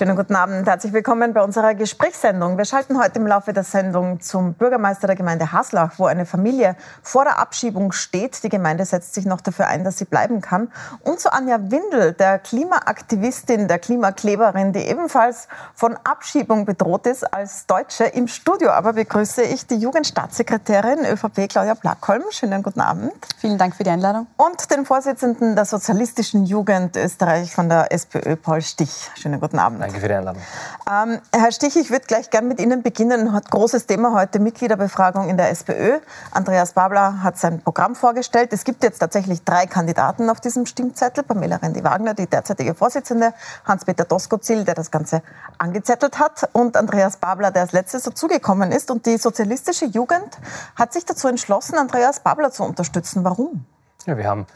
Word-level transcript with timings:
Schönen 0.00 0.16
guten 0.16 0.34
Abend. 0.34 0.66
Herzlich 0.66 0.94
willkommen 0.94 1.34
bei 1.34 1.42
unserer 1.42 1.74
Gesprächssendung. 1.74 2.56
Wir 2.56 2.64
schalten 2.64 2.98
heute 2.98 3.18
im 3.18 3.26
Laufe 3.26 3.52
der 3.52 3.64
Sendung 3.64 4.18
zum 4.22 4.54
Bürgermeister 4.54 5.06
der 5.06 5.14
Gemeinde 5.14 5.52
Haslach, 5.52 5.98
wo 5.98 6.06
eine 6.06 6.24
Familie 6.24 6.74
vor 7.02 7.24
der 7.24 7.38
Abschiebung 7.38 7.92
steht. 7.92 8.42
Die 8.42 8.48
Gemeinde 8.48 8.86
setzt 8.86 9.12
sich 9.12 9.26
noch 9.26 9.42
dafür 9.42 9.66
ein, 9.66 9.84
dass 9.84 9.98
sie 9.98 10.06
bleiben 10.06 10.40
kann. 10.40 10.72
Und 11.02 11.20
zu 11.20 11.30
Anja 11.30 11.58
Windel, 11.70 12.14
der 12.14 12.38
Klimaaktivistin, 12.38 13.68
der 13.68 13.78
Klimakleberin, 13.78 14.72
die 14.72 14.78
ebenfalls 14.78 15.48
von 15.74 15.98
Abschiebung 16.02 16.64
bedroht 16.64 17.06
ist 17.06 17.34
als 17.34 17.66
Deutsche. 17.66 18.04
Im 18.04 18.26
Studio 18.26 18.70
aber 18.70 18.94
begrüße 18.94 19.42
ich 19.42 19.66
die 19.66 19.76
Jugendstaatssekretärin 19.76 21.04
ÖVP 21.04 21.46
Claudia 21.50 21.74
Plackholm. 21.74 22.22
Schönen 22.30 22.62
guten 22.62 22.80
Abend. 22.80 23.12
Vielen 23.36 23.58
Dank 23.58 23.76
für 23.76 23.84
die 23.84 23.90
Einladung. 23.90 24.28
Und 24.38 24.70
den 24.70 24.86
Vorsitzenden 24.86 25.56
der 25.56 25.66
Sozialistischen 25.66 26.46
Jugend 26.46 26.96
Österreich 26.96 27.54
von 27.54 27.68
der 27.68 27.92
SPÖ, 27.92 28.36
Paul 28.36 28.62
Stich. 28.62 29.10
Schönen 29.16 29.38
guten 29.38 29.58
Abend. 29.58 29.89
Danke 29.90 30.02
für 30.02 30.08
die 30.08 30.14
Einladung. 30.14 30.42
Ähm, 30.88 31.20
Herr 31.32 31.50
Stich, 31.50 31.76
ich 31.76 31.90
würde 31.90 32.06
gleich 32.06 32.30
gern 32.30 32.46
mit 32.46 32.60
Ihnen 32.60 32.84
beginnen. 32.84 33.32
Hat 33.32 33.50
großes 33.50 33.86
Thema 33.86 34.14
heute 34.14 34.38
Mitgliederbefragung 34.38 35.28
in 35.28 35.36
der 35.36 35.50
SPÖ. 35.50 35.98
Andreas 36.30 36.74
Babler 36.74 37.24
hat 37.24 37.38
sein 37.38 37.60
Programm 37.60 37.96
vorgestellt. 37.96 38.52
Es 38.52 38.62
gibt 38.62 38.84
jetzt 38.84 39.00
tatsächlich 39.00 39.42
drei 39.42 39.66
Kandidaten 39.66 40.30
auf 40.30 40.38
diesem 40.38 40.66
Stimmzettel. 40.66 41.24
Pamela 41.24 41.56
Rendi-Wagner, 41.56 42.14
die 42.14 42.28
derzeitige 42.28 42.76
Vorsitzende, 42.76 43.34
Hans-Peter 43.64 44.04
Doskozil, 44.04 44.64
der 44.64 44.76
das 44.76 44.92
Ganze 44.92 45.22
angezettelt 45.58 46.20
hat 46.20 46.48
und 46.52 46.76
Andreas 46.76 47.16
Babler, 47.16 47.50
der 47.50 47.62
als 47.62 47.72
letztes 47.72 48.04
dazugekommen 48.04 48.70
ist. 48.70 48.92
Und 48.92 49.06
die 49.06 49.16
sozialistische 49.18 49.86
Jugend 49.86 50.38
hat 50.76 50.92
sich 50.92 51.04
dazu 51.04 51.26
entschlossen, 51.26 51.78
Andreas 51.78 52.20
Babler 52.20 52.52
zu 52.52 52.62
unterstützen. 52.62 53.24
Warum? 53.24 53.64
Ja, 54.06 54.16
wir 54.16 54.28
haben 54.28 54.46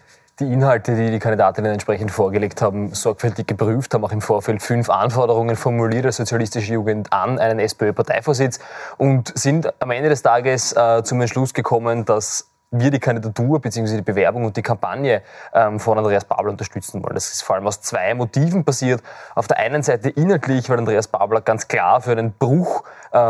die 0.40 0.52
Inhalte, 0.52 0.96
die 0.96 1.12
die 1.12 1.18
Kandidatinnen 1.20 1.72
entsprechend 1.72 2.10
vorgelegt 2.10 2.60
haben, 2.60 2.92
sorgfältig 2.92 3.46
geprüft, 3.46 3.94
haben 3.94 4.04
auch 4.04 4.10
im 4.10 4.20
Vorfeld 4.20 4.62
fünf 4.62 4.90
Anforderungen 4.90 5.54
formuliert 5.54 6.04
der 6.04 6.12
sozialistische 6.12 6.72
Jugend 6.72 7.12
an 7.12 7.38
einen 7.38 7.60
SPÖ-Parteivorsitz 7.60 8.58
und 8.98 9.36
sind 9.38 9.72
am 9.80 9.92
Ende 9.92 10.08
des 10.08 10.22
Tages 10.22 10.72
äh, 10.72 11.04
zum 11.04 11.20
Entschluss 11.20 11.54
gekommen, 11.54 12.04
dass 12.04 12.48
wir 12.78 12.90
die 12.90 12.98
Kandidatur 12.98 13.60
bzw. 13.60 13.96
die 13.96 14.02
Bewerbung 14.02 14.44
und 14.44 14.56
die 14.56 14.62
Kampagne 14.62 15.22
ähm, 15.52 15.78
von 15.78 15.96
Andreas 15.96 16.24
Babler 16.24 16.50
unterstützen 16.50 17.02
wollen. 17.04 17.14
Das 17.14 17.30
ist 17.30 17.42
vor 17.42 17.54
allem 17.56 17.66
aus 17.66 17.80
zwei 17.80 18.14
Motiven 18.14 18.64
passiert. 18.64 19.02
Auf 19.34 19.46
der 19.46 19.58
einen 19.58 19.82
Seite 19.82 20.10
inhaltlich, 20.10 20.68
weil 20.68 20.78
Andreas 20.78 21.06
Babler 21.06 21.40
ganz 21.40 21.68
klar 21.68 22.00
für 22.00 22.12
einen 22.12 22.32
Bruch 22.32 22.82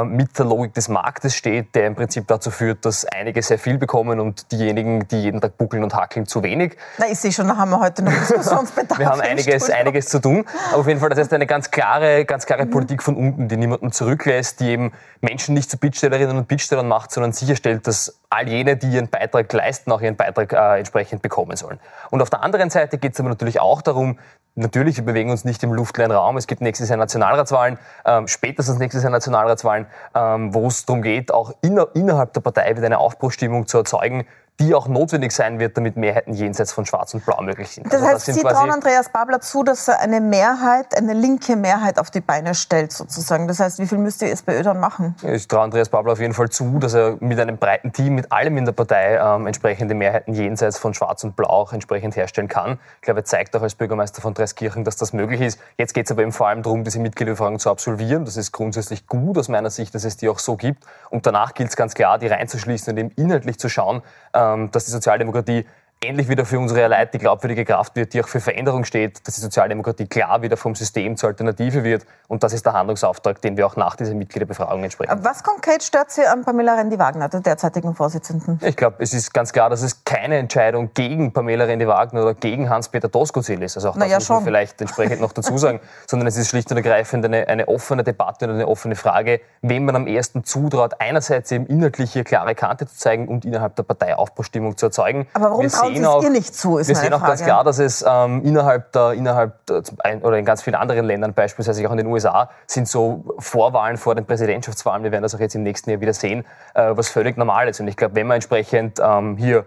mit 0.05 0.39
der 0.39 0.47
Logik 0.47 0.73
des 0.73 0.89
Marktes 0.89 1.35
steht, 1.37 1.75
der 1.75 1.87
im 1.87 1.95
Prinzip 1.95 2.27
dazu 2.27 2.51
führt, 2.51 2.85
dass 2.87 3.05
einige 3.05 3.43
sehr 3.43 3.59
viel 3.59 3.77
bekommen 3.77 4.19
und 4.19 4.51
diejenigen, 4.51 5.07
die 5.09 5.23
jeden 5.23 5.41
Tag 5.41 5.59
buckeln 5.59 5.85
und 5.85 5.95
hackeln, 5.95 6.27
zu 6.27 6.43
wenig. 6.43 6.77
Na, 6.99 7.07
ich 7.11 7.19
sehe 7.19 7.33
schon, 7.33 7.49
da 7.49 7.57
haben 7.57 7.71
wir 7.71 7.81
heute 7.81 8.03
noch 8.03 8.13
Diskussionsbedarf. 8.13 8.99
wir 8.99 9.09
haben 9.09 9.21
einiges, 9.21 9.69
einiges 9.69 10.07
zu 10.09 10.21
tun. 10.21 10.47
Aber 10.71 10.81
auf 10.81 10.89
jeden 10.89 11.01
Fall, 11.01 11.11
das 11.11 11.19
heißt 11.19 11.33
eine 11.35 11.47
ganz 11.47 11.71
klare, 11.71 12.25
ganz 12.25 12.47
klare 12.47 12.65
mhm. 12.65 12.71
Politik 12.71 13.03
von 13.03 13.17
unten, 13.17 13.49
die 13.49 13.57
niemanden 13.57 13.93
zurücklässt, 13.93 14.61
die 14.61 14.71
eben 14.71 14.93
Menschen 15.21 15.55
nicht 15.55 15.71
zu 15.71 15.77
Bittstellerinnen 15.77 16.37
und 16.37 16.49
Bittstellern 16.49 16.89
macht, 16.89 17.11
sondern 17.11 17.33
sicherstellt, 17.33 17.87
dass 17.87 18.21
all 18.31 18.49
jene, 18.49 18.77
die 18.77 18.89
ihren 18.89 19.09
Beitrag 19.09 19.53
leisten, 19.53 19.93
auch 19.93 20.01
ihren 20.01 20.17
Beitrag 20.17 20.53
äh, 20.53 20.79
entsprechend 20.79 21.23
bekommen 21.23 21.57
sollen. 21.57 21.79
Und 22.11 22.23
auf 22.23 22.31
der 22.31 22.43
anderen 22.43 22.71
Seite 22.71 22.99
geht 22.99 23.13
es 23.13 23.21
aber 23.21 23.29
natürlich 23.29 23.61
auch 23.61 23.83
darum, 23.83 24.19
Natürlich, 24.57 24.99
wir 24.99 25.05
bewegen 25.05 25.31
uns 25.31 25.45
nicht 25.45 25.65
im 25.65 25.73
luftleeren 25.73 26.13
Raum. 26.13 26.37
Es 26.37 26.47
gibt 26.47 26.61
nächstes 26.61 26.89
Jahr 26.89 26.97
Nationalratswahlen, 26.97 27.77
ähm, 28.05 28.29
spätestens 28.29 28.79
nächstes 28.79 29.03
Jahr 29.03 29.11
Nationalratswahlen, 29.11 29.74
ähm, 30.15 30.55
wo 30.55 30.67
es 30.67 30.85
darum 30.87 31.03
geht, 31.03 31.33
auch 31.33 31.53
inner, 31.61 31.89
innerhalb 31.95 32.33
der 32.33 32.41
Partei 32.41 32.77
wieder 32.77 32.87
eine 32.87 32.99
Aufbruchstimmung 32.99 33.67
zu 33.67 33.79
erzeugen, 33.79 34.27
die 34.61 34.73
auch 34.75 34.87
notwendig 34.87 35.33
sein 35.33 35.59
wird, 35.59 35.77
damit 35.77 35.97
Mehrheiten 35.97 36.33
jenseits 36.33 36.71
von 36.71 36.87
Schwarz 36.87 37.13
und 37.13 37.25
Blau 37.27 37.43
möglich 37.43 37.71
sind. 37.71 37.87
Das 37.87 37.95
also 37.95 38.07
heißt, 38.07 38.29
das 38.29 38.35
Sie 38.37 38.43
trauen 38.43 38.71
Andreas 38.71 39.09
Babler 39.09 39.41
zu, 39.41 39.65
dass 39.65 39.89
er 39.89 39.99
eine 39.99 40.21
Mehrheit, 40.21 40.97
eine 40.97 41.13
linke 41.13 41.57
Mehrheit 41.57 41.99
auf 41.99 42.11
die 42.13 42.21
Beine 42.21 42.55
stellt, 42.55 42.93
sozusagen. 42.93 43.49
Das 43.49 43.59
heißt, 43.59 43.81
wie 43.81 43.87
viel 43.87 43.99
müsste 43.99 44.27
die 44.27 44.31
SPÖ 44.31 44.63
dann 44.63 44.79
machen? 44.79 45.17
Ich 45.23 45.49
traue 45.49 45.63
Andreas 45.63 45.89
Babler 45.89 46.13
auf 46.13 46.21
jeden 46.21 46.35
Fall 46.35 46.51
zu, 46.51 46.79
dass 46.79 46.95
er 46.95 47.17
mit 47.19 47.41
einem 47.41 47.59
breiten 47.59 47.93
Team, 47.93 48.15
mit 48.15 48.31
allem 48.31 48.57
in 48.57 48.65
der 48.65 48.73
Partei 48.73 49.17
ähm, 49.17 49.49
entsprechende 49.49 49.95
Mehrheiten 49.95 50.35
jenseits 50.35 50.79
von 50.79 50.95
Schwarz 50.95 51.25
und 51.25 51.35
Blau 51.35 51.49
auch 51.49 51.73
entsprechend 51.73 52.15
herstellen 52.15 52.47
kann. 52.47 52.79
Ich 52.97 53.03
glaube, 53.03 53.21
er 53.21 53.25
zeigt 53.25 53.57
auch 53.57 53.63
als 53.63 53.75
Bürgermeister 53.75 54.23
von 54.23 54.35
Dreiskirchen, 54.35 54.85
dass 54.85 54.95
das 54.95 55.13
möglich 55.13 55.41
ist. 55.41 55.59
Jetzt 55.79 55.95
geht 55.95 56.07
es 56.07 56.13
aber 56.13 56.23
eben 56.23 56.33
vor 56.33 56.47
allem 56.47 56.63
darum, 56.63 56.85
diese 56.85 57.01
Mitgliederbefragung 57.01 57.59
zu 57.59 57.71
absolvieren. 57.71 58.25
Das 58.25 58.37
ist 58.37 58.53
grundsätzlich 58.53 59.09
gut 59.09 59.37
aus 59.37 59.49
meiner 59.49 59.71
Sicht, 59.71 59.97
dass 59.97 60.05
es 60.05 60.17
die 60.17 60.29
auch 60.29 60.39
so 60.39 60.57
gibt. 60.57 60.85
Und 61.11 61.27
danach 61.27 61.55
gilt 61.55 61.71
es 61.71 61.77
ganz 61.77 61.95
klar, 61.95 62.19
die 62.19 62.29
reinzuschließen 62.29 62.93
und 62.93 62.99
eben 62.99 63.11
inhaltlich 63.17 63.59
zu 63.59 63.69
schauen, 63.69 64.03
dass 64.35 64.85
die 64.85 64.91
Sozialdemokratie 64.91 65.65
Endlich 66.03 66.29
wieder 66.29 66.45
für 66.45 66.59
unsere 66.59 66.87
Leute 66.87 67.13
die 67.15 67.19
glaubwürdige 67.19 67.65
Kraft 67.65 67.97
wird, 67.97 68.13
die 68.13 68.23
auch 68.23 68.29
für 68.29 68.41
Veränderung 68.41 68.85
steht, 68.85 69.27
dass 69.27 69.37
die 69.37 69.41
Sozialdemokratie 69.41 70.07
klar 70.07 70.43
wieder 70.43 70.57
vom 70.57 70.75
System 70.75 71.17
zur 71.17 71.31
Alternative 71.31 71.83
wird. 71.83 72.05
Und 72.29 72.43
das 72.43 72.53
ist 72.53 72.67
der 72.67 72.75
Handlungsauftrag, 72.75 73.41
den 73.41 73.57
wir 73.57 73.67
auch 73.67 73.77
nach 73.77 73.97
dieser 73.97 74.15
Mitgliederbefragung 74.15 74.85
entsprechen. 74.85 75.19
Was 75.23 75.43
konkret 75.43 75.83
stört 75.83 76.11
Sie 76.11 76.27
an 76.27 76.45
Pamela 76.45 76.75
Rendi-Wagner, 76.75 77.29
der 77.29 77.41
derzeitigen 77.41 77.95
Vorsitzenden? 77.95 78.61
Ich 78.63 78.77
glaube, 78.77 78.97
es 78.99 79.15
ist 79.15 79.33
ganz 79.33 79.53
klar, 79.53 79.71
dass 79.71 79.83
es 79.83 80.05
keine 80.05 80.37
Entscheidung 80.37 80.91
gegen 80.93 81.33
Pamela 81.33 81.65
Rendi-Wagner 81.65 82.23
oder 82.23 82.35
gegen 82.35 82.69
Hans-Peter 82.69 83.09
Doskozil 83.09 83.63
ist. 83.63 83.77
Also 83.77 83.91
auch 83.91 83.97
das 83.97 84.09
ja, 84.09 84.19
muss 84.19 84.29
man 84.29 84.45
vielleicht 84.45 84.81
entsprechend 84.81 85.21
noch 85.21 85.33
dazu 85.33 85.57
sagen. 85.57 85.81
sondern 86.07 86.27
es 86.27 86.37
ist 86.37 86.49
schlicht 86.49 86.71
und 86.71 86.77
ergreifend 86.77 87.25
eine, 87.25 87.49
eine 87.49 87.69
offene 87.69 88.05
Debatte 88.05 88.47
und 88.47 88.53
eine 88.53 88.69
offene 88.69 88.97
Frage, 88.97 89.41
wem 89.63 89.85
man 89.85 89.97
am 89.97 90.07
ersten 90.07 90.45
zutraut, 90.45 91.01
einerseits 91.01 91.51
eben 91.53 91.67
inhaltliche 91.67 92.25
klare 92.25 92.55
Kante 92.55 92.87
zu 92.87 92.97
zeigen 92.97 93.29
und 93.29 93.45
innerhalb 93.45 93.77
der 93.77 93.83
Partei 93.83 94.17
Aufbruchstimmung 94.17 94.77
zu 94.77 94.87
erzeugen. 94.87 95.27
Aber 95.35 95.51
warum 95.51 95.69
sehen 95.87 96.05
auch, 96.07 96.23
nicht 96.29 96.55
zu, 96.55 96.79
ist 96.79 96.89
Wir 96.89 96.97
sehen 96.97 97.13
auch 97.13 97.19
Frage. 97.19 97.31
ganz 97.33 97.43
klar, 97.43 97.65
dass 97.65 97.79
es 97.79 98.05
ähm, 98.07 98.43
innerhalb, 98.45 98.93
der, 98.93 99.13
innerhalb 99.13 99.67
der, 99.67 99.83
oder 100.23 100.39
in 100.39 100.45
ganz 100.45 100.63
vielen 100.63 100.77
anderen 100.77 101.05
Ländern, 101.05 101.35
beispielsweise 101.35 101.87
auch 101.87 101.93
in 101.93 101.99
den 101.99 102.07
USA, 102.07 102.51
sind 102.67 102.89
so 102.89 103.25
Vorwahlen 103.39 103.97
vor 103.97 104.15
den 104.15 104.27
Präsidentschaftswahlen, 104.27 105.05
wir 105.05 105.13
werden 105.13 105.23
das 105.23 105.35
auch 105.35 105.41
jetzt 105.41 105.55
im 105.55 105.63
nächsten 105.63 105.91
Jahr 105.91 106.01
wieder 106.01 106.15
sehen, 106.15 106.45
äh, 106.75 106.97
was 106.97 107.09
völlig 107.09 107.37
normal 107.37 107.69
ist. 107.69 107.81
Und 107.81 107.89
ich 107.89 107.97
glaube, 107.97 108.15
wenn 108.15 108.27
man 108.27 108.37
entsprechend 108.37 109.01
ähm, 109.03 109.37
hier 109.37 109.65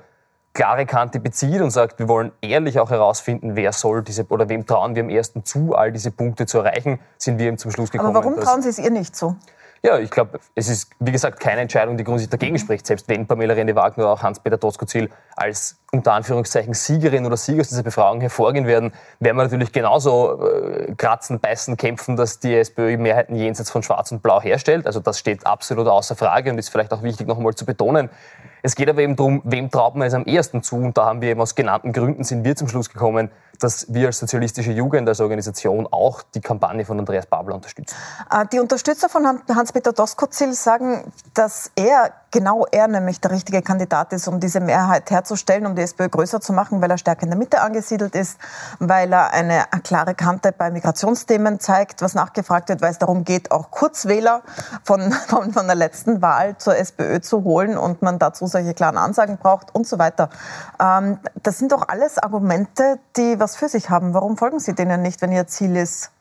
klare 0.57 0.87
Kante 0.87 1.19
bezieht 1.19 1.61
und 1.61 1.69
sagt, 1.69 1.99
wir 1.99 2.07
wollen 2.07 2.31
ehrlich 2.41 2.79
auch 2.79 2.89
herausfinden, 2.89 3.55
wer 3.55 3.71
soll 3.73 4.01
diese 4.01 4.25
oder 4.25 4.49
wem 4.49 4.65
trauen 4.65 4.95
wir 4.95 5.03
am 5.03 5.09
ersten 5.09 5.45
zu, 5.45 5.75
all 5.75 5.91
diese 5.91 6.09
Punkte 6.09 6.47
zu 6.47 6.57
erreichen, 6.57 6.99
sind 7.19 7.37
wir 7.37 7.45
eben 7.45 7.59
zum 7.59 7.69
Schluss 7.69 7.91
gekommen. 7.91 8.15
Aber 8.15 8.25
warum 8.25 8.39
trauen 8.39 8.63
Sie 8.63 8.69
es 8.69 8.79
ihr 8.79 8.89
nicht 8.89 9.15
zu? 9.15 9.35
Ja, 9.83 9.99
ich 9.99 10.09
glaube, 10.09 10.39
es 10.55 10.69
ist, 10.69 10.91
wie 10.99 11.11
gesagt, 11.11 11.39
keine 11.39 11.61
Entscheidung, 11.61 11.97
die 11.97 12.03
grundsätzlich 12.03 12.39
dagegen 12.39 12.57
spricht. 12.57 12.87
Selbst 12.87 13.07
wenn 13.07 13.27
Pamela 13.27 13.53
René-Wagner 13.53 14.03
oder 14.03 14.13
auch 14.13 14.23
Hans-Peter 14.23 14.57
Doskozil 14.57 15.09
als 15.35 15.77
unter 15.91 16.13
Anführungszeichen 16.13 16.73
Siegerin 16.73 17.25
oder 17.25 17.37
Sieger 17.37 17.61
aus 17.61 17.69
dieser 17.69 17.83
Befragung 17.83 18.19
hervorgehen 18.21 18.67
werden, 18.67 18.91
werden 19.19 19.37
wir 19.37 19.43
natürlich 19.43 19.71
genauso 19.71 20.43
äh, 20.45 20.93
kratzen, 20.95 21.39
beißen, 21.39 21.77
kämpfen, 21.77 22.15
dass 22.15 22.39
die 22.39 22.55
SPÖ 22.55 22.97
Mehrheiten 22.97 23.35
jenseits 23.35 23.69
von 23.69 23.83
Schwarz 23.83 24.11
und 24.11 24.21
Blau 24.21 24.41
herstellt. 24.41 24.85
Also 24.85 24.99
das 24.99 25.19
steht 25.19 25.45
absolut 25.45 25.87
außer 25.87 26.15
Frage 26.15 26.51
und 26.51 26.57
ist 26.57 26.69
vielleicht 26.69 26.91
auch 26.91 27.03
wichtig 27.03 27.27
noch 27.27 27.37
einmal 27.37 27.55
zu 27.55 27.65
betonen. 27.65 28.09
Es 28.63 28.75
geht 28.75 28.89
aber 28.89 29.01
eben 29.01 29.15
darum, 29.15 29.41
wem 29.45 29.69
traut 29.69 29.95
man 29.95 30.07
es 30.07 30.13
am 30.13 30.25
ersten 30.25 30.61
zu? 30.61 30.75
Und 30.75 30.97
da 30.97 31.05
haben 31.05 31.21
wir 31.21 31.29
eben 31.29 31.39
aus 31.39 31.55
genannten 31.55 31.93
Gründen 31.93 32.23
sind 32.23 32.43
wir 32.43 32.55
zum 32.55 32.67
Schluss 32.67 32.89
gekommen, 32.89 33.31
dass 33.59 33.91
wir 33.93 34.07
als 34.07 34.19
sozialistische 34.19 34.71
Jugend, 34.71 35.07
als 35.07 35.19
Organisation 35.19 35.87
auch 35.91 36.21
die 36.21 36.41
Kampagne 36.41 36.85
von 36.85 36.99
Andreas 36.99 37.25
Babler 37.25 37.55
unterstützen. 37.55 37.95
Äh, 38.31 38.45
die 38.51 38.59
Unterstützer 38.59 39.09
von 39.09 39.25
Hans-Peter 39.25 39.93
Doskozil 39.93 40.53
sagen, 40.53 41.11
dass 41.33 41.71
er, 41.75 42.11
genau 42.31 42.65
er 42.71 42.87
nämlich 42.87 43.21
der 43.21 43.31
richtige 43.31 43.61
Kandidat 43.61 44.13
ist, 44.13 44.27
um 44.27 44.39
diese 44.39 44.59
Mehrheit 44.59 45.09
herzustellen, 45.09 45.65
um 45.65 45.75
die 45.75 45.81
SPÖ 45.81 46.09
größer 46.09 46.41
zu 46.41 46.53
machen, 46.53 46.81
weil 46.81 46.91
er 46.91 46.97
stärker 46.97 47.23
in 47.23 47.29
der 47.29 47.37
Mitte 47.37 47.61
angesiedelt 47.61 48.15
ist, 48.15 48.37
weil 48.79 49.11
er 49.11 49.33
eine 49.33 49.65
klare 49.83 50.15
Kante 50.15 50.51
bei 50.51 50.71
Migrationsthemen 50.71 51.59
zeigt, 51.59 52.01
was 52.01 52.13
nachgefragt 52.13 52.69
wird, 52.69 52.81
weil 52.81 52.91
es 52.91 52.99
darum 52.99 53.23
geht, 53.23 53.51
auch 53.51 53.71
Kurzwähler 53.71 54.41
von, 54.83 55.11
von, 55.27 55.53
von 55.53 55.65
der 55.67 55.75
letzten 55.75 56.21
Wahl 56.21 56.57
zur 56.57 56.77
SPÖ 56.77 57.21
zu 57.21 57.43
holen 57.43 57.77
und 57.77 58.01
man 58.01 58.19
dazu 58.19 58.47
solche 58.47 58.73
klaren 58.73 58.97
Ansagen 58.97 59.37
braucht 59.37 59.73
und 59.73 59.87
so 59.87 59.97
weiter. 59.99 60.29
Ähm, 60.81 61.19
das 61.43 61.57
sind 61.57 61.71
doch 61.71 61.87
alles 61.87 62.17
Argumente, 62.17 62.99
die 63.15 63.39
was 63.39 63.46
für 63.55 63.69
sich 63.69 63.89
haben. 63.89 64.13
Warum 64.13 64.37
folgen 64.37 64.59
Sie 64.59 64.73
denen 64.73 65.01
nicht, 65.01 65.21
wenn 65.21 65.31
Ihr 65.31 65.47
Ziel 65.47 65.75
ist, 65.75 66.11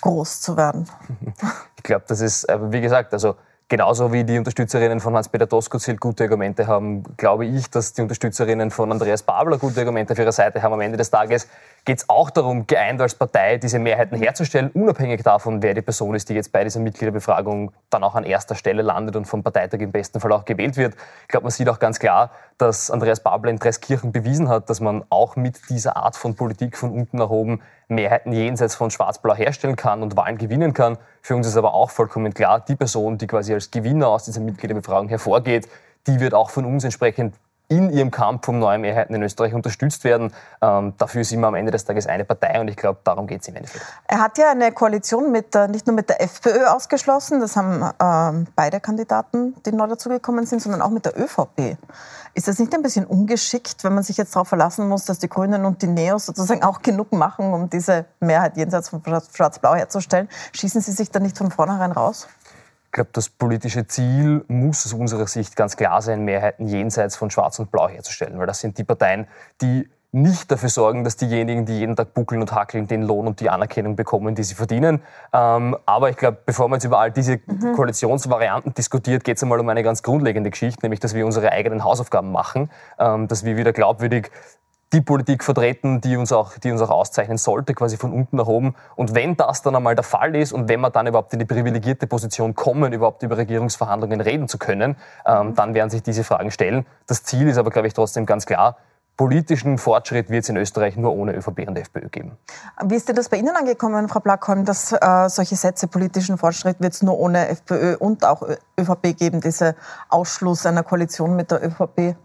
groß 0.00 0.40
zu 0.40 0.56
werden? 0.56 0.88
Ich 1.76 1.88
glaube, 1.88 2.06
das 2.08 2.22
ist, 2.22 2.44
äh, 2.48 2.72
wie 2.72 2.80
gesagt, 2.80 3.12
also 3.12 3.36
Genauso 3.68 4.12
wie 4.12 4.24
die 4.24 4.36
Unterstützerinnen 4.36 5.00
von 5.00 5.16
Hans-Peter 5.16 5.46
Doskozil 5.46 5.96
gute 5.96 6.24
Argumente 6.24 6.66
haben, 6.66 7.02
glaube 7.16 7.46
ich, 7.46 7.70
dass 7.70 7.94
die 7.94 8.02
Unterstützerinnen 8.02 8.70
von 8.70 8.92
Andreas 8.92 9.22
Babler 9.22 9.56
gute 9.56 9.80
Argumente 9.80 10.12
auf 10.12 10.18
ihrer 10.18 10.32
Seite 10.32 10.62
haben. 10.62 10.74
Am 10.74 10.82
Ende 10.82 10.98
des 10.98 11.10
Tages 11.10 11.48
geht 11.86 11.96
es 11.98 12.08
auch 12.10 12.28
darum, 12.28 12.66
geeint 12.66 13.00
als 13.00 13.14
Partei 13.14 13.56
diese 13.56 13.78
Mehrheiten 13.78 14.18
herzustellen, 14.18 14.70
unabhängig 14.74 15.22
davon, 15.22 15.62
wer 15.62 15.72
die 15.72 15.80
Person 15.80 16.14
ist, 16.14 16.28
die 16.28 16.34
jetzt 16.34 16.52
bei 16.52 16.62
dieser 16.62 16.80
Mitgliederbefragung 16.80 17.72
dann 17.88 18.04
auch 18.04 18.14
an 18.14 18.24
erster 18.24 18.54
Stelle 18.54 18.82
landet 18.82 19.16
und 19.16 19.24
vom 19.24 19.42
Parteitag 19.42 19.80
im 19.80 19.92
besten 19.92 20.20
Fall 20.20 20.32
auch 20.32 20.44
gewählt 20.44 20.76
wird. 20.76 20.94
Ich 21.22 21.28
glaube, 21.28 21.44
man 21.44 21.50
sieht 21.50 21.70
auch 21.70 21.78
ganz 21.78 21.98
klar, 21.98 22.32
dass 22.58 22.90
Andreas 22.90 23.20
Babler 23.20 23.50
in 23.50 23.58
Dreskirchen 23.58 24.12
bewiesen 24.12 24.50
hat, 24.50 24.68
dass 24.68 24.80
man 24.80 25.04
auch 25.08 25.36
mit 25.36 25.70
dieser 25.70 25.96
Art 25.96 26.16
von 26.16 26.34
Politik 26.34 26.76
von 26.76 26.92
unten 26.92 27.16
nach 27.16 27.30
oben 27.30 27.62
Mehrheiten 27.88 28.32
jenseits 28.32 28.74
von 28.74 28.90
Schwarz-Blau 28.90 29.34
herstellen 29.34 29.76
kann 29.76 30.02
und 30.02 30.16
Wahlen 30.16 30.38
gewinnen 30.38 30.72
kann. 30.74 30.98
Für 31.22 31.36
uns 31.36 31.46
ist 31.46 31.56
aber 31.56 31.74
auch 31.74 31.90
vollkommen 31.90 32.32
klar, 32.34 32.60
die 32.60 32.76
Person, 32.76 33.18
die 33.18 33.26
quasi 33.26 33.52
als 33.52 33.70
Gewinner 33.70 34.08
aus 34.08 34.24
dieser 34.24 34.40
Mitgliederbefragung 34.40 35.08
hervorgeht, 35.08 35.68
die 36.06 36.20
wird 36.20 36.34
auch 36.34 36.50
von 36.50 36.64
uns 36.64 36.84
entsprechend 36.84 37.34
in 37.68 37.90
ihrem 37.90 38.10
Kampf 38.10 38.46
um 38.48 38.58
neue 38.58 38.78
Mehrheiten 38.78 39.14
in 39.14 39.22
Österreich 39.22 39.54
unterstützt 39.54 40.04
werden. 40.04 40.32
Ähm, 40.60 40.92
dafür 40.98 41.24
sind 41.24 41.40
wir 41.40 41.46
am 41.46 41.54
Ende 41.54 41.72
des 41.72 41.84
Tages 41.84 42.06
eine 42.06 42.24
Partei 42.24 42.60
und 42.60 42.68
ich 42.68 42.76
glaube, 42.76 43.00
darum 43.04 43.26
geht 43.26 43.40
es 43.40 43.48
im 43.48 43.56
Endeffekt. 43.56 43.84
Er 44.06 44.20
hat 44.20 44.36
ja 44.36 44.50
eine 44.50 44.70
Koalition 44.72 45.32
mit, 45.32 45.54
äh, 45.54 45.68
nicht 45.68 45.86
nur 45.86 45.96
mit 45.96 46.08
der 46.10 46.20
FPÖ 46.20 46.66
ausgeschlossen, 46.66 47.40
das 47.40 47.56
haben 47.56 47.82
äh, 47.82 48.46
beide 48.54 48.80
Kandidaten, 48.80 49.54
die 49.64 49.72
neu 49.72 49.86
dazugekommen 49.86 50.44
sind, 50.44 50.60
sondern 50.60 50.82
auch 50.82 50.90
mit 50.90 51.06
der 51.06 51.18
ÖVP. 51.18 51.78
Ist 52.34 52.48
das 52.48 52.58
nicht 52.58 52.74
ein 52.74 52.82
bisschen 52.82 53.06
ungeschickt, 53.06 53.84
wenn 53.84 53.94
man 53.94 54.02
sich 54.02 54.16
jetzt 54.16 54.34
darauf 54.34 54.48
verlassen 54.48 54.88
muss, 54.88 55.04
dass 55.04 55.20
die 55.20 55.28
Grünen 55.28 55.64
und 55.64 55.80
die 55.82 55.86
Neos 55.86 56.26
sozusagen 56.26 56.64
auch 56.64 56.82
genug 56.82 57.12
machen, 57.12 57.52
um 57.52 57.70
diese 57.70 58.06
Mehrheit 58.20 58.56
jenseits 58.56 58.88
von 58.88 59.02
Schwarz-Blau 59.04 59.74
herzustellen? 59.76 60.28
Schießen 60.52 60.80
Sie 60.80 60.92
sich 60.92 61.10
da 61.10 61.20
nicht 61.20 61.38
von 61.38 61.50
vornherein 61.50 61.92
raus? 61.92 62.26
Ich 62.94 62.96
glaube, 62.96 63.10
das 63.12 63.28
politische 63.28 63.88
Ziel 63.88 64.44
muss 64.46 64.86
aus 64.86 64.92
unserer 64.92 65.26
Sicht 65.26 65.56
ganz 65.56 65.76
klar 65.76 66.00
sein, 66.00 66.24
Mehrheiten 66.24 66.68
jenseits 66.68 67.16
von 67.16 67.28
Schwarz 67.28 67.58
und 67.58 67.72
Blau 67.72 67.88
herzustellen, 67.88 68.38
weil 68.38 68.46
das 68.46 68.60
sind 68.60 68.78
die 68.78 68.84
Parteien, 68.84 69.26
die 69.60 69.88
nicht 70.12 70.48
dafür 70.48 70.68
sorgen, 70.68 71.02
dass 71.02 71.16
diejenigen, 71.16 71.66
die 71.66 71.76
jeden 71.76 71.96
Tag 71.96 72.14
buckeln 72.14 72.40
und 72.40 72.52
hackeln, 72.52 72.86
den 72.86 73.02
Lohn 73.02 73.26
und 73.26 73.40
die 73.40 73.50
Anerkennung 73.50 73.96
bekommen, 73.96 74.36
die 74.36 74.44
sie 74.44 74.54
verdienen. 74.54 75.02
Ähm, 75.32 75.76
aber 75.86 76.10
ich 76.10 76.16
glaube, 76.16 76.38
bevor 76.46 76.68
man 76.68 76.76
jetzt 76.76 76.84
über 76.84 77.00
all 77.00 77.10
diese 77.10 77.40
mhm. 77.44 77.72
Koalitionsvarianten 77.74 78.74
diskutiert, 78.74 79.24
geht 79.24 79.38
es 79.38 79.42
einmal 79.42 79.58
um 79.58 79.68
eine 79.68 79.82
ganz 79.82 80.04
grundlegende 80.04 80.50
Geschichte, 80.50 80.78
nämlich, 80.84 81.00
dass 81.00 81.14
wir 81.14 81.26
unsere 81.26 81.50
eigenen 81.50 81.82
Hausaufgaben 81.82 82.30
machen, 82.30 82.70
ähm, 83.00 83.26
dass 83.26 83.44
wir 83.44 83.56
wieder 83.56 83.72
glaubwürdig 83.72 84.30
die 84.94 85.00
Politik 85.00 85.42
vertreten, 85.42 86.00
die 86.00 86.16
uns, 86.16 86.32
auch, 86.32 86.56
die 86.56 86.70
uns 86.70 86.80
auch 86.80 86.90
auszeichnen 86.90 87.36
sollte, 87.36 87.74
quasi 87.74 87.96
von 87.96 88.12
unten 88.12 88.36
nach 88.36 88.46
oben. 88.46 88.76
Und 88.94 89.14
wenn 89.14 89.36
das 89.36 89.60
dann 89.62 89.74
einmal 89.74 89.96
der 89.96 90.04
Fall 90.04 90.36
ist 90.36 90.52
und 90.52 90.68
wenn 90.68 90.80
wir 90.80 90.90
dann 90.90 91.08
überhaupt 91.08 91.32
in 91.32 91.40
die 91.40 91.44
privilegierte 91.44 92.06
Position 92.06 92.54
kommen, 92.54 92.92
überhaupt 92.92 93.22
über 93.24 93.36
Regierungsverhandlungen 93.36 94.20
reden 94.20 94.46
zu 94.46 94.56
können, 94.56 94.96
ähm, 95.26 95.54
dann 95.56 95.74
werden 95.74 95.90
sich 95.90 96.02
diese 96.02 96.22
Fragen 96.22 96.52
stellen. 96.52 96.86
Das 97.08 97.24
Ziel 97.24 97.48
ist 97.48 97.58
aber, 97.58 97.70
glaube 97.70 97.88
ich, 97.88 97.94
trotzdem 97.94 98.24
ganz 98.24 98.46
klar, 98.46 98.76
politischen 99.16 99.78
Fortschritt 99.78 100.30
wird 100.30 100.44
es 100.44 100.48
in 100.48 100.56
Österreich 100.56 100.96
nur 100.96 101.12
ohne 101.12 101.34
ÖVP 101.34 101.66
und 101.66 101.76
FPÖ 101.76 102.08
geben. 102.08 102.38
Wie 102.84 102.94
ist 102.94 103.08
denn 103.08 103.16
das 103.16 103.28
bei 103.28 103.36
Ihnen 103.36 103.54
angekommen, 103.56 104.08
Frau 104.08 104.20
Blackholm, 104.20 104.64
dass 104.64 104.92
äh, 104.92 105.28
solche 105.28 105.56
Sätze, 105.56 105.88
politischen 105.88 106.38
Fortschritt 106.38 106.80
wird 106.80 106.94
es 106.94 107.02
nur 107.02 107.18
ohne 107.18 107.48
FPÖ 107.48 107.96
und 107.96 108.24
auch 108.24 108.42
ÖVP 108.78 109.16
geben, 109.16 109.40
dieser 109.40 109.74
Ausschluss 110.08 110.66
einer 110.66 110.84
Koalition 110.84 111.34
mit 111.34 111.50
der 111.50 111.64
ÖVP? 111.64 112.16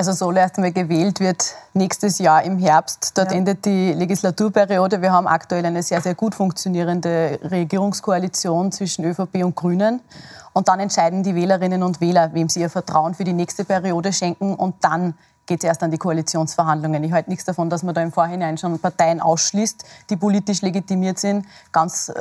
Also 0.00 0.12
Sohle 0.12 0.40
erst 0.40 0.56
einmal 0.56 0.72
gewählt 0.72 1.20
wird 1.20 1.56
nächstes 1.74 2.20
Jahr 2.20 2.42
im 2.42 2.56
Herbst. 2.58 3.18
Dort 3.18 3.32
ja. 3.32 3.36
endet 3.36 3.66
die 3.66 3.92
Legislaturperiode. 3.92 5.02
Wir 5.02 5.12
haben 5.12 5.26
aktuell 5.26 5.66
eine 5.66 5.82
sehr, 5.82 6.00
sehr 6.00 6.14
gut 6.14 6.34
funktionierende 6.34 7.38
Regierungskoalition 7.42 8.72
zwischen 8.72 9.04
ÖVP 9.04 9.44
und 9.44 9.54
Grünen. 9.54 10.00
Und 10.54 10.68
dann 10.68 10.80
entscheiden 10.80 11.22
die 11.22 11.34
Wählerinnen 11.34 11.82
und 11.82 12.00
Wähler, 12.00 12.32
wem 12.32 12.48
sie 12.48 12.60
ihr 12.60 12.70
Vertrauen 12.70 13.12
für 13.12 13.24
die 13.24 13.34
nächste 13.34 13.66
Periode 13.66 14.14
schenken. 14.14 14.54
Und 14.54 14.76
dann 14.80 15.12
geht 15.44 15.62
es 15.62 15.64
erst 15.64 15.82
an 15.82 15.90
die 15.90 15.98
Koalitionsverhandlungen. 15.98 17.04
Ich 17.04 17.12
halte 17.12 17.28
nichts 17.28 17.44
davon, 17.44 17.68
dass 17.68 17.82
man 17.82 17.94
da 17.94 18.00
im 18.00 18.10
Vorhinein 18.10 18.56
schon 18.56 18.78
Parteien 18.78 19.20
ausschließt, 19.20 19.84
die 20.08 20.16
politisch 20.16 20.62
legitimiert 20.62 21.18
sind. 21.18 21.44
Ganz 21.72 22.08
äh, 22.08 22.12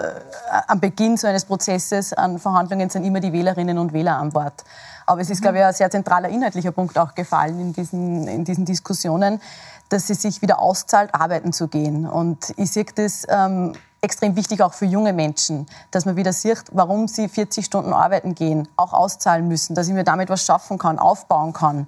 am 0.68 0.82
Beginn 0.82 1.16
so 1.16 1.28
eines 1.28 1.46
Prozesses 1.46 2.12
an 2.12 2.40
Verhandlungen 2.40 2.90
sind 2.90 3.06
immer 3.06 3.22
die 3.22 3.32
Wählerinnen 3.32 3.78
und 3.78 3.94
Wähler 3.94 4.18
an 4.18 4.32
Bord. 4.32 4.66
Aber 5.10 5.22
es 5.22 5.32
ist, 5.32 5.42
glaube 5.42 5.58
ich, 5.58 5.64
ein 5.64 5.74
sehr 5.74 5.90
zentraler 5.90 6.30
inhaltlicher 6.30 6.72
Punkt 6.72 6.96
auch 7.00 7.16
gefallen 7.16 7.60
in 7.60 7.74
diesen, 7.74 8.28
in 8.28 8.46
diesen 8.46 8.64
Diskussionen, 8.64 9.42
dass 9.90 10.08
es 10.12 10.22
sich 10.22 10.44
wieder 10.44 10.60
auszahlt, 10.60 11.16
arbeiten 11.16 11.52
zu 11.52 11.68
gehen. 11.68 12.08
Und 12.08 12.54
ich 12.58 12.70
sehe 12.70 12.86
das 12.94 13.26
ähm, 13.28 13.74
extrem 14.02 14.36
wichtig 14.36 14.62
auch 14.62 14.74
für 14.74 14.86
junge 14.86 15.12
Menschen, 15.12 15.66
dass 15.90 16.06
man 16.06 16.16
wieder 16.16 16.32
sieht, 16.32 16.66
warum 16.72 17.08
sie 17.08 17.28
40 17.28 17.66
Stunden 17.66 17.92
arbeiten 17.92 18.36
gehen, 18.36 18.68
auch 18.78 18.94
auszahlen 18.94 19.48
müssen, 19.48 19.74
dass 19.74 19.88
ich 19.88 19.96
mir 19.96 20.04
damit 20.04 20.30
was 20.30 20.46
schaffen 20.46 20.78
kann, 20.78 21.00
aufbauen 21.00 21.54
kann. 21.54 21.88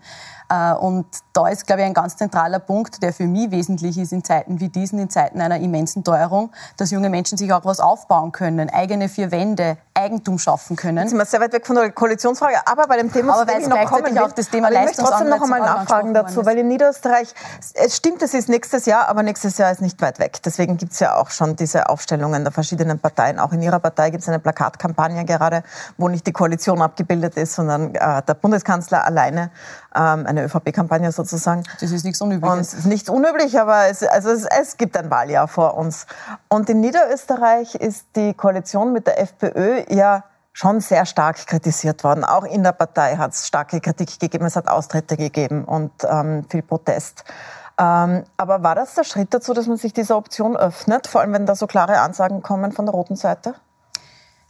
Äh, 0.52 0.74
und 0.74 1.06
da 1.34 1.48
ist, 1.48 1.66
glaube 1.66 1.82
ich, 1.82 1.88
ein 1.88 1.94
ganz 1.94 2.18
zentraler 2.18 2.60
Punkt, 2.60 3.02
der 3.02 3.14
für 3.14 3.26
mich 3.26 3.52
wesentlich 3.52 3.98
ist 3.98 4.12
in 4.12 4.24
Zeiten 4.24 4.60
wie 4.60 4.68
diesen, 4.68 5.00
in 5.00 5.10
Zeiten 5.10 5.40
einer 5.40 5.58
immensen 5.58 6.04
Teuerung, 6.04 6.52
dass 6.76 6.92
junge 6.92 7.10
Menschen 7.10 7.38
sich 7.38 7.54
auch 7.54 7.64
was 7.64 7.80
aufbauen 7.80 8.34
können, 8.34 8.70
eigene 8.70 9.08
vier 9.08 9.32
Wände, 9.32 9.78
Eigentum 9.94 10.40
schaffen 10.40 10.76
können. 10.76 10.98
Jetzt 10.98 11.10
sind 11.10 11.20
wir 11.20 11.26
sehr 11.26 11.40
weit 11.40 11.54
weg 11.54 11.66
von 11.66 11.76
der 11.76 11.92
Koalitionsfrage, 11.92 12.56
aber 12.66 12.88
bei 12.88 12.98
dem 12.98 13.12
Thema, 13.12 13.36
aber 13.36 13.52
weil 13.52 13.62
es 13.62 13.68
noch 13.68 13.86
kommen 13.86 14.18
auch 14.18 14.32
das 14.32 14.50
Thema 14.50 14.68
aber 14.68 14.76
Ich 14.76 14.86
möchte 14.86 15.04
trotzdem 15.04 15.30
noch 15.30 15.42
einmal 15.42 15.60
nachfragen 15.60 16.14
dazu, 16.14 16.46
weil 16.46 16.58
in 16.58 16.68
Niederösterreich, 16.68 17.34
es 17.74 17.96
stimmt, 17.96 18.22
es 18.22 18.34
ist 18.34 18.50
nächstes 18.50 18.86
Jahr, 18.86 19.08
aber 19.08 19.24
nächstes 19.24 19.58
Jahr 19.58 19.72
ist 19.72 19.82
nicht 19.82 20.02
weit 20.02 20.20
weg. 20.20 20.42
Deswegen 20.44 20.78
gibt 20.78 20.94
es 20.94 21.00
ja 21.00 21.16
auch 21.16 21.30
schon 21.30 21.56
diese 21.56 21.90
Aufstellungen 21.90 22.44
der 22.44 22.52
verschiedenen 22.52 23.00
Parteien. 23.00 23.40
Auch 23.40 23.54
in 23.54 23.62
Ihrer 23.62 23.80
Partei 23.80 24.10
gibt 24.10 24.24
es 24.24 24.30
eine 24.30 24.40
Plakatkampagne 24.40 25.24
gerade, 25.26 25.64
wo 25.98 26.10
nicht 26.10 26.26
die 26.28 26.34
Koalition 26.34 26.82
abgebildet 26.82 27.36
ist, 27.38 27.54
sondern 27.54 27.96
äh, 27.96 28.22
der 28.24 28.34
Bundeskanzler 28.34 29.06
alleine, 29.06 29.52
ähm, 29.96 30.26
eine 30.26 30.44
ÖVP-Kampagne 30.46 31.12
sozusagen. 31.12 31.64
Das 31.80 31.92
ist 31.92 32.04
nichts 32.04 32.22
Unübliches. 32.22 32.74
Und 32.74 32.86
nichts 32.86 33.10
unüblich, 33.10 33.60
aber 33.60 33.88
es, 33.88 34.04
also 34.04 34.30
es, 34.30 34.46
es 34.46 34.78
gibt 34.78 34.98
ein 34.98 35.10
Wahljahr 35.10 35.48
vor 35.48 35.78
uns. 35.78 36.06
Und 36.50 36.70
in 36.70 36.80
Niederösterreich 36.80 37.76
ist 37.76 38.08
die 38.16 38.34
Koalition 38.34 38.94
mit 38.94 39.08
der 39.08 39.20
FPÖ 39.20 39.84
ja 39.90 40.24
schon 40.54 40.82
sehr 40.82 41.06
stark 41.06 41.46
kritisiert 41.48 42.04
worden. 42.04 42.24
Auch 42.24 42.44
in 42.44 42.64
der 42.64 42.74
Partei 42.74 43.16
hat 43.16 43.34
es 43.34 43.48
starke 43.48 43.80
Kritik 43.80 44.20
gegeben, 44.20 44.46
es 44.46 44.56
hat 44.56 44.68
Austritte 44.68 45.16
gegeben 45.16 45.64
und 45.64 45.92
ähm, 46.04 46.46
viel 46.50 46.62
Protest. 46.62 47.24
Ähm, 47.78 48.24
aber 48.38 48.62
war 48.62 48.76
das 48.76 48.96
der 48.96 49.04
Schritt 49.04 49.34
dazu, 49.34 49.54
dass 49.54 49.68
man 49.68 49.78
sich 49.78 49.94
dieser 49.94 50.18
Option 50.18 50.58
öffnet, 50.58 51.08
vor 51.08 51.22
allem 51.22 51.34
wenn 51.34 51.46
da 51.46 51.56
so 51.56 51.68
klare 51.68 52.00
Ansagen 52.00 52.42
kommen 52.42 52.74
von 52.74 52.86
der 52.86 52.94
roten 52.94 53.16
Seite? 53.16 53.56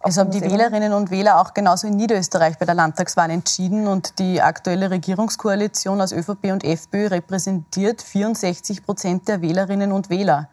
Es 0.03 0.17
haben 0.17 0.31
die 0.31 0.41
Wählerinnen 0.41 0.93
und 0.93 1.11
Wähler 1.11 1.39
auch 1.39 1.53
genauso 1.53 1.85
in 1.85 1.95
Niederösterreich 1.95 2.57
bei 2.57 2.65
der 2.65 2.73
Landtagswahl 2.73 3.29
entschieden 3.29 3.85
und 3.85 4.17
die 4.17 4.41
aktuelle 4.41 4.89
Regierungskoalition 4.89 6.01
aus 6.01 6.11
ÖVP 6.11 6.45
und 6.51 6.63
FPÖ 6.63 7.07
repräsentiert 7.07 8.01
64 8.01 8.83
Prozent 8.83 9.27
der 9.27 9.41
Wählerinnen 9.41 9.91
und 9.91 10.09
Wähler. 10.09 10.49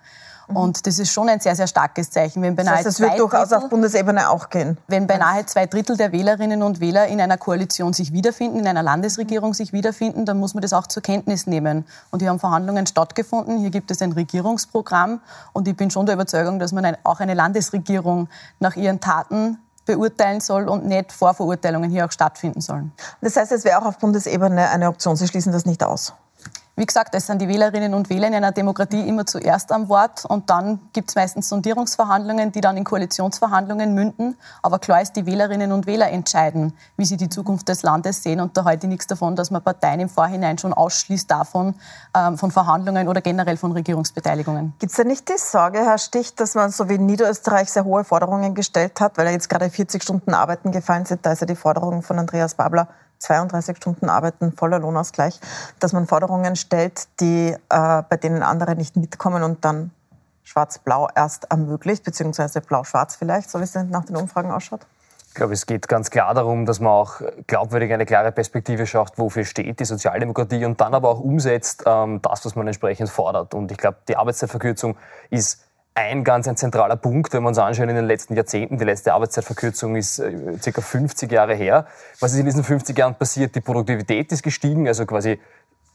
Mhm. 0.48 0.56
Und 0.56 0.86
das 0.86 0.98
ist 0.98 1.12
schon 1.12 1.28
ein 1.28 1.40
sehr, 1.40 1.54
sehr 1.54 1.66
starkes 1.66 2.10
Zeichen. 2.10 2.42
Wenn 2.42 2.56
beinahe 2.56 2.78
das 2.78 2.86
heißt, 2.86 2.98
es 2.98 3.00
wird 3.00 3.18
durchaus 3.18 3.48
Drittel, 3.48 3.64
auf 3.64 3.70
Bundesebene 3.70 4.30
auch 4.30 4.50
gehen. 4.50 4.78
Wenn 4.88 5.06
beinahe 5.06 5.44
zwei 5.46 5.66
Drittel 5.66 5.96
der 5.96 6.12
Wählerinnen 6.12 6.62
und 6.62 6.80
Wähler 6.80 7.06
in 7.06 7.20
einer 7.20 7.36
Koalition 7.36 7.92
sich 7.92 8.12
wiederfinden, 8.12 8.60
in 8.60 8.66
einer 8.66 8.82
Landesregierung 8.82 9.54
sich 9.54 9.72
wiederfinden, 9.72 10.24
dann 10.24 10.38
muss 10.38 10.54
man 10.54 10.62
das 10.62 10.72
auch 10.72 10.86
zur 10.86 11.02
Kenntnis 11.02 11.46
nehmen. 11.46 11.84
Und 12.10 12.20
hier 12.20 12.30
haben 12.30 12.38
Verhandlungen 12.38 12.86
stattgefunden. 12.86 13.58
Hier 13.58 13.70
gibt 13.70 13.90
es 13.90 14.02
ein 14.02 14.12
Regierungsprogramm. 14.12 15.20
Und 15.52 15.68
ich 15.68 15.76
bin 15.76 15.90
schon 15.90 16.06
der 16.06 16.14
Überzeugung, 16.14 16.58
dass 16.58 16.72
man 16.72 16.96
auch 17.04 17.20
eine 17.20 17.34
Landesregierung 17.34 18.28
nach 18.60 18.76
ihren 18.76 19.00
Taten 19.00 19.58
beurteilen 19.88 20.40
soll 20.40 20.68
und 20.68 20.86
nicht 20.86 21.12
Vorverurteilungen 21.12 21.90
hier 21.90 22.04
auch 22.04 22.12
stattfinden 22.12 22.60
sollen. 22.60 22.92
Das 23.22 23.36
heißt, 23.36 23.52
es 23.52 23.64
wäre 23.64 23.78
auch 23.80 23.86
auf 23.86 23.98
Bundesebene 23.98 24.68
eine 24.68 24.88
Option. 24.88 25.16
Sie 25.16 25.26
schließen 25.26 25.50
das 25.50 25.64
nicht 25.64 25.82
aus. 25.82 26.12
Wie 26.78 26.86
gesagt, 26.86 27.12
es 27.16 27.26
sind 27.26 27.42
die 27.42 27.48
Wählerinnen 27.48 27.92
und 27.92 28.08
Wähler 28.08 28.28
in 28.28 28.34
einer 28.34 28.52
Demokratie 28.52 29.00
immer 29.00 29.26
zuerst 29.26 29.72
am 29.72 29.88
Wort 29.88 30.24
und 30.24 30.48
dann 30.48 30.78
gibt 30.92 31.08
es 31.08 31.16
meistens 31.16 31.48
Sondierungsverhandlungen, 31.48 32.52
die 32.52 32.60
dann 32.60 32.76
in 32.76 32.84
Koalitionsverhandlungen 32.84 33.94
münden. 33.94 34.36
Aber 34.62 34.78
klar 34.78 35.02
ist, 35.02 35.14
die 35.14 35.26
Wählerinnen 35.26 35.72
und 35.72 35.88
Wähler 35.88 36.08
entscheiden, 36.12 36.72
wie 36.96 37.04
sie 37.04 37.16
die 37.16 37.28
Zukunft 37.28 37.68
des 37.68 37.82
Landes 37.82 38.22
sehen 38.22 38.40
und 38.40 38.56
da 38.56 38.64
ich 38.70 38.82
nichts 38.84 39.08
davon, 39.08 39.34
dass 39.34 39.50
man 39.50 39.60
Parteien 39.60 39.98
im 39.98 40.08
Vorhinein 40.08 40.56
schon 40.56 40.72
ausschließt 40.72 41.28
davon, 41.28 41.74
ähm, 42.16 42.38
von 42.38 42.52
Verhandlungen 42.52 43.08
oder 43.08 43.22
generell 43.22 43.56
von 43.56 43.72
Regierungsbeteiligungen. 43.72 44.74
Gibt 44.78 44.92
es 44.92 44.96
da 44.96 45.02
nicht 45.02 45.28
die 45.28 45.36
Sorge, 45.36 45.80
Herr 45.80 45.98
Stich, 45.98 46.36
dass 46.36 46.54
man 46.54 46.70
so 46.70 46.88
wie 46.88 46.94
in 46.94 47.06
Niederösterreich 47.06 47.72
sehr 47.72 47.86
hohe 47.86 48.04
Forderungen 48.04 48.54
gestellt 48.54 49.00
hat, 49.00 49.18
weil 49.18 49.26
ja 49.26 49.32
jetzt 49.32 49.48
gerade 49.48 49.68
40 49.68 50.00
Stunden 50.00 50.32
Arbeiten 50.32 50.70
gefallen 50.70 51.06
sind, 51.06 51.26
da 51.26 51.32
ist 51.32 51.40
ja 51.40 51.46
die 51.48 51.56
Forderung 51.56 52.02
von 52.02 52.20
Andreas 52.20 52.54
Babler 52.54 52.86
32 53.18 53.76
Stunden 53.76 54.08
arbeiten, 54.08 54.52
voller 54.52 54.78
Lohnausgleich, 54.78 55.40
dass 55.78 55.92
man 55.92 56.06
Forderungen 56.06 56.56
stellt, 56.56 57.08
die, 57.20 57.54
äh, 57.68 58.02
bei 58.08 58.16
denen 58.16 58.42
andere 58.42 58.74
nicht 58.76 58.96
mitkommen 58.96 59.42
und 59.42 59.64
dann 59.64 59.90
Schwarz-Blau 60.44 61.08
erst 61.14 61.50
ermöglicht, 61.50 62.04
beziehungsweise 62.04 62.60
Blau-Schwarz 62.60 63.16
vielleicht, 63.16 63.50
so 63.50 63.58
wie 63.58 63.64
es 63.64 63.74
nach 63.74 64.04
den 64.04 64.16
Umfragen 64.16 64.50
ausschaut? 64.50 64.86
Ich 65.28 65.34
glaube, 65.34 65.52
es 65.52 65.66
geht 65.66 65.86
ganz 65.88 66.10
klar 66.10 66.34
darum, 66.34 66.64
dass 66.64 66.80
man 66.80 66.90
auch 66.90 67.20
glaubwürdig 67.46 67.92
eine 67.92 68.06
klare 68.06 68.32
Perspektive 68.32 68.86
schafft, 68.86 69.18
wofür 69.18 69.44
steht 69.44 69.78
die 69.78 69.84
Sozialdemokratie 69.84 70.64
und 70.64 70.80
dann 70.80 70.94
aber 70.94 71.10
auch 71.10 71.20
umsetzt 71.20 71.84
ähm, 71.86 72.20
das, 72.22 72.44
was 72.44 72.56
man 72.56 72.66
entsprechend 72.66 73.10
fordert. 73.10 73.54
Und 73.54 73.70
ich 73.70 73.78
glaube, 73.78 73.98
die 74.08 74.16
Arbeitszeitverkürzung 74.16 74.96
ist 75.30 75.67
ein 75.98 76.22
ganz 76.22 76.46
ein 76.46 76.56
zentraler 76.56 76.94
Punkt, 76.94 77.32
wenn 77.32 77.42
wir 77.42 77.48
uns 77.48 77.58
anschauen 77.58 77.88
in 77.88 77.96
den 77.96 78.06
letzten 78.06 78.34
Jahrzehnten. 78.34 78.78
Die 78.78 78.84
letzte 78.84 79.12
Arbeitszeitverkürzung 79.14 79.96
ist 79.96 80.20
äh, 80.20 80.56
ca. 80.72 80.80
50 80.80 81.30
Jahre 81.30 81.54
her. 81.54 81.86
Was 82.20 82.32
ist 82.32 82.38
in 82.38 82.44
diesen 82.44 82.62
50 82.62 82.96
Jahren 82.96 83.16
passiert? 83.16 83.54
Die 83.56 83.60
Produktivität 83.60 84.30
ist 84.30 84.44
gestiegen, 84.44 84.86
also 84.86 85.06
quasi 85.06 85.40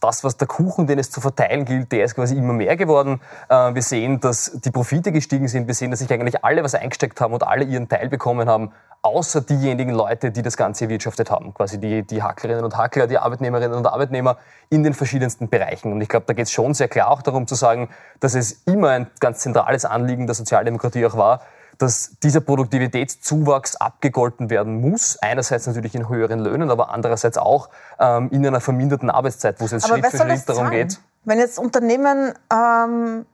das, 0.01 0.25
was 0.25 0.35
der 0.35 0.47
Kuchen, 0.47 0.87
den 0.87 0.99
es 0.99 1.09
zu 1.09 1.21
verteilen 1.21 1.63
gilt, 1.63 1.93
der 1.93 2.03
ist 2.03 2.15
quasi 2.15 2.35
immer 2.35 2.51
mehr 2.51 2.75
geworden. 2.75 3.21
Äh, 3.47 3.73
wir 3.73 3.81
sehen, 3.81 4.19
dass 4.19 4.51
die 4.55 4.71
Profite 4.71 5.13
gestiegen 5.13 5.47
sind. 5.47 5.67
Wir 5.67 5.73
sehen, 5.73 5.89
dass 5.89 6.01
sich 6.01 6.11
eigentlich 6.11 6.43
alle 6.43 6.63
was 6.63 6.75
eingesteckt 6.75 7.21
haben 7.21 7.33
und 7.33 7.43
alle 7.43 7.63
ihren 7.63 7.87
Teil 7.87 8.09
bekommen 8.09 8.49
haben, 8.49 8.73
außer 9.03 9.41
diejenigen 9.41 9.91
Leute, 9.91 10.31
die 10.31 10.41
das 10.41 10.57
Ganze 10.57 10.85
erwirtschaftet 10.85 11.29
haben. 11.29 11.53
Quasi 11.53 11.77
die, 11.77 12.03
die 12.03 12.23
Hacklerinnen 12.23 12.63
und 12.63 12.77
Hackler, 12.77 13.05
die 13.05 13.17
Arbeitnehmerinnen 13.17 13.77
und 13.77 13.85
Arbeitnehmer 13.85 14.37
in 14.69 14.83
den 14.83 14.93
verschiedensten 14.93 15.49
Bereichen. 15.49 15.91
Und 15.91 16.01
ich 16.01 16.09
glaube, 16.09 16.25
da 16.25 16.33
geht 16.33 16.45
es 16.45 16.51
schon 16.51 16.73
sehr 16.73 16.87
klar 16.87 17.11
auch 17.11 17.21
darum 17.21 17.45
zu 17.45 17.55
sagen, 17.55 17.89
dass 18.21 18.33
es 18.33 18.63
immer 18.65 18.89
ein 18.89 19.07
ganz 19.19 19.39
zentrales 19.39 19.85
Anliegen 19.85 20.25
der 20.25 20.35
Sozialdemokratie 20.35 21.05
auch 21.05 21.17
war, 21.17 21.41
dass 21.77 22.15
dieser 22.23 22.39
Produktivitätszuwachs 22.39 23.75
abgegolten 23.75 24.49
werden 24.49 24.79
muss. 24.79 25.17
Einerseits 25.21 25.67
natürlich 25.67 25.95
in 25.95 26.07
höheren 26.07 26.39
Löhnen, 26.39 26.71
aber 26.71 26.93
andererseits 26.93 27.37
auch 27.37 27.69
ähm, 27.99 28.29
in 28.31 28.45
einer 28.45 28.61
verminderten 28.61 29.09
Arbeitszeit, 29.09 29.59
wo 29.59 29.65
es 29.65 29.71
jetzt 29.71 29.85
aber 29.85 29.99
Schritt 29.99 30.11
für 30.11 30.17
Schritt 30.17 30.47
darum 30.47 30.69
geht. 30.69 30.99
Wenn 31.25 31.39
jetzt 31.39 31.59
Unternehmen 31.59 32.33
ähm, 32.51 33.25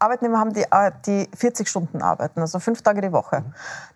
Arbeitnehmer 0.00 0.38
haben, 0.38 0.52
die, 0.52 0.64
äh, 0.70 0.92
die 1.06 1.28
40 1.36 1.68
Stunden 1.68 2.02
arbeiten, 2.02 2.40
also 2.40 2.58
fünf 2.58 2.82
Tage 2.82 3.00
die 3.00 3.12
Woche. 3.12 3.44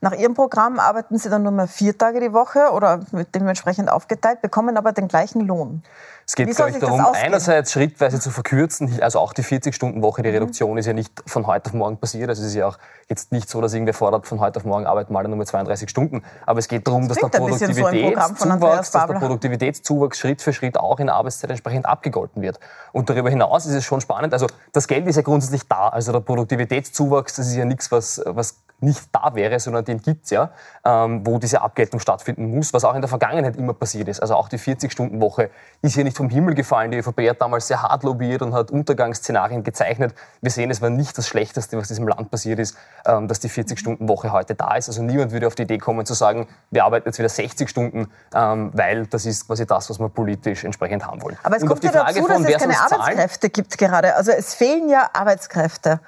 Nach 0.00 0.12
ihrem 0.12 0.34
Programm 0.34 0.78
arbeiten 0.78 1.18
sie 1.18 1.30
dann 1.30 1.42
nur 1.42 1.52
mehr 1.52 1.66
vier 1.66 1.96
Tage 1.96 2.20
die 2.20 2.32
Woche 2.32 2.70
oder 2.72 3.00
dementsprechend 3.34 3.90
aufgeteilt, 3.90 4.42
bekommen 4.42 4.76
aber 4.76 4.92
den 4.92 5.08
gleichen 5.08 5.40
Lohn. 5.40 5.82
Es 6.26 6.34
geht, 6.36 6.54
glaube 6.54 6.70
ich, 6.70 6.78
darum, 6.78 7.04
einerseits 7.12 7.72
schrittweise 7.72 8.18
zu 8.18 8.30
verkürzen, 8.30 9.02
also 9.02 9.18
auch 9.20 9.32
die 9.32 9.42
40-Stunden-Woche, 9.42 10.22
die 10.22 10.30
mhm. 10.30 10.34
Reduktion 10.34 10.72
mhm. 10.72 10.78
ist 10.78 10.86
ja 10.86 10.92
nicht 10.92 11.12
von 11.26 11.46
heute 11.46 11.66
auf 11.66 11.74
morgen 11.74 11.98
passiert. 11.98 12.28
Also 12.28 12.42
es 12.42 12.48
ist 12.48 12.54
ja 12.54 12.66
auch 12.68 12.78
jetzt 13.08 13.32
nicht 13.32 13.48
so, 13.48 13.60
dass 13.60 13.74
irgendwer 13.74 13.94
fordert, 13.94 14.26
von 14.26 14.40
heute 14.40 14.58
auf 14.58 14.64
morgen 14.64 14.86
arbeiten 14.86 15.12
wir 15.12 15.18
alle 15.18 15.28
nur 15.28 15.36
mit 15.36 15.48
32 15.48 15.90
Stunden. 15.90 16.22
Aber 16.46 16.58
es 16.58 16.68
geht 16.68 16.86
darum, 16.86 17.08
dass 17.08 17.18
der, 17.18 17.28
Produktivitätszuwachs, 17.28 18.90
dass 18.90 19.06
der 19.06 19.14
Produktivitätszuwachs 19.14 20.18
Schritt 20.18 20.40
für 20.40 20.52
Schritt 20.52 20.78
auch 20.78 20.98
in 20.98 21.06
der 21.06 21.16
Arbeitszeit 21.16 21.50
entsprechend 21.50 21.86
abgegolten 21.86 22.40
wird. 22.42 22.58
Und 22.92 23.10
darüber 23.10 23.28
hinaus 23.28 23.66
ist 23.66 23.74
es 23.74 23.84
schon 23.84 24.00
spannend, 24.00 24.32
also 24.32 24.46
das 24.72 24.88
Geld 24.88 25.06
ist 25.06 25.16
ja 25.16 25.22
grundsätzlich 25.22 25.68
da. 25.68 25.88
Also 25.88 26.12
der 26.12 26.20
Produktivitätszuwachs, 26.20 27.36
das 27.36 27.48
ist 27.48 27.56
ja 27.56 27.64
nichts, 27.64 27.92
was, 27.92 28.22
was 28.24 28.56
nicht 28.84 29.08
da 29.12 29.34
wäre, 29.34 29.58
sondern 29.58 29.84
den 29.84 30.00
gibt 30.00 30.24
es 30.24 30.30
ja, 30.30 30.50
ähm, 30.84 31.26
wo 31.26 31.38
diese 31.38 31.62
Abgeltung 31.62 32.00
stattfinden 32.00 32.54
muss, 32.54 32.72
was 32.72 32.84
auch 32.84 32.94
in 32.94 33.00
der 33.00 33.08
Vergangenheit 33.08 33.56
immer 33.56 33.74
passiert 33.74 34.08
ist. 34.08 34.20
Also 34.20 34.34
auch 34.34 34.48
die 34.48 34.58
40-Stunden-Woche 34.58 35.50
ist 35.82 35.94
hier 35.94 36.04
nicht 36.04 36.16
vom 36.16 36.28
Himmel 36.28 36.54
gefallen. 36.54 36.90
Die 36.90 36.98
ÖVP 36.98 37.28
hat 37.28 37.40
damals 37.40 37.66
sehr 37.66 37.82
hart 37.82 38.02
lobbyiert 38.02 38.42
und 38.42 38.54
hat 38.54 38.70
Untergangsszenarien 38.70 39.64
gezeichnet. 39.64 40.14
Wir 40.40 40.50
sehen, 40.50 40.70
es 40.70 40.80
war 40.80 40.90
nicht 40.90 41.16
das 41.16 41.26
Schlechteste, 41.26 41.76
was 41.76 41.88
diesem 41.88 42.06
Land 42.06 42.30
passiert 42.30 42.58
ist, 42.58 42.76
ähm, 43.06 43.28
dass 43.28 43.40
die 43.40 43.48
40-Stunden-Woche 43.48 44.32
heute 44.32 44.54
da 44.54 44.76
ist. 44.76 44.88
Also 44.88 45.02
niemand 45.02 45.32
würde 45.32 45.46
auf 45.46 45.54
die 45.54 45.62
Idee 45.62 45.78
kommen 45.78 46.06
zu 46.06 46.14
sagen, 46.14 46.46
wir 46.70 46.84
arbeiten 46.84 47.08
jetzt 47.08 47.18
wieder 47.18 47.28
60 47.28 47.68
Stunden, 47.68 48.08
ähm, 48.34 48.70
weil 48.74 49.06
das 49.06 49.26
ist 49.26 49.46
quasi 49.46 49.66
das, 49.66 49.90
was 49.90 49.98
wir 49.98 50.08
politisch 50.08 50.64
entsprechend 50.64 51.06
haben 51.06 51.22
wollen. 51.22 51.36
Aber 51.42 51.56
es 51.56 51.62
und 51.62 51.68
kommt 51.68 51.84
ja 51.84 51.92
dazu, 51.92 52.20
von, 52.26 52.42
dass 52.42 52.52
es 52.52 52.58
keine 52.58 52.78
Arbeitskräfte 52.78 53.40
zahlen, 53.40 53.52
gibt 53.52 53.78
gerade. 53.78 54.14
Also 54.14 54.32
es 54.32 54.54
fehlen 54.54 54.88
ja 54.88 55.08
Arbeitskräfte. 55.12 56.00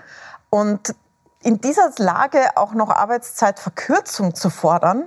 Und 0.51 0.95
in 1.47 1.61
dieser 1.61 1.93
Lage 1.99 2.41
auch 2.57 2.75
noch 2.75 2.91
Arbeitszeitverkürzung 2.91 4.35
zu 4.35 4.51
fordern, 4.51 5.05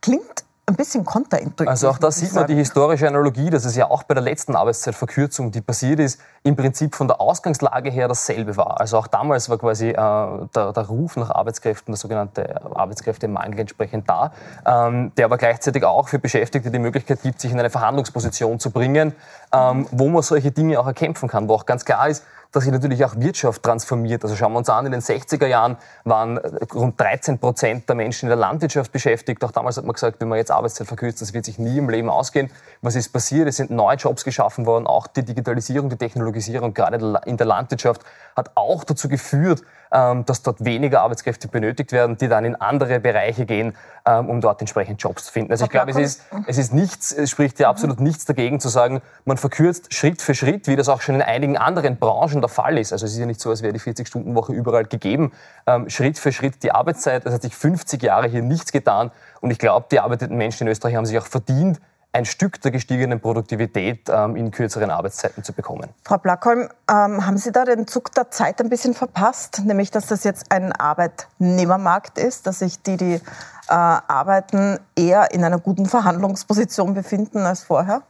klingt 0.00 0.44
ein 0.66 0.76
bisschen 0.76 1.04
konterintuitiv. 1.04 1.66
Also 1.66 1.88
auch 1.88 1.98
da 1.98 2.12
sieht 2.12 2.32
man 2.32 2.46
die 2.46 2.54
historische 2.54 3.08
Analogie, 3.08 3.50
dass 3.50 3.64
es 3.64 3.74
ja 3.74 3.90
auch 3.90 4.04
bei 4.04 4.14
der 4.14 4.22
letzten 4.22 4.54
Arbeitszeitverkürzung, 4.54 5.50
die 5.50 5.60
passiert 5.60 5.98
ist, 5.98 6.20
im 6.44 6.54
Prinzip 6.54 6.94
von 6.94 7.08
der 7.08 7.20
Ausgangslage 7.20 7.90
her 7.90 8.06
dasselbe 8.06 8.56
war. 8.56 8.80
Also 8.80 8.98
auch 8.98 9.08
damals 9.08 9.48
war 9.48 9.58
quasi 9.58 9.88
äh, 9.88 9.94
der, 9.94 10.72
der, 10.72 10.86
Ruf 10.86 11.16
nach 11.16 11.30
Arbeitskräften, 11.30 11.90
der 11.90 11.98
sogenannte 11.98 12.64
Arbeitskräftemangel 12.72 13.58
entsprechend 13.58 14.08
da, 14.08 14.32
ähm, 14.64 15.10
der 15.16 15.24
aber 15.24 15.38
gleichzeitig 15.38 15.82
auch 15.82 16.06
für 16.06 16.20
Beschäftigte 16.20 16.70
die 16.70 16.78
Möglichkeit 16.78 17.20
gibt, 17.22 17.40
sich 17.40 17.50
in 17.50 17.58
eine 17.58 17.70
Verhandlungsposition 17.70 18.60
zu 18.60 18.70
bringen, 18.70 19.12
ähm, 19.52 19.88
wo 19.90 20.08
man 20.08 20.22
solche 20.22 20.52
Dinge 20.52 20.78
auch 20.78 20.86
erkämpfen 20.86 21.28
kann, 21.28 21.48
wo 21.48 21.54
auch 21.54 21.66
ganz 21.66 21.84
klar 21.84 22.08
ist, 22.08 22.24
dass 22.52 22.64
sich 22.64 22.72
natürlich 22.72 23.04
auch 23.04 23.16
Wirtschaft 23.16 23.62
transformiert. 23.62 24.24
Also 24.24 24.36
schauen 24.36 24.52
wir 24.52 24.58
uns 24.58 24.68
an, 24.68 24.86
in 24.86 24.92
den 24.92 25.00
60er 25.00 25.46
Jahren 25.46 25.76
waren 26.04 26.38
äh, 26.38 26.64
rund 26.74 27.00
13 27.00 27.38
Prozent 27.38 27.88
der 27.88 27.96
Menschen 27.96 28.26
in 28.26 28.30
der 28.30 28.36
Landwirtschaft 28.36 28.92
beschäftigt. 28.92 29.44
Auch 29.44 29.52
damals 29.52 29.76
hat 29.76 29.84
man 29.84 29.92
gesagt, 29.92 30.20
wenn 30.20 30.28
man 30.28 30.38
jetzt 30.38 30.50
Arbeitszeit 30.50 30.86
verkürzt, 30.86 31.20
das 31.22 31.32
wird 31.32 31.44
sich 31.44 31.58
nie 31.58 31.78
im 31.78 31.88
Leben 31.88 32.08
ausgehen. 32.08 32.50
Was 32.82 32.96
ist 32.96 33.10
passiert? 33.10 33.48
Es 33.48 33.56
sind 33.56 33.70
neue 33.70 33.96
Jobs 33.96 34.24
geschaffen 34.24 34.66
worden. 34.66 34.86
Auch 34.86 35.06
die 35.06 35.24
Digitalisierung, 35.24 35.90
die 35.90 35.96
Technologisierung, 35.96 36.74
gerade 36.74 37.20
in 37.26 37.36
der 37.36 37.46
Landwirtschaft, 37.46 38.02
hat 38.36 38.50
auch 38.56 38.84
dazu 38.84 39.08
geführt, 39.08 39.62
dass 39.90 40.42
dort 40.42 40.64
weniger 40.64 41.00
Arbeitskräfte 41.00 41.48
benötigt 41.48 41.92
werden, 41.92 42.16
die 42.16 42.28
dann 42.28 42.44
in 42.44 42.54
andere 42.54 43.00
Bereiche 43.00 43.44
gehen, 43.44 43.74
ähm, 44.06 44.28
um 44.28 44.40
dort 44.40 44.60
entsprechend 44.60 45.02
Jobs 45.02 45.24
zu 45.24 45.32
finden. 45.32 45.50
Also 45.50 45.64
ich 45.64 45.70
glaube, 45.70 45.90
es 45.90 45.96
ist, 45.96 46.22
es 46.46 46.58
ist 46.58 46.72
nichts, 46.72 47.12
es 47.12 47.30
spricht 47.30 47.58
ja 47.58 47.68
absolut 47.68 47.98
nichts 48.00 48.24
dagegen 48.24 48.60
zu 48.60 48.68
sagen, 48.68 49.02
man 49.24 49.36
verkürzt 49.36 49.92
Schritt 49.92 50.22
für 50.22 50.34
Schritt, 50.34 50.68
wie 50.68 50.76
das 50.76 50.88
auch 50.88 51.00
schon 51.00 51.16
in 51.16 51.22
einigen 51.22 51.56
anderen 51.56 51.96
Branchen 51.98 52.40
der 52.40 52.48
Fall 52.48 52.78
ist. 52.78 52.92
Also 52.92 53.06
es 53.06 53.12
ist 53.12 53.18
ja 53.18 53.26
nicht 53.26 53.40
so, 53.40 53.50
als 53.50 53.62
wäre 53.62 53.72
die 53.72 53.80
40-Stunden-Woche 53.80 54.52
überall 54.52 54.84
gegeben. 54.84 55.32
Ähm, 55.66 55.90
Schritt 55.90 56.18
für 56.18 56.32
Schritt 56.32 56.62
die 56.62 56.72
Arbeitszeit, 56.72 57.26
das 57.26 57.34
hat 57.34 57.42
sich 57.42 57.56
50 57.56 58.02
Jahre 58.02 58.28
hier 58.28 58.42
nichts 58.42 58.72
getan. 58.72 59.10
Und 59.40 59.50
ich 59.50 59.58
glaube, 59.58 59.86
die 59.90 60.00
arbeitenden 60.00 60.38
Menschen 60.38 60.66
in 60.66 60.70
Österreich 60.70 60.94
haben 60.94 61.06
sich 61.06 61.18
auch 61.18 61.26
verdient, 61.26 61.80
ein 62.12 62.24
Stück 62.24 62.60
der 62.60 62.70
gestiegenen 62.70 63.20
Produktivität 63.20 64.08
ähm, 64.08 64.36
in 64.36 64.50
kürzeren 64.50 64.90
Arbeitszeiten 64.90 65.44
zu 65.44 65.52
bekommen. 65.52 65.90
Frau 66.04 66.18
Blackholm, 66.18 66.68
ähm, 66.90 67.26
haben 67.26 67.36
Sie 67.36 67.52
da 67.52 67.64
den 67.64 67.86
Zug 67.86 68.12
der 68.14 68.30
Zeit 68.30 68.60
ein 68.60 68.68
bisschen 68.68 68.94
verpasst? 68.94 69.62
Nämlich, 69.64 69.90
dass 69.90 70.06
das 70.06 70.24
jetzt 70.24 70.50
ein 70.50 70.72
Arbeitnehmermarkt 70.72 72.18
ist, 72.18 72.46
dass 72.46 72.60
sich 72.60 72.82
die, 72.82 72.96
die 72.96 73.14
äh, 73.14 73.20
arbeiten, 73.68 74.78
eher 74.96 75.32
in 75.32 75.44
einer 75.44 75.60
guten 75.60 75.86
Verhandlungsposition 75.86 76.94
befinden 76.94 77.38
als 77.38 77.62
vorher 77.62 78.02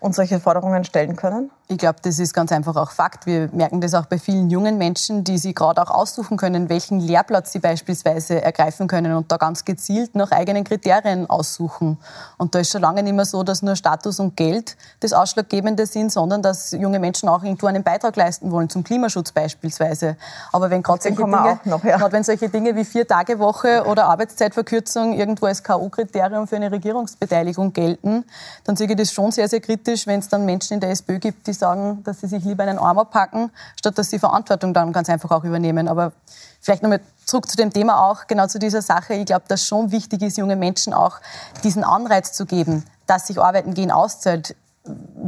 und 0.00 0.14
solche 0.14 0.40
Forderungen 0.40 0.84
stellen 0.84 1.14
können? 1.16 1.50
Ich 1.68 1.78
glaube, 1.78 1.96
das 2.00 2.20
ist 2.20 2.32
ganz 2.32 2.52
einfach 2.52 2.76
auch 2.76 2.92
Fakt. 2.92 3.26
Wir 3.26 3.48
merken 3.52 3.80
das 3.80 3.92
auch 3.94 4.06
bei 4.06 4.18
vielen 4.18 4.50
jungen 4.50 4.78
Menschen, 4.78 5.24
die 5.24 5.36
sich 5.36 5.52
gerade 5.52 5.82
auch 5.82 5.90
aussuchen 5.90 6.36
können, 6.36 6.68
welchen 6.68 7.00
Lehrplatz 7.00 7.50
sie 7.50 7.58
beispielsweise 7.58 8.40
ergreifen 8.40 8.86
können 8.86 9.16
und 9.16 9.32
da 9.32 9.36
ganz 9.36 9.64
gezielt 9.64 10.14
nach 10.14 10.30
eigenen 10.30 10.62
Kriterien 10.62 11.28
aussuchen. 11.28 11.98
Und 12.38 12.54
da 12.54 12.60
ist 12.60 12.70
schon 12.70 12.82
lange 12.82 13.02
nicht 13.02 13.14
mehr 13.14 13.24
so, 13.24 13.42
dass 13.42 13.62
nur 13.62 13.74
Status 13.74 14.20
und 14.20 14.36
Geld 14.36 14.76
das 15.00 15.12
Ausschlaggebende 15.12 15.86
sind, 15.86 16.12
sondern 16.12 16.40
dass 16.40 16.70
junge 16.70 17.00
Menschen 17.00 17.28
auch 17.28 17.42
irgendwo 17.42 17.66
einen 17.66 17.82
Beitrag 17.82 18.14
leisten 18.14 18.52
wollen, 18.52 18.68
zum 18.70 18.84
Klimaschutz 18.84 19.32
beispielsweise. 19.32 20.16
Aber 20.52 20.70
wenn 20.70 20.84
gerade 20.84 21.02
solche, 21.02 21.16
Dinge, 21.16 21.60
noch, 21.64 21.82
ja. 21.82 22.12
wenn 22.12 22.22
solche 22.22 22.48
Dinge 22.48 22.76
wie 22.76 22.84
Vier-Tage-Woche 22.84 23.86
oder 23.86 24.04
Arbeitszeitverkürzung 24.04 25.14
irgendwo 25.14 25.46
als 25.46 25.64
K.O.-Kriterium 25.64 26.46
für 26.46 26.54
eine 26.54 26.70
Regierungsbeteiligung 26.70 27.72
gelten, 27.72 28.24
dann 28.62 28.76
sehe 28.76 28.88
ich 28.88 28.94
das 28.94 29.12
schon 29.12 29.32
sehr, 29.32 29.48
sehr 29.48 29.60
kritisch, 29.60 30.06
wenn 30.06 30.20
es 30.20 30.28
dann 30.28 30.44
Menschen 30.46 30.74
in 30.74 30.80
der 30.80 30.90
SPÖ 30.90 31.18
gibt, 31.18 31.48
die 31.48 31.55
sagen, 31.58 32.02
dass 32.04 32.20
sie 32.20 32.26
sich 32.26 32.44
lieber 32.44 32.62
einen 32.62 32.78
Arm 32.78 32.98
abpacken, 32.98 33.50
statt 33.78 33.98
dass 33.98 34.10
sie 34.10 34.18
Verantwortung 34.18 34.74
dann 34.74 34.92
ganz 34.92 35.08
einfach 35.08 35.30
auch 35.30 35.44
übernehmen. 35.44 35.88
Aber 35.88 36.12
vielleicht 36.60 36.82
nochmal 36.82 37.00
zurück 37.24 37.48
zu 37.48 37.56
dem 37.56 37.72
Thema 37.72 38.08
auch, 38.08 38.26
genau 38.26 38.46
zu 38.46 38.58
dieser 38.58 38.82
Sache. 38.82 39.14
Ich 39.14 39.26
glaube, 39.26 39.44
dass 39.48 39.66
schon 39.66 39.90
wichtig 39.90 40.22
ist, 40.22 40.38
jungen 40.38 40.58
Menschen 40.58 40.92
auch 40.92 41.18
diesen 41.64 41.84
Anreiz 41.84 42.32
zu 42.32 42.46
geben, 42.46 42.84
dass 43.06 43.26
sich 43.26 43.40
Arbeiten 43.40 43.74
gehen 43.74 43.90
auszahlt 43.90 44.56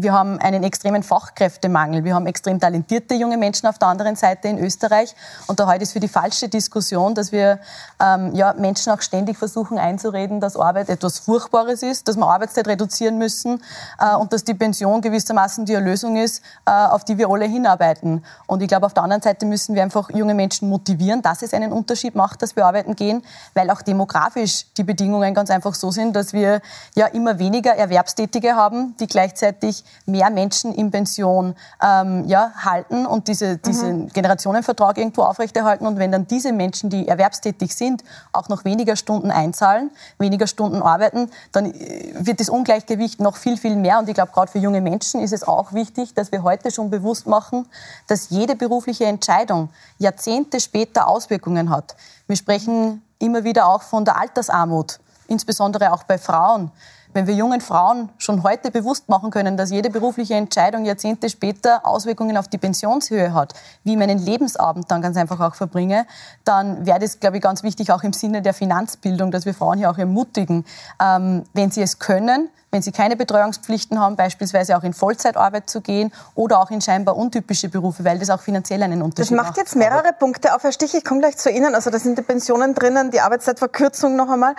wir 0.01 0.13
haben 0.13 0.39
einen 0.39 0.63
extremen 0.63 1.03
Fachkräftemangel. 1.03 2.05
Wir 2.05 2.15
haben 2.15 2.27
extrem 2.27 2.61
talentierte 2.61 3.15
junge 3.15 3.37
Menschen 3.37 3.67
auf 3.67 3.79
der 3.79 3.89
anderen 3.89 4.17
Seite 4.17 4.49
in 4.49 4.59
Österreich. 4.59 5.15
Und 5.47 5.59
da 5.61 5.67
heute 5.67 5.83
ist 5.83 5.93
für 5.93 6.01
die 6.01 6.09
falsche 6.09 6.49
Diskussion, 6.49 7.15
dass 7.15 7.33
wir 7.33 7.59
ähm, 8.01 8.35
ja, 8.35 8.55
Menschen 8.55 8.93
auch 8.93 9.01
ständig 9.01 9.37
versuchen 9.39 9.79
einzureden, 9.79 10.41
dass 10.41 10.57
Arbeit 10.57 10.89
etwas 10.89 11.19
Furchtbares 11.19 11.83
ist, 11.83 12.09
dass 12.09 12.17
wir 12.17 12.27
Arbeitszeit 12.27 12.69
reduzieren 12.69 13.19
müssen 13.19 13.63
äh, 13.99 14.15
und 14.15 14.33
dass 14.33 14.45
die 14.45 14.55
Pension 14.55 15.01
gewissermaßen 15.01 15.65
die 15.65 15.75
Erlösung 15.75 16.17
ist, 16.17 16.43
äh, 16.67 16.71
auf 16.71 17.05
die 17.05 17.19
wir 17.19 17.29
alle 17.29 17.47
hinarbeiten. 17.47 18.25
Und 18.47 18.63
ich 18.63 18.69
glaube, 18.69 18.87
auf 18.87 18.95
der 18.95 19.03
anderen 19.03 19.23
Seite 19.23 19.47
müssen 19.47 19.75
wir 19.75 19.83
einfach 19.83 20.11
junge 20.11 20.35
Menschen 20.35 20.69
motivieren, 20.69 21.23
dass 21.23 21.43
es 21.43 21.55
einen 21.55 21.73
Unterschied 21.73 22.15
macht, 22.15 22.43
dass 22.43 22.55
wir 22.55 22.67
arbeiten 22.67 22.95
gehen, 22.95 23.23
weil 23.55 23.71
auch 23.71 23.83
demografisch 23.83 24.67
die 24.77 24.85
Bedingungen 24.85 25.35
ganz 25.35 25.51
einfach 25.51 25.75
so 25.75 25.91
sind, 25.91 26.15
dass 26.15 26.33
wir 26.33 26.61
ja 26.95 27.07
immer 27.07 27.39
weniger 27.39 27.75
Erwerbstätige 27.75 28.55
haben, 28.55 28.95
die 29.01 29.07
gleichzeitig 29.07 29.48
gleichzeitig 29.49 29.85
mehr 30.07 30.31
Menschen 30.31 30.75
in 30.75 30.91
Pension 30.91 31.55
ähm, 31.83 32.25
ja, 32.27 32.53
halten 32.57 33.07
und 33.07 33.29
diese, 33.29 33.57
diesen 33.59 34.05
mhm. 34.05 34.09
Generationenvertrag 34.09 34.99
irgendwo 34.99 35.23
aufrechterhalten. 35.23 35.87
Und 35.87 35.99
wenn 35.99 36.13
dann 36.13 36.27
diese 36.27 36.53
Menschen, 36.53 36.91
die 36.91 37.09
erwerbstätig 37.09 37.75
sind, 37.75 38.05
auch 38.33 38.49
noch 38.49 38.65
weniger 38.65 38.97
Stunden 38.97 39.31
einzahlen, 39.31 39.91
weniger 40.19 40.47
Stunden 40.47 40.83
arbeiten, 40.83 41.31
dann 41.53 41.67
äh, 41.67 42.15
wird 42.19 42.41
das 42.41 42.49
Ungleichgewicht 42.49 43.21
noch 43.21 43.37
viel, 43.37 43.57
viel 43.57 43.77
mehr. 43.77 43.99
Und 43.99 44.09
ich 44.09 44.15
glaube, 44.15 44.33
gerade 44.33 44.51
für 44.51 44.59
junge 44.59 44.81
Menschen 44.81 45.21
ist 45.21 45.33
es 45.33 45.47
auch 45.47 45.73
wichtig, 45.73 46.15
dass 46.15 46.33
wir 46.33 46.43
heute 46.43 46.71
schon 46.71 46.91
bewusst 46.91 47.27
machen, 47.27 47.67
dass 48.07 48.31
jede 48.31 48.57
berufliche 48.57 49.07
Entscheidung 49.07 49.71
Jahrzehnte 49.99 50.61
später 50.61 51.09
Auswirkungen 51.09 51.71
hat. 51.71 51.97
Wir 52.27 52.37
sprechen 52.37 53.03
immer 53.19 53.45
wieder 53.45 53.67
auch 53.67 53.83
von 53.83 54.05
der 54.05 54.19
Altersarmut, 54.19 55.01
insbesondere 55.27 55.93
auch 55.93 56.05
bei 56.05 56.19
Frauen. 56.19 56.71
Wenn 57.15 57.27
wir 57.27 57.35
jungen 57.35 57.61
Frauen 57.61 58.11
schon 58.19 58.43
heute 58.43 58.71
bewusst 58.71 59.09
machen 59.09 59.31
können, 59.31 59.57
dass 59.57 59.71
jede 59.71 59.91
berufliche 59.91 60.35
Entscheidung 60.35 60.85
Jahrzehnte 60.85 61.31
später 61.31 61.87
Auswirkungen 61.87 62.37
auf 62.37 62.49
die 62.49 62.59
Pensionshöhe 62.59 63.33
hat, 63.33 63.55
wie 63.85 63.93
ich 63.93 63.99
meinen 63.99 64.19
Lebensabend 64.19 64.91
dann 64.91 65.03
ganz 65.03 65.17
einfach 65.17 65.41
auch 65.41 65.55
verbringe, 65.55 66.07
dann 66.45 66.87
wäre 66.87 66.99
das, 66.99 67.21
glaube 67.21 67.37
ich, 67.37 67.43
ganz 67.43 67.63
wichtig 67.63 67.93
auch 67.93 68.03
im 68.03 68.13
Sinne 68.13 68.43
der 68.43 68.55
Finanzbildung, 68.55 69.31
dass 69.31 69.47
wir 69.47 69.55
Frauen 69.55 69.79
hier 69.79 69.91
auch 69.91 69.99
ermutigen, 69.99 70.65
ähm, 71.03 71.45
wenn 71.55 71.71
sie 71.71 71.83
es 71.83 71.99
können, 71.99 72.51
wenn 72.71 72.83
sie 72.83 72.93
keine 72.93 73.17
Betreuungspflichten 73.17 73.99
haben, 73.99 74.17
beispielsweise 74.17 74.77
auch 74.77 74.83
in 74.83 74.93
Vollzeitarbeit 74.93 75.71
zu 75.71 75.81
gehen 75.81 76.13
oder 76.35 76.61
auch 76.61 76.71
in 76.71 76.81
scheinbar 76.81 77.17
untypische 77.17 77.69
Berufe, 77.69 78.05
weil 78.05 78.19
das 78.19 78.29
auch 78.29 78.41
finanziell 78.41 78.83
einen 78.83 79.01
Unterschied 79.01 79.37
macht. 79.37 79.49
Das 79.49 79.57
macht 79.57 79.59
jetzt 79.59 79.77
mehrere 79.77 80.13
Punkte 80.13 80.55
auf. 80.55 80.63
Herr 80.63 80.73
Stich, 80.73 80.95
ich 80.95 81.05
komme 81.05 81.21
gleich 81.21 81.39
zu 81.39 81.51
Ihnen. 81.51 81.75
Also 81.75 81.91
da 81.91 81.99
sind 81.99 82.19
die 82.19 82.23
Pensionen 82.23 82.75
drinnen, 82.75 83.11
die 83.11 83.21
Arbeitszeitverkürzung 83.21 84.17
noch 84.17 84.29
einmal 84.29 84.55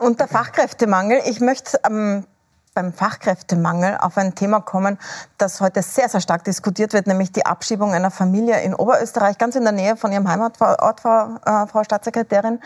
und 0.00 0.18
der 0.18 0.26
Fachkräftemangel. 0.26 1.20
Ich 1.26 1.40
möchte 1.40 1.83
ähm, 1.84 2.26
beim 2.74 2.92
Fachkräftemangel 2.92 3.96
auf 4.00 4.18
ein 4.18 4.34
Thema 4.34 4.60
kommen, 4.60 4.98
das 5.38 5.60
heute 5.60 5.82
sehr, 5.82 6.08
sehr 6.08 6.20
stark 6.20 6.44
diskutiert 6.44 6.92
wird, 6.92 7.06
nämlich 7.06 7.32
die 7.32 7.46
Abschiebung 7.46 7.92
einer 7.92 8.10
Familie 8.10 8.60
in 8.62 8.74
Oberösterreich, 8.74 9.38
ganz 9.38 9.54
in 9.54 9.62
der 9.62 9.72
Nähe 9.72 9.96
von 9.96 10.12
Ihrem 10.12 10.28
Heimatort, 10.28 11.00
Frau, 11.00 11.36
äh, 11.46 11.66
Frau 11.66 11.84
Staatssekretärin, 11.84 12.60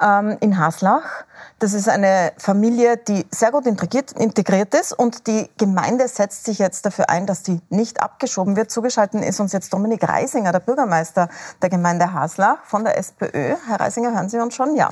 ähm, 0.00 0.38
in 0.40 0.58
Haslach. 0.58 1.24
Das 1.58 1.74
ist 1.74 1.88
eine 1.88 2.32
Familie, 2.38 2.96
die 2.96 3.26
sehr 3.30 3.50
gut 3.50 3.66
integriert, 3.66 4.12
integriert 4.12 4.74
ist 4.74 4.92
und 4.92 5.26
die 5.26 5.50
Gemeinde 5.58 6.08
setzt 6.08 6.44
sich 6.44 6.58
jetzt 6.58 6.86
dafür 6.86 7.10
ein, 7.10 7.26
dass 7.26 7.42
die 7.42 7.60
nicht 7.68 8.02
abgeschoben 8.02 8.56
wird. 8.56 8.70
Zugeschaltet 8.70 9.22
ist 9.22 9.40
uns 9.40 9.52
jetzt 9.52 9.72
Dominik 9.72 10.08
Reisinger, 10.08 10.52
der 10.52 10.60
Bürgermeister 10.60 11.28
der 11.60 11.68
Gemeinde 11.68 12.12
Haslach 12.12 12.64
von 12.64 12.84
der 12.84 12.96
SPÖ. 12.96 13.56
Herr 13.66 13.80
Reisinger, 13.80 14.14
hören 14.14 14.28
Sie 14.28 14.38
uns 14.38 14.54
schon? 14.54 14.74
Ja. 14.74 14.90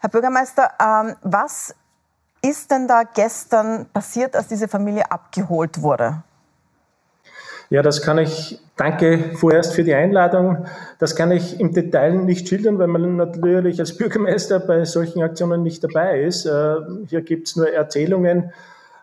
Herr 0.00 0.08
Bürgermeister, 0.08 0.70
ähm, 0.80 1.16
was 1.22 1.74
ist 2.42 2.70
denn 2.70 2.86
da 2.88 3.02
gestern 3.02 3.86
passiert, 3.92 4.36
als 4.36 4.48
diese 4.48 4.68
Familie 4.68 5.10
abgeholt 5.10 5.82
wurde? 5.82 6.22
Ja, 7.68 7.82
das 7.82 8.00
kann 8.00 8.18
ich, 8.18 8.60
danke 8.76 9.32
vorerst 9.34 9.74
für 9.74 9.82
die 9.82 9.94
Einladung. 9.94 10.66
Das 11.00 11.16
kann 11.16 11.32
ich 11.32 11.58
im 11.58 11.72
Detail 11.72 12.12
nicht 12.12 12.48
schildern, 12.48 12.78
weil 12.78 12.86
man 12.86 13.16
natürlich 13.16 13.80
als 13.80 13.96
Bürgermeister 13.96 14.60
bei 14.60 14.84
solchen 14.84 15.20
Aktionen 15.22 15.64
nicht 15.64 15.82
dabei 15.82 16.20
ist. 16.22 16.46
Äh, 16.46 16.76
hier 17.08 17.22
gibt 17.22 17.48
es 17.48 17.56
nur 17.56 17.72
Erzählungen. 17.72 18.52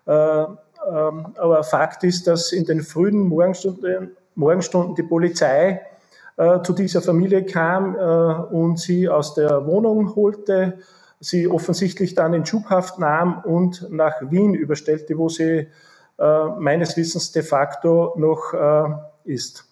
Äh, 0.05 0.13
ähm, 0.13 0.55
aber 1.35 1.63
Fakt 1.63 2.05
ist, 2.05 2.27
dass 2.27 2.53
in 2.53 2.65
den 2.65 2.81
frühen 2.81 3.19
Morgenstunden, 3.19 4.15
Morgenstunden 4.35 4.95
die 4.95 5.03
Polizei 5.03 5.81
äh, 6.37 6.61
zu 6.61 6.71
dieser 6.71 7.01
Familie 7.01 7.45
kam 7.45 7.95
und 7.95 8.79
sie 8.79 9.09
aus 9.09 9.33
der 9.33 9.65
Wohnung 9.65 10.15
holte, 10.15 10.79
sie 11.23 11.47
offensichtlich 11.47 12.15
dann 12.15 12.33
in 12.33 12.45
Schubhaft 12.45 12.99
nahm 12.99 13.41
und 13.43 13.87
nach 13.89 14.15
Wien 14.29 14.53
überstellte, 14.53 15.17
wo 15.17 15.29
sie 15.29 15.67
äh, 16.19 16.45
meines 16.59 16.97
Wissens 16.97 17.31
de 17.31 17.43
facto 17.43 18.13
noch 18.17 18.53
äh, 18.53 19.31
ist. 19.31 19.65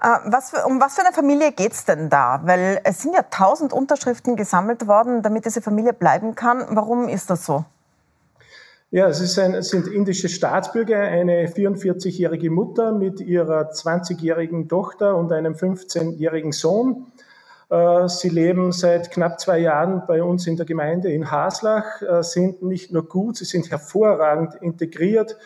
Äh, 0.00 0.06
was 0.26 0.50
für, 0.50 0.64
um 0.66 0.80
was 0.80 0.94
für 0.94 1.04
eine 1.04 1.12
Familie 1.12 1.52
geht 1.52 1.72
es 1.72 1.84
denn 1.84 2.08
da? 2.08 2.40
Weil 2.44 2.80
es 2.84 3.00
sind 3.00 3.14
ja 3.14 3.22
tausend 3.22 3.72
Unterschriften 3.72 4.36
gesammelt 4.36 4.86
worden, 4.86 5.22
damit 5.22 5.44
diese 5.44 5.62
Familie 5.62 5.92
bleiben 5.92 6.34
kann. 6.34 6.64
Warum 6.70 7.08
ist 7.08 7.30
das 7.30 7.44
so? 7.44 7.64
Ja, 8.90 9.08
es, 9.08 9.38
ein, 9.38 9.54
es 9.54 9.70
sind 9.70 9.86
indische 9.86 10.28
Staatsbürger, 10.28 10.98
eine 10.98 11.46
44-jährige 11.46 12.50
Mutter 12.50 12.92
mit 12.92 13.20
ihrer 13.20 13.70
20-jährigen 13.70 14.68
Tochter 14.68 15.16
und 15.16 15.32
einem 15.32 15.54
15-jährigen 15.54 16.52
Sohn. 16.52 17.06
Äh, 17.72 18.06
sie 18.06 18.28
leben 18.28 18.70
seit 18.70 19.10
knapp 19.10 19.40
zwei 19.40 19.58
Jahren 19.58 20.02
bei 20.06 20.22
uns 20.22 20.46
in 20.46 20.56
der 20.58 20.66
Gemeinde 20.66 21.10
in 21.10 21.30
Haslach, 21.30 22.02
äh, 22.02 22.22
sind 22.22 22.62
nicht 22.62 22.92
nur 22.92 23.08
gut, 23.08 23.38
sie 23.38 23.46
sind 23.46 23.70
hervorragend 23.70 24.56
integriert. 24.56 25.38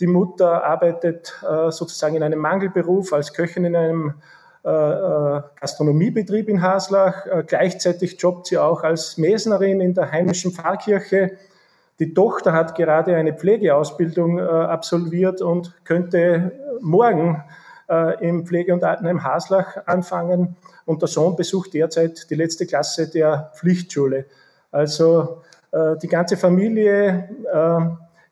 Die 0.00 0.08
Mutter 0.08 0.64
arbeitet 0.64 1.40
äh, 1.48 1.70
sozusagen 1.70 2.16
in 2.16 2.24
einem 2.24 2.40
Mangelberuf 2.40 3.12
als 3.12 3.32
Köchin 3.32 3.64
in 3.64 3.76
einem 3.76 4.14
Gastronomiebetrieb 4.64 6.48
in 6.48 6.60
Haslach. 6.60 7.24
Gleichzeitig 7.46 8.20
jobbt 8.20 8.48
sie 8.48 8.58
auch 8.58 8.82
als 8.82 9.16
Mesnerin 9.16 9.80
in 9.80 9.94
der 9.94 10.10
heimischen 10.12 10.50
Pfarrkirche. 10.52 11.38
Die 12.00 12.12
Tochter 12.12 12.52
hat 12.52 12.74
gerade 12.74 13.14
eine 13.16 13.32
Pflegeausbildung 13.32 14.40
absolviert 14.40 15.40
und 15.40 15.72
könnte 15.84 16.52
morgen 16.80 17.44
im 18.20 18.44
Pflege- 18.44 18.74
und 18.74 18.84
Altenheim 18.84 19.24
Haslach 19.24 19.78
anfangen 19.86 20.56
und 20.84 21.00
der 21.00 21.08
Sohn 21.08 21.36
besucht 21.36 21.72
derzeit 21.74 22.28
die 22.30 22.34
letzte 22.34 22.66
Klasse 22.66 23.08
der 23.08 23.52
Pflichtschule. 23.54 24.26
Also 24.70 25.42
äh, 25.70 25.96
die 25.96 26.08
ganze 26.08 26.36
Familie 26.36 27.28
äh, 27.52 27.80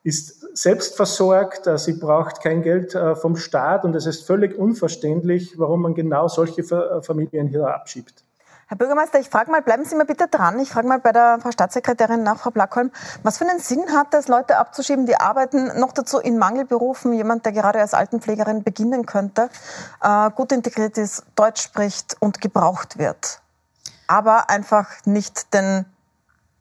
ist 0.07 0.57
selbstversorgt, 0.57 1.67
äh, 1.67 1.77
sie 1.77 1.93
braucht 1.93 2.41
kein 2.41 2.61
Geld 2.61 2.95
äh, 2.95 3.15
vom 3.15 3.35
Staat 3.35 3.83
und 3.83 3.95
es 3.95 4.05
ist 4.05 4.25
völlig 4.25 4.57
unverständlich, 4.57 5.57
warum 5.59 5.81
man 5.81 5.93
genau 5.93 6.27
solche 6.27 6.61
äh, 6.61 7.01
Familien 7.01 7.47
hier 7.47 7.67
abschiebt. 7.67 8.23
Herr 8.69 8.75
Bürgermeister, 8.75 9.17
ich 9.17 9.29
frage 9.29 9.49
mal, 9.49 9.61
bleiben 9.61 9.85
Sie 9.85 9.95
mal 9.95 10.05
bitte 10.05 10.27
dran. 10.27 10.59
Ich 10.59 10.71
frage 10.71 10.89
mal 10.89 10.99
bei 10.99 11.13
der 11.13 11.39
Frau 11.41 11.51
Staatssekretärin 11.51 12.21
nach, 12.21 12.37
Frau 12.39 12.51
Blackholm, 12.51 12.91
was 13.23 13.37
für 13.37 13.47
einen 13.47 13.61
Sinn 13.61 13.93
hat 13.93 14.13
es, 14.13 14.27
Leute 14.27 14.57
abzuschieben, 14.57 15.05
die 15.05 15.15
arbeiten, 15.15 15.79
noch 15.79 15.93
dazu 15.93 16.19
in 16.19 16.37
Mangelberufen, 16.37 17.13
jemand, 17.13 17.45
der 17.45 17.53
gerade 17.53 17.79
als 17.79 17.93
Altenpflegerin 17.93 18.63
beginnen 18.63 19.05
könnte, 19.05 19.49
äh, 20.01 20.29
gut 20.31 20.51
integriert 20.51 20.97
ist, 20.97 21.23
Deutsch 21.35 21.61
spricht 21.61 22.17
und 22.19 22.41
gebraucht 22.41 22.97
wird, 22.97 23.39
aber 24.07 24.49
einfach 24.49 24.89
nicht 25.05 25.53
den 25.53 25.85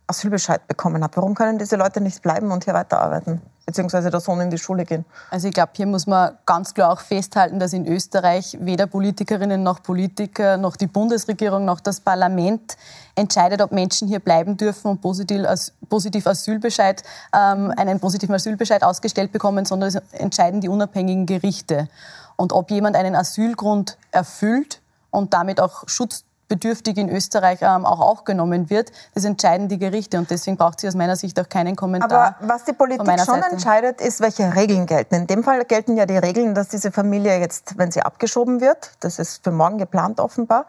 Asylbescheid 0.07 0.67
bekommen 0.69 1.03
hat. 1.03 1.17
Warum 1.17 1.35
können 1.35 1.59
diese 1.59 1.77
Leute 1.77 2.01
nicht 2.01 2.23
bleiben 2.23 2.51
und 2.51 2.65
hier 2.65 2.75
weiterarbeiten? 2.75 3.41
beziehungsweise 3.67 4.11
der 4.11 4.21
Sohn 4.21 4.41
in 4.41 4.49
die 4.49 4.59
Schule 4.59 4.85
gehen. 4.85 5.05
Also 5.31 5.49
ich 5.49 5.55
glaube, 5.55 5.73
hier 5.75 5.87
muss 5.87 6.07
man 6.07 6.39
ganz 6.47 6.73
klar 6.73 6.93
auch 6.93 7.01
festhalten, 7.01 7.59
dass 7.59 7.73
in 7.73 7.85
Österreich 7.87 8.57
weder 8.61 8.87
Politikerinnen 8.87 9.63
noch 9.63 9.83
Politiker 9.83 10.57
noch 10.57 10.77
die 10.77 10.87
Bundesregierung 10.87 11.65
noch 11.65 11.81
das 11.81 12.01
Parlament 12.01 12.77
entscheidet, 13.17 13.61
ob 13.61 13.73
Menschen 13.73 14.07
hier 14.07 14.21
bleiben 14.21 14.57
dürfen 14.57 14.93
und 14.93 15.01
positiv, 15.01 16.27
Asylbescheid, 16.27 17.03
ähm, 17.35 17.75
einen 17.77 17.99
positiven 17.99 18.37
Asylbescheid 18.37 18.85
ausgestellt 18.85 19.33
bekommen, 19.33 19.65
sondern 19.65 19.89
es 19.89 19.97
entscheiden 20.13 20.61
die 20.61 20.69
unabhängigen 20.69 21.27
Gerichte. 21.27 21.89
Und 22.37 22.53
ob 22.53 22.71
jemand 22.71 22.95
einen 22.95 23.17
Asylgrund 23.17 23.99
erfüllt 24.13 24.81
und 25.11 25.35
damit 25.35 25.61
auch 25.61 25.89
Schutz 25.89 26.26
bedürftig 26.49 26.97
in 26.97 27.09
Österreich 27.09 27.59
ähm, 27.63 27.85
auch 27.85 28.01
aufgenommen 28.01 28.71
wird. 28.71 28.93
Das 29.15 29.25
entscheiden 29.25 29.69
die 29.69 29.79
Gerichte 29.79 30.19
und 30.19 30.31
deswegen 30.31 30.57
braucht 30.57 30.81
sie 30.81 30.89
aus 30.89 30.95
meiner 30.95 31.17
Sicht 31.17 31.39
auch 31.41 31.49
keinen 31.49 31.77
Kommentar. 31.77 32.37
Aber 32.41 32.49
was 32.49 32.65
die 32.65 32.73
Politik 32.73 33.07
schon 33.07 33.41
Seite. 33.41 33.51
entscheidet, 33.51 34.01
ist, 34.01 34.21
welche 34.21 34.55
Regeln 34.55 34.87
gelten. 34.87 35.15
In 35.15 35.27
dem 35.27 35.43
Fall 35.43 35.65
gelten 35.65 35.97
ja 35.97 36.07
die 36.07 36.17
Regeln, 36.17 36.55
dass 36.55 36.69
diese 36.69 36.93
Familie 36.93 37.39
jetzt, 37.39 37.79
wenn 37.79 37.91
sie 37.91 38.03
abgeschoben 38.03 38.61
wird, 38.61 38.93
das 39.01 39.19
ist 39.19 39.43
für 39.43 39.51
morgen 39.51 39.79
geplant 39.79 40.21
offenbar, 40.21 40.67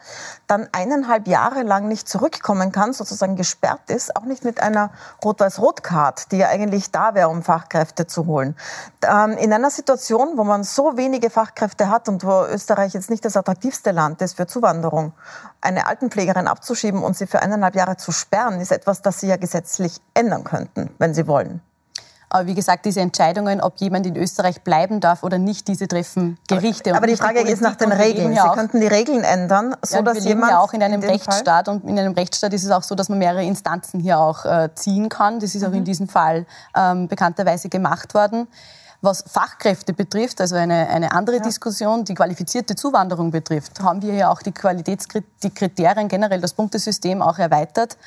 dann 0.48 0.68
eineinhalb 0.72 1.28
Jahre 1.28 1.64
lang 1.64 1.88
nicht 1.88 2.10
zurückkommen 2.10 2.72
kann, 2.72 2.94
sozusagen 2.94 3.36
gesperrt 3.36 3.90
ist, 3.90 4.16
auch 4.16 4.24
nicht 4.24 4.44
mit 4.44 4.62
einer 4.62 4.92
Rot-Weiß-Rot-Card, 5.24 6.32
die 6.32 6.38
ja 6.38 6.50
eigentlich 6.50 6.92
da 6.92 7.14
wäre, 7.14 7.30
um 7.30 7.44
Fachkräfte 7.44 8.08
zu 8.08 8.26
holen. 8.26 8.56
Ähm, 9.04 9.32
in 9.38 9.54
einer 9.54 9.70
Situation, 9.70 10.38
wo 10.38 10.44
man 10.44 10.64
so 10.64 10.98
wenige 10.98 11.30
Fachkräfte 11.30 11.90
hat 11.90 12.10
und 12.10 12.24
wo 12.24 12.46
Österreich 12.46 12.94
jetzt 12.94 13.10
nicht 13.10 13.24
das 13.26 13.38
attraktivste 13.38 13.92
Land 13.92 14.22
ist 14.22 14.38
für 14.38 14.48
Zuwanderung, 14.48 15.14
eine 15.68 15.86
Altenpflegerin 15.86 16.48
abzuschieben 16.48 17.04
und 17.04 17.16
sie 17.16 17.28
für 17.28 17.42
eineinhalb 17.42 17.76
Jahre 17.76 17.98
zu 17.98 18.12
sperren, 18.12 18.60
ist 18.60 18.72
etwas, 18.72 19.02
das 19.02 19.20
Sie 19.20 19.28
ja 19.28 19.38
gesetzlich 19.38 19.98
ändern 20.14 20.44
könnten, 20.44 20.90
wenn 20.98 21.14
Sie 21.14 21.28
wollen. 21.28 21.62
Aber 22.30 22.46
wie 22.46 22.56
gesagt, 22.56 22.86
diese 22.86 23.00
Entscheidungen, 23.00 23.62
ob 23.62 23.78
jemand 23.78 24.06
in 24.06 24.18
Österreich 24.18 24.62
bleiben 24.62 25.00
darf 25.00 25.24
oder 25.24 25.38
nicht, 25.38 25.68
diese 25.70 25.88
treffen 25.88 26.38
Gerichte. 26.50 26.90
Aber, 26.90 26.98
aber 26.98 27.08
die 27.08 27.16
Frage 27.16 27.46
die 27.46 27.52
ist 27.52 27.62
nach 27.62 27.76
den 27.76 27.92
Regeln. 27.92 28.34
Sie 28.34 28.50
könnten 28.54 28.82
die 28.82 28.88
Regeln 28.88 29.24
ändern, 29.24 29.76
so 29.82 29.98
ja, 29.98 30.02
dass 30.02 30.16
wir 30.16 30.22
leben 30.22 30.34
jemand 30.36 30.52
ja 30.52 30.60
auch 30.60 30.74
in 30.74 30.84
einem 30.84 31.02
in 31.02 31.10
Rechtsstaat 31.10 31.68
Fall? 31.68 31.76
und 31.76 31.88
in 31.88 31.98
einem 31.98 32.14
Rechtsstaat 32.14 32.54
ist 32.54 32.66
es 32.66 32.72
auch 32.72 32.84
so, 32.84 32.96
dass 32.96 33.08
man 33.08 33.20
mehrere 33.20 33.44
Instanzen 33.44 34.02
hier 34.02 34.20
auch 34.20 34.44
äh, 34.44 34.70
ziehen 34.76 35.08
kann. 35.08 35.40
Das 35.40 35.56
ist 35.56 35.62
mhm. 35.62 35.70
auch 35.70 35.74
in 35.74 35.86
diesem 35.86 36.10
Fall 36.10 36.46
ähm, 36.76 37.08
bekannterweise 37.08 37.70
gemacht 37.70 38.14
worden. 38.14 38.48
Was 39.02 39.24
Fachkräfte 39.28 39.94
betrifft, 39.94 40.42
also 40.42 40.56
eine, 40.56 40.90
eine 40.90 41.12
andere 41.12 41.38
ja. 41.38 41.44
Diskussion, 41.44 42.04
die 42.04 42.16
qualifizierte 42.16 42.76
Zuwanderung 42.76 43.30
betrifft, 43.30 43.80
haben 43.80 44.02
wir 44.02 44.14
ja 44.14 44.32
auch 44.32 44.42
die 44.42 44.52
Qualitätskriterien, 44.52 46.08
generell 46.08 46.42
das 46.42 46.54
Punktesystem 46.54 47.22
auch 47.22 47.38
erweitert 47.38 47.98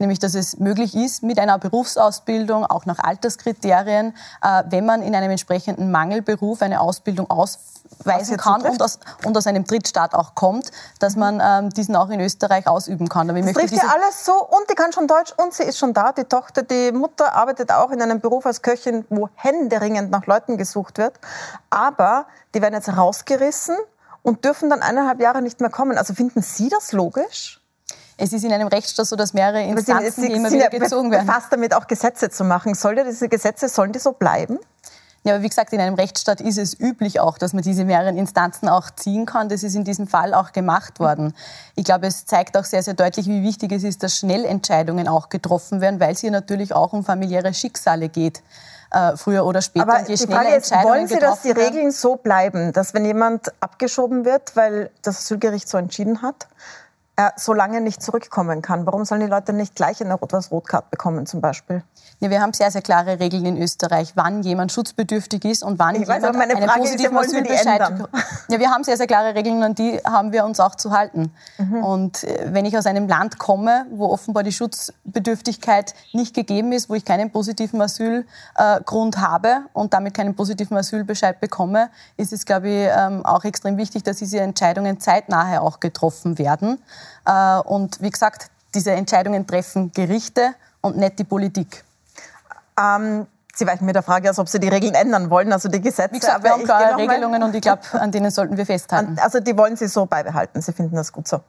nämlich 0.00 0.18
dass 0.18 0.34
es 0.34 0.58
möglich 0.58 0.94
ist, 0.96 1.22
mit 1.22 1.38
einer 1.38 1.58
Berufsausbildung, 1.58 2.64
auch 2.64 2.86
nach 2.86 2.98
Alterskriterien, 2.98 4.14
äh, 4.42 4.62
wenn 4.68 4.86
man 4.86 5.02
in 5.02 5.14
einem 5.14 5.30
entsprechenden 5.30 5.90
Mangelberuf 5.90 6.62
eine 6.62 6.80
Ausbildung 6.80 7.30
ausweisen 7.30 8.36
kann 8.36 8.62
und 8.62 8.82
aus, 8.82 8.98
und 9.24 9.36
aus 9.36 9.46
einem 9.46 9.64
Drittstaat 9.64 10.14
auch 10.14 10.34
kommt, 10.34 10.70
dass 10.98 11.16
man 11.16 11.40
ähm, 11.42 11.70
diesen 11.70 11.94
auch 11.96 12.08
in 12.08 12.20
Österreich 12.20 12.66
ausüben 12.66 13.08
kann. 13.08 13.30
Aber 13.30 13.40
das 13.40 13.52
trifft 13.52 13.74
ja 13.74 13.88
alles 13.94 14.24
so 14.24 14.32
und 14.32 14.68
die 14.70 14.74
kann 14.74 14.92
schon 14.92 15.06
Deutsch 15.06 15.32
und 15.36 15.52
sie 15.52 15.64
ist 15.64 15.78
schon 15.78 15.92
da. 15.92 16.12
Die 16.12 16.24
Tochter, 16.24 16.62
die 16.62 16.92
Mutter 16.92 17.34
arbeitet 17.34 17.70
auch 17.70 17.90
in 17.90 18.00
einem 18.02 18.20
Beruf 18.20 18.46
als 18.46 18.62
Köchin, 18.62 19.04
wo 19.10 19.28
händeringend 19.34 20.10
nach 20.10 20.26
Leuten 20.26 20.56
gesucht 20.56 20.98
wird. 20.98 21.14
Aber 21.68 22.26
die 22.54 22.62
werden 22.62 22.74
jetzt 22.74 22.88
rausgerissen 22.88 23.76
und 24.22 24.44
dürfen 24.44 24.70
dann 24.70 24.82
eineinhalb 24.82 25.20
Jahre 25.20 25.42
nicht 25.42 25.60
mehr 25.60 25.70
kommen. 25.70 25.98
Also 25.98 26.14
finden 26.14 26.42
Sie 26.42 26.68
das 26.68 26.92
logisch? 26.92 27.59
Es 28.20 28.34
ist 28.34 28.44
in 28.44 28.52
einem 28.52 28.68
Rechtsstaat 28.68 29.06
so, 29.06 29.16
dass 29.16 29.32
mehrere 29.32 29.62
Instanzen 29.62 30.24
Sie, 30.24 30.32
immer 30.32 30.50
wieder 30.50 30.68
gezogen 30.68 31.10
werden. 31.10 31.26
Fast 31.26 31.50
damit 31.50 31.74
auch 31.74 31.86
Gesetze 31.86 32.28
zu 32.28 32.44
machen. 32.44 32.74
Soll 32.74 33.02
diese 33.02 33.30
Gesetze, 33.30 33.68
sollen 33.68 33.92
die 33.92 33.98
so 33.98 34.12
bleiben? 34.12 34.58
Ja, 35.22 35.34
aber 35.34 35.42
wie 35.42 35.48
gesagt, 35.48 35.72
in 35.72 35.80
einem 35.80 35.94
Rechtsstaat 35.94 36.40
ist 36.40 36.58
es 36.58 36.78
üblich 36.78 37.20
auch, 37.20 37.38
dass 37.38 37.52
man 37.54 37.62
diese 37.62 37.84
mehreren 37.84 38.16
Instanzen 38.16 38.68
auch 38.68 38.90
ziehen 38.90 39.24
kann. 39.24 39.48
Das 39.48 39.62
ist 39.62 39.74
in 39.74 39.84
diesem 39.84 40.06
Fall 40.06 40.34
auch 40.34 40.52
gemacht 40.52 41.00
worden. 41.00 41.34
Ich 41.76 41.84
glaube, 41.84 42.06
es 42.06 42.26
zeigt 42.26 42.56
auch 42.58 42.64
sehr, 42.64 42.82
sehr 42.82 42.94
deutlich, 42.94 43.26
wie 43.26 43.42
wichtig 43.42 43.72
es 43.72 43.84
ist, 43.84 44.02
dass 44.02 44.16
schnell 44.16 44.44
Entscheidungen 44.44 45.08
auch 45.08 45.30
getroffen 45.30 45.80
werden, 45.80 45.98
weil 45.98 46.12
es 46.12 46.20
hier 46.20 46.30
natürlich 46.30 46.74
auch 46.74 46.92
um 46.92 47.04
familiäre 47.04 47.54
Schicksale 47.54 48.08
geht. 48.08 48.42
Äh, 48.92 49.16
früher 49.16 49.46
oder 49.46 49.62
später. 49.62 49.88
Aber 49.88 50.02
die 50.02 50.16
Frage 50.16 50.48
ist, 50.48 50.72
wollen 50.72 51.06
Sie, 51.06 51.18
dass 51.20 51.42
die 51.42 51.52
Regeln 51.52 51.92
so 51.92 52.16
bleiben, 52.16 52.72
dass 52.72 52.92
wenn 52.92 53.04
jemand 53.04 53.52
abgeschoben 53.60 54.24
wird, 54.24 54.56
weil 54.56 54.90
das 55.02 55.18
Asylgericht 55.18 55.68
so 55.68 55.78
entschieden 55.78 56.22
hat, 56.22 56.48
er 57.20 57.34
so 57.36 57.52
lange 57.52 57.80
nicht 57.80 58.02
zurückkommen 58.02 58.62
kann? 58.62 58.86
Warum 58.86 59.04
sollen 59.04 59.20
die 59.20 59.26
Leute 59.26 59.52
nicht 59.52 59.74
gleich 59.74 60.00
eine 60.00 60.14
Rot-Weiß-Rot-Card 60.14 60.90
bekommen 60.90 61.26
zum 61.26 61.40
Beispiel? 61.40 61.82
Ja, 62.20 62.30
wir 62.30 62.40
haben 62.40 62.52
sehr, 62.52 62.70
sehr 62.70 62.82
klare 62.82 63.20
Regeln 63.20 63.44
in 63.44 63.60
Österreich, 63.60 64.12
wann 64.14 64.42
jemand 64.42 64.72
schutzbedürftig 64.72 65.44
ist 65.44 65.62
und 65.62 65.78
wann 65.78 65.94
ich 65.94 66.02
jemand 66.02 66.22
weiß, 66.22 66.32
meine 66.34 66.56
einen 66.56 66.68
Frage 66.68 66.80
positiven 66.80 67.16
ist, 67.18 67.28
Asylbescheid... 67.28 68.08
Ja, 68.48 68.58
wir 68.58 68.70
haben 68.70 68.84
sehr, 68.84 68.96
sehr 68.96 69.06
klare 69.06 69.34
Regeln 69.34 69.62
und 69.62 69.78
die 69.78 69.98
haben 70.04 70.32
wir 70.32 70.44
uns 70.44 70.60
auch 70.60 70.74
zu 70.74 70.90
halten. 70.90 71.32
Mhm. 71.58 71.84
Und 71.84 72.24
äh, 72.24 72.48
wenn 72.52 72.64
ich 72.64 72.76
aus 72.76 72.86
einem 72.86 73.06
Land 73.06 73.38
komme, 73.38 73.86
wo 73.90 74.06
offenbar 74.06 74.42
die 74.42 74.52
Schutzbedürftigkeit 74.52 75.94
nicht 76.12 76.34
gegeben 76.34 76.72
ist, 76.72 76.90
wo 76.90 76.94
ich 76.94 77.04
keinen 77.04 77.30
positiven 77.30 77.80
Asylgrund 77.80 79.18
habe 79.18 79.62
und 79.72 79.94
damit 79.94 80.14
keinen 80.14 80.34
positiven 80.34 80.76
Asylbescheid 80.76 81.40
bekomme, 81.40 81.90
ist 82.16 82.32
es, 82.32 82.44
glaube 82.44 82.68
ich, 82.68 82.88
ähm, 82.96 83.24
auch 83.24 83.44
extrem 83.44 83.76
wichtig, 83.76 84.02
dass 84.02 84.16
diese 84.16 84.40
Entscheidungen 84.40 85.00
zeitnah 85.00 85.60
auch 85.60 85.80
getroffen 85.80 86.38
werden. 86.38 86.78
Äh, 87.30 87.60
und 87.60 88.00
wie 88.02 88.10
gesagt, 88.10 88.50
diese 88.74 88.92
Entscheidungen 88.92 89.46
treffen 89.46 89.92
Gerichte 89.92 90.54
und 90.80 90.96
nicht 90.96 91.18
die 91.18 91.24
Politik. 91.24 91.84
Ähm, 92.78 93.26
Sie 93.52 93.66
weichen 93.66 93.84
mir 93.84 93.92
der 93.92 94.02
Frage, 94.02 94.28
als 94.28 94.38
ob 94.38 94.48
Sie 94.48 94.60
die 94.60 94.68
Regeln 94.68 94.94
ändern 94.94 95.28
wollen, 95.28 95.52
also 95.52 95.68
die 95.68 95.80
Gesetze. 95.80 96.14
Wie 96.14 96.20
gesagt, 96.20 96.42
wir 96.44 96.52
haben 96.52 96.64
klare 96.64 96.96
Regelungen 96.96 97.42
und 97.42 97.54
ich 97.54 97.60
glaube, 97.60 97.82
an 97.92 98.10
denen 98.10 98.30
sollten 98.30 98.56
wir 98.56 98.64
festhalten. 98.64 99.18
Also 99.20 99.40
die 99.40 99.56
wollen 99.56 99.76
Sie 99.76 99.88
so 99.88 100.06
beibehalten. 100.06 100.62
Sie 100.62 100.72
finden 100.72 100.96
das 100.96 101.12
gut 101.12 101.28
so. 101.28 101.40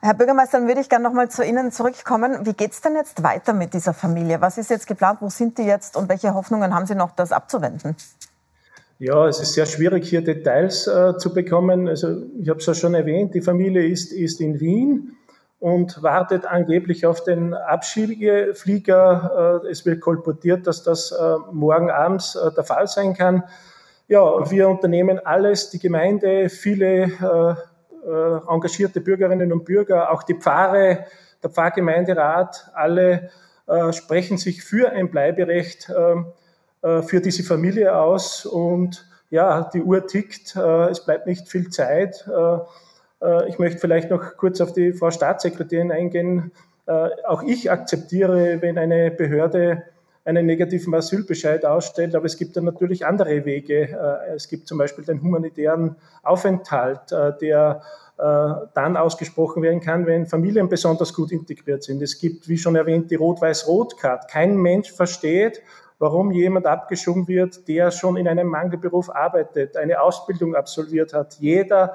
Herr 0.00 0.14
Bürgermeister, 0.14 0.58
dann 0.58 0.68
würde 0.68 0.80
ich 0.80 0.88
gerne 0.88 1.04
noch 1.04 1.12
mal 1.12 1.28
zu 1.28 1.44
Ihnen 1.44 1.72
zurückkommen. 1.72 2.44
Wie 2.44 2.52
geht 2.52 2.72
es 2.72 2.80
denn 2.80 2.94
jetzt 2.96 3.22
weiter 3.22 3.52
mit 3.52 3.72
dieser 3.72 3.94
Familie? 3.94 4.40
Was 4.40 4.58
ist 4.58 4.70
jetzt 4.70 4.86
geplant? 4.86 5.22
Wo 5.22 5.30
sind 5.30 5.58
die 5.58 5.62
jetzt? 5.62 5.96
Und 5.96 6.08
welche 6.08 6.34
Hoffnungen 6.34 6.74
haben 6.74 6.86
Sie 6.86 6.94
noch, 6.94 7.12
das 7.12 7.32
abzuwenden? 7.32 7.96
Ja, 9.00 9.28
es 9.28 9.38
ist 9.38 9.52
sehr 9.52 9.66
schwierig, 9.66 10.08
hier 10.08 10.22
Details 10.22 10.88
äh, 10.88 11.16
zu 11.18 11.32
bekommen. 11.32 11.86
Also 11.86 12.24
ich 12.40 12.48
habe 12.48 12.58
es 12.58 12.66
ja 12.66 12.74
schon 12.74 12.94
erwähnt, 12.94 13.32
die 13.32 13.40
Familie 13.40 13.86
ist, 13.86 14.12
ist 14.12 14.40
in 14.40 14.58
Wien 14.58 15.16
und 15.60 16.02
wartet 16.02 16.44
angeblich 16.44 17.06
auf 17.06 17.22
den 17.22 17.54
Abschiebeflieger. 17.54 19.62
Äh, 19.64 19.68
es 19.68 19.86
wird 19.86 20.00
kolportiert, 20.00 20.66
dass 20.66 20.82
das 20.82 21.12
äh, 21.12 21.36
morgen 21.52 21.92
abends 21.92 22.34
äh, 22.34 22.50
der 22.52 22.64
Fall 22.64 22.88
sein 22.88 23.14
kann. 23.14 23.44
Ja, 24.08 24.50
wir 24.50 24.68
unternehmen 24.68 25.20
alles, 25.24 25.70
die 25.70 25.78
Gemeinde, 25.78 26.48
viele 26.48 27.12
engagierte 28.48 29.02
Bürgerinnen 29.02 29.52
und 29.52 29.66
Bürger, 29.66 30.10
auch 30.10 30.22
die 30.22 30.32
Pfarre, 30.32 31.04
der 31.42 31.50
Pfarrgemeinderat, 31.50 32.70
alle 32.72 33.28
sprechen 33.90 34.38
sich 34.38 34.64
für 34.64 34.92
ein 34.92 35.10
Bleiberecht 35.10 35.92
für 36.80 37.20
diese 37.20 37.42
Familie 37.42 37.96
aus. 37.96 38.46
Und 38.46 39.06
ja, 39.30 39.68
die 39.72 39.82
Uhr 39.82 40.06
tickt, 40.06 40.56
es 40.56 41.04
bleibt 41.04 41.26
nicht 41.26 41.48
viel 41.48 41.70
Zeit. 41.70 42.24
Äh, 43.22 43.48
ich 43.48 43.58
möchte 43.58 43.78
vielleicht 43.78 44.10
noch 44.10 44.36
kurz 44.36 44.60
auf 44.60 44.72
die 44.72 44.92
Frau 44.92 45.10
Staatssekretärin 45.10 45.92
eingehen. 45.92 46.52
Äh, 46.86 47.08
auch 47.26 47.42
ich 47.42 47.70
akzeptiere, 47.70 48.62
wenn 48.62 48.78
eine 48.78 49.10
Behörde 49.10 49.84
einen 50.24 50.44
negativen 50.44 50.94
Asylbescheid 50.94 51.64
ausstellt, 51.64 52.14
aber 52.14 52.26
es 52.26 52.36
gibt 52.36 52.56
dann 52.56 52.64
natürlich 52.64 53.06
andere 53.06 53.44
Wege. 53.44 53.88
Äh, 53.88 54.34
es 54.34 54.48
gibt 54.48 54.68
zum 54.68 54.78
Beispiel 54.78 55.04
den 55.04 55.22
humanitären 55.22 55.96
Aufenthalt, 56.22 57.10
der 57.40 57.82
dann 58.74 58.96
ausgesprochen 58.96 59.62
werden 59.62 59.80
kann, 59.80 60.04
wenn 60.04 60.26
Familien 60.26 60.68
besonders 60.68 61.14
gut 61.14 61.30
integriert 61.30 61.84
sind. 61.84 62.02
Es 62.02 62.18
gibt, 62.18 62.48
wie 62.48 62.58
schon 62.58 62.74
erwähnt, 62.74 63.12
die 63.12 63.14
Rot-Weiß-Rot-Card. 63.14 64.28
Kein 64.28 64.56
Mensch 64.56 64.90
versteht, 64.90 65.62
warum 65.98 66.30
jemand 66.30 66.66
abgeschoben 66.66 67.26
wird, 67.28 67.66
der 67.68 67.90
schon 67.90 68.16
in 68.16 68.28
einem 68.28 68.48
Mangelberuf 68.48 69.10
arbeitet, 69.10 69.76
eine 69.76 70.00
Ausbildung 70.00 70.54
absolviert 70.54 71.12
hat. 71.12 71.34
Jeder 71.40 71.94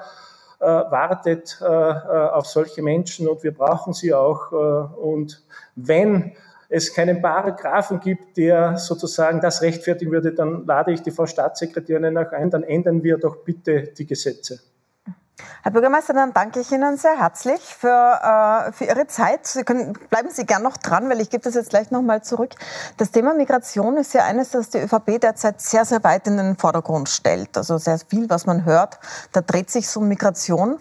äh, 0.60 0.66
wartet 0.66 1.58
äh, 1.60 1.64
äh, 1.66 1.68
auf 1.68 2.46
solche 2.46 2.82
Menschen 2.82 3.28
und 3.28 3.42
wir 3.42 3.52
brauchen 3.52 3.92
sie 3.92 4.14
auch. 4.14 4.52
und 4.52 5.42
wenn 5.74 6.32
es 6.68 6.94
keinen 6.94 7.20
Paragraphen 7.20 8.00
gibt, 8.00 8.36
der 8.36 8.78
sozusagen 8.78 9.40
das 9.40 9.62
rechtfertigen 9.62 10.10
würde, 10.10 10.32
dann 10.32 10.64
lade 10.66 10.92
ich 10.92 11.02
die 11.02 11.10
Frau 11.10 11.26
Staatssekretärin 11.26 12.16
auch 12.16 12.32
ein, 12.32 12.50
dann 12.50 12.62
ändern 12.62 13.02
wir 13.02 13.18
doch 13.18 13.44
bitte 13.44 13.92
die 13.96 14.06
Gesetze. 14.06 14.60
Herr 15.62 15.72
Bürgermeister, 15.72 16.14
dann 16.14 16.32
danke 16.32 16.60
ich 16.60 16.70
Ihnen 16.70 16.96
sehr 16.96 17.18
herzlich 17.18 17.60
für, 17.60 18.68
äh, 18.68 18.72
für 18.72 18.84
Ihre 18.84 19.06
Zeit. 19.06 19.46
Sie 19.46 19.64
können, 19.64 19.94
bleiben 20.10 20.30
Sie 20.30 20.46
gern 20.46 20.62
noch 20.62 20.76
dran, 20.76 21.08
weil 21.10 21.20
ich 21.20 21.30
gebe 21.30 21.42
das 21.42 21.54
jetzt 21.54 21.70
gleich 21.70 21.90
nochmal 21.90 22.22
zurück. 22.22 22.54
Das 22.98 23.10
Thema 23.10 23.34
Migration 23.34 23.96
ist 23.96 24.14
ja 24.14 24.24
eines, 24.24 24.50
das 24.50 24.70
die 24.70 24.78
ÖVP 24.78 25.18
derzeit 25.20 25.60
sehr, 25.60 25.84
sehr 25.84 26.04
weit 26.04 26.26
in 26.28 26.36
den 26.36 26.56
Vordergrund 26.56 27.08
stellt. 27.08 27.56
Also 27.56 27.78
sehr 27.78 27.98
viel, 27.98 28.30
was 28.30 28.46
man 28.46 28.64
hört, 28.64 28.98
da 29.32 29.40
dreht 29.40 29.70
sich 29.70 29.94
um 29.96 30.06
Migration. 30.06 30.78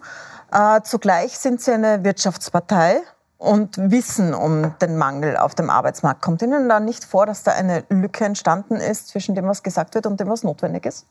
Äh, 0.52 0.82
zugleich 0.84 1.38
sind 1.40 1.62
Sie 1.62 1.72
eine 1.72 2.04
Wirtschaftspartei 2.04 3.02
und 3.40 3.78
wissen 3.78 4.36
um 4.36 4.78
den 4.80 4.98
Mangel 4.98 5.36
auf 5.36 5.56
dem 5.56 5.70
Arbeitsmarkt. 5.70 6.22
Kommt 6.22 6.44
Ihnen 6.44 6.70
da 6.70 6.80
nicht 6.80 7.04
vor, 7.04 7.26
dass 7.26 7.44
da 7.44 7.54
eine 7.54 7.86
Lücke 7.90 8.24
entstanden 8.26 8.76
ist 8.76 9.08
zwischen 9.08 9.34
dem, 9.34 9.48
was 9.48 9.64
gesagt 9.64 9.96
wird 9.96 10.06
und 10.06 10.20
dem, 10.20 10.30
was 10.30 10.44
notwendig 10.44 10.86
ist? 10.86 11.08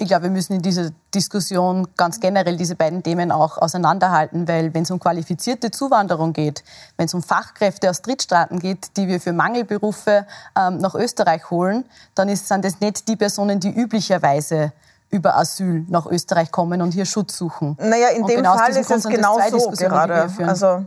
Ich 0.00 0.06
glaube, 0.06 0.24
wir 0.24 0.30
müssen 0.30 0.52
in 0.52 0.62
dieser 0.62 0.90
Diskussion 1.12 1.88
ganz 1.96 2.20
generell 2.20 2.56
diese 2.56 2.76
beiden 2.76 3.02
Themen 3.02 3.32
auch 3.32 3.58
auseinanderhalten, 3.58 4.46
weil 4.46 4.72
wenn 4.72 4.84
es 4.84 4.92
um 4.92 5.00
qualifizierte 5.00 5.72
Zuwanderung 5.72 6.32
geht, 6.32 6.62
wenn 6.96 7.06
es 7.06 7.14
um 7.14 7.22
Fachkräfte 7.22 7.90
aus 7.90 8.00
Drittstaaten 8.02 8.60
geht, 8.60 8.96
die 8.96 9.08
wir 9.08 9.20
für 9.20 9.32
Mangelberufe 9.32 10.24
ähm, 10.56 10.78
nach 10.78 10.94
Österreich 10.94 11.50
holen, 11.50 11.84
dann 12.14 12.28
ist, 12.28 12.46
sind 12.46 12.64
das 12.64 12.78
nicht 12.78 13.08
die 13.08 13.16
Personen, 13.16 13.58
die 13.58 13.70
üblicherweise 13.70 14.72
über 15.10 15.36
Asyl 15.36 15.84
nach 15.88 16.06
Österreich 16.06 16.52
kommen 16.52 16.80
und 16.80 16.92
hier 16.92 17.04
Schutz 17.04 17.36
suchen. 17.36 17.76
Naja, 17.80 18.08
in 18.14 18.22
und 18.22 18.30
dem 18.30 18.36
genau 18.36 18.56
Fall 18.56 18.76
ist 18.76 18.90
es 18.90 19.02
genau 19.04 19.40
so 19.50 19.70
gerade. 19.70 20.30
Also 20.46 20.86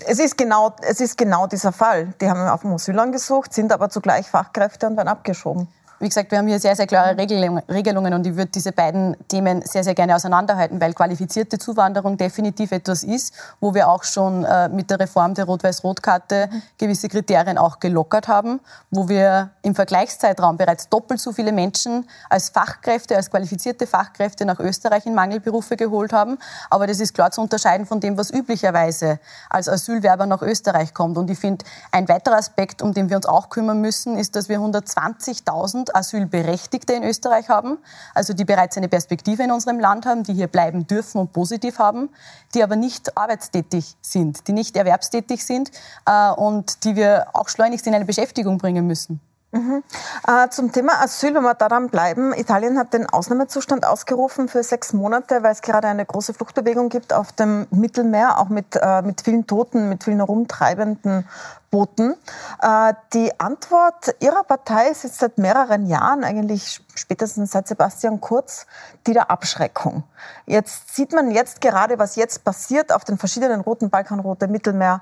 es 0.00 0.18
ist, 0.18 0.36
genau, 0.36 0.74
es 0.82 1.00
ist 1.00 1.16
genau 1.16 1.46
dieser 1.46 1.72
Fall. 1.72 2.12
Die 2.20 2.28
haben 2.28 2.46
auf 2.46 2.60
dem 2.60 2.74
Asyl 2.74 2.98
angesucht, 2.98 3.54
sind 3.54 3.72
aber 3.72 3.88
zugleich 3.88 4.28
Fachkräfte 4.28 4.86
und 4.86 4.98
werden 4.98 5.08
abgeschoben. 5.08 5.68
Wie 6.02 6.08
gesagt, 6.08 6.30
wir 6.30 6.38
haben 6.38 6.46
hier 6.46 6.58
sehr, 6.58 6.74
sehr 6.74 6.86
klare 6.86 7.14
Regelungen 7.18 8.14
und 8.14 8.26
ich 8.26 8.34
würde 8.34 8.50
diese 8.50 8.72
beiden 8.72 9.18
Themen 9.28 9.60
sehr, 9.60 9.84
sehr 9.84 9.94
gerne 9.94 10.16
auseinanderhalten, 10.16 10.80
weil 10.80 10.94
qualifizierte 10.94 11.58
Zuwanderung 11.58 12.16
definitiv 12.16 12.72
etwas 12.72 13.02
ist, 13.02 13.34
wo 13.60 13.74
wir 13.74 13.86
auch 13.86 14.02
schon 14.02 14.46
äh, 14.46 14.70
mit 14.70 14.88
der 14.88 14.98
Reform 14.98 15.34
der 15.34 15.44
Rot-Weiß-Rot-Karte 15.44 16.48
gewisse 16.78 17.10
Kriterien 17.10 17.58
auch 17.58 17.80
gelockert 17.80 18.28
haben, 18.28 18.60
wo 18.90 19.10
wir 19.10 19.50
im 19.60 19.74
Vergleichszeitraum 19.74 20.56
bereits 20.56 20.88
doppelt 20.88 21.20
so 21.20 21.32
viele 21.32 21.52
Menschen 21.52 22.08
als 22.30 22.48
Fachkräfte, 22.48 23.14
als 23.14 23.30
qualifizierte 23.30 23.86
Fachkräfte 23.86 24.46
nach 24.46 24.58
Österreich 24.58 25.04
in 25.04 25.14
Mangelberufe 25.14 25.76
geholt 25.76 26.14
haben. 26.14 26.38
Aber 26.70 26.86
das 26.86 27.00
ist 27.00 27.12
klar 27.12 27.30
zu 27.30 27.42
unterscheiden 27.42 27.84
von 27.84 28.00
dem, 28.00 28.16
was 28.16 28.30
üblicherweise 28.30 29.20
als 29.50 29.68
Asylwerber 29.68 30.24
nach 30.24 30.40
Österreich 30.40 30.94
kommt. 30.94 31.18
Und 31.18 31.28
ich 31.28 31.38
finde, 31.38 31.66
ein 31.92 32.08
weiterer 32.08 32.36
Aspekt, 32.36 32.80
um 32.80 32.94
den 32.94 33.10
wir 33.10 33.16
uns 33.16 33.26
auch 33.26 33.50
kümmern 33.50 33.82
müssen, 33.82 34.16
ist, 34.16 34.34
dass 34.34 34.48
wir 34.48 34.60
120.000 34.60 35.89
Asylberechtigte 35.94 36.92
in 36.92 37.04
Österreich 37.04 37.48
haben, 37.48 37.78
also 38.14 38.32
die 38.32 38.44
bereits 38.44 38.76
eine 38.76 38.88
Perspektive 38.88 39.42
in 39.42 39.52
unserem 39.52 39.80
Land 39.80 40.06
haben, 40.06 40.22
die 40.22 40.34
hier 40.34 40.48
bleiben 40.48 40.86
dürfen 40.86 41.18
und 41.18 41.32
positiv 41.32 41.78
haben, 41.78 42.10
die 42.54 42.62
aber 42.62 42.76
nicht 42.76 43.16
arbeitstätig 43.16 43.96
sind, 44.00 44.48
die 44.48 44.52
nicht 44.52 44.76
erwerbstätig 44.76 45.44
sind 45.44 45.70
äh, 46.06 46.30
und 46.30 46.84
die 46.84 46.96
wir 46.96 47.28
auch 47.32 47.48
schleunigst 47.48 47.86
in 47.86 47.94
eine 47.94 48.04
Beschäftigung 48.04 48.58
bringen 48.58 48.86
müssen. 48.86 49.20
Mhm. 49.52 49.82
Äh, 50.28 50.48
zum 50.50 50.70
Thema 50.70 51.02
Asyl, 51.02 51.34
wenn 51.34 51.42
wir 51.42 51.54
daran 51.54 51.88
bleiben. 51.88 52.32
Italien 52.32 52.78
hat 52.78 52.94
den 52.94 53.06
Ausnahmezustand 53.06 53.84
ausgerufen 53.84 54.48
für 54.48 54.62
sechs 54.62 54.92
Monate, 54.92 55.42
weil 55.42 55.52
es 55.52 55.62
gerade 55.62 55.88
eine 55.88 56.06
große 56.06 56.34
Fluchtbewegung 56.34 56.88
gibt 56.88 57.12
auf 57.12 57.32
dem 57.32 57.66
Mittelmeer, 57.72 58.38
auch 58.38 58.48
mit, 58.48 58.76
äh, 58.80 59.02
mit 59.02 59.22
vielen 59.22 59.48
Toten, 59.48 59.88
mit 59.88 60.04
vielen 60.04 60.18
herumtreibenden 60.18 61.26
Booten. 61.70 62.16
Äh, 62.60 62.94
die 63.12 63.38
Antwort 63.38 64.16
Ihrer 64.18 64.42
Partei 64.42 64.88
ist 64.88 65.04
jetzt 65.04 65.18
seit 65.18 65.38
mehreren 65.38 65.86
Jahren, 65.86 66.24
eigentlich 66.24 66.80
spätestens 66.96 67.52
seit 67.52 67.68
Sebastian 67.68 68.20
Kurz, 68.20 68.66
die 69.06 69.12
der 69.12 69.30
Abschreckung. 69.30 70.02
Jetzt 70.46 70.94
sieht 70.94 71.12
man 71.12 71.30
jetzt 71.30 71.60
gerade, 71.60 71.98
was 71.98 72.16
jetzt 72.16 72.44
passiert 72.44 72.92
auf 72.92 73.04
den 73.04 73.18
verschiedenen 73.18 73.60
Routen, 73.60 73.88
Balkanroute, 73.88 74.48
Mittelmeer, 74.48 75.00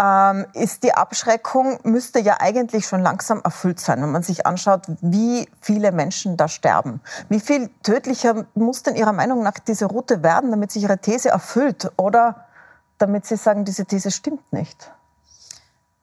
ähm, 0.00 0.46
ist 0.54 0.82
die 0.82 0.92
Abschreckung, 0.92 1.78
müsste 1.84 2.18
ja 2.18 2.38
eigentlich 2.40 2.86
schon 2.86 3.02
langsam 3.02 3.40
erfüllt 3.42 3.78
sein, 3.78 4.02
wenn 4.02 4.10
man 4.10 4.24
sich 4.24 4.44
anschaut, 4.44 4.82
wie 5.00 5.48
viele 5.60 5.92
Menschen 5.92 6.36
da 6.36 6.48
sterben. 6.48 7.00
Wie 7.28 7.40
viel 7.40 7.70
tödlicher 7.84 8.44
muss 8.54 8.82
denn 8.82 8.96
Ihrer 8.96 9.12
Meinung 9.12 9.44
nach 9.44 9.58
diese 9.60 9.86
Route 9.86 10.24
werden, 10.24 10.50
damit 10.50 10.72
sich 10.72 10.82
Ihre 10.82 10.98
These 10.98 11.28
erfüllt 11.28 11.92
oder 11.96 12.46
damit 12.98 13.24
Sie 13.24 13.36
sagen, 13.36 13.64
diese 13.64 13.86
These 13.86 14.10
stimmt 14.10 14.52
nicht? 14.52 14.90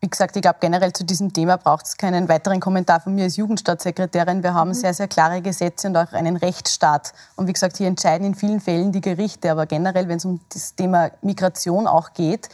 Wie 0.05 0.09
gesagt, 0.09 0.35
ich 0.35 0.43
glaube, 0.43 0.57
generell 0.61 0.93
zu 0.93 1.03
diesem 1.03 1.33
Thema 1.33 1.57
braucht 1.57 1.87
es 1.87 1.97
keinen 1.97 2.29
weiteren 2.29 2.59
Kommentar 2.59 2.99
von 2.99 3.15
mir 3.15 3.23
als 3.23 3.37
Jugendstaatssekretärin. 3.37 4.43
Wir 4.43 4.53
haben 4.53 4.75
sehr, 4.75 4.93
sehr 4.93 5.07
klare 5.07 5.41
Gesetze 5.41 5.87
und 5.87 5.97
auch 5.97 6.13
einen 6.13 6.37
Rechtsstaat. 6.37 7.11
Und 7.35 7.47
wie 7.47 7.53
gesagt, 7.53 7.77
hier 7.77 7.87
entscheiden 7.87 8.27
in 8.27 8.35
vielen 8.35 8.59
Fällen 8.59 8.91
die 8.91 9.01
Gerichte. 9.01 9.49
Aber 9.49 9.65
generell, 9.65 10.07
wenn 10.07 10.17
es 10.17 10.25
um 10.25 10.41
das 10.53 10.75
Thema 10.75 11.09
Migration 11.23 11.87
auch 11.87 12.13
geht, 12.13 12.49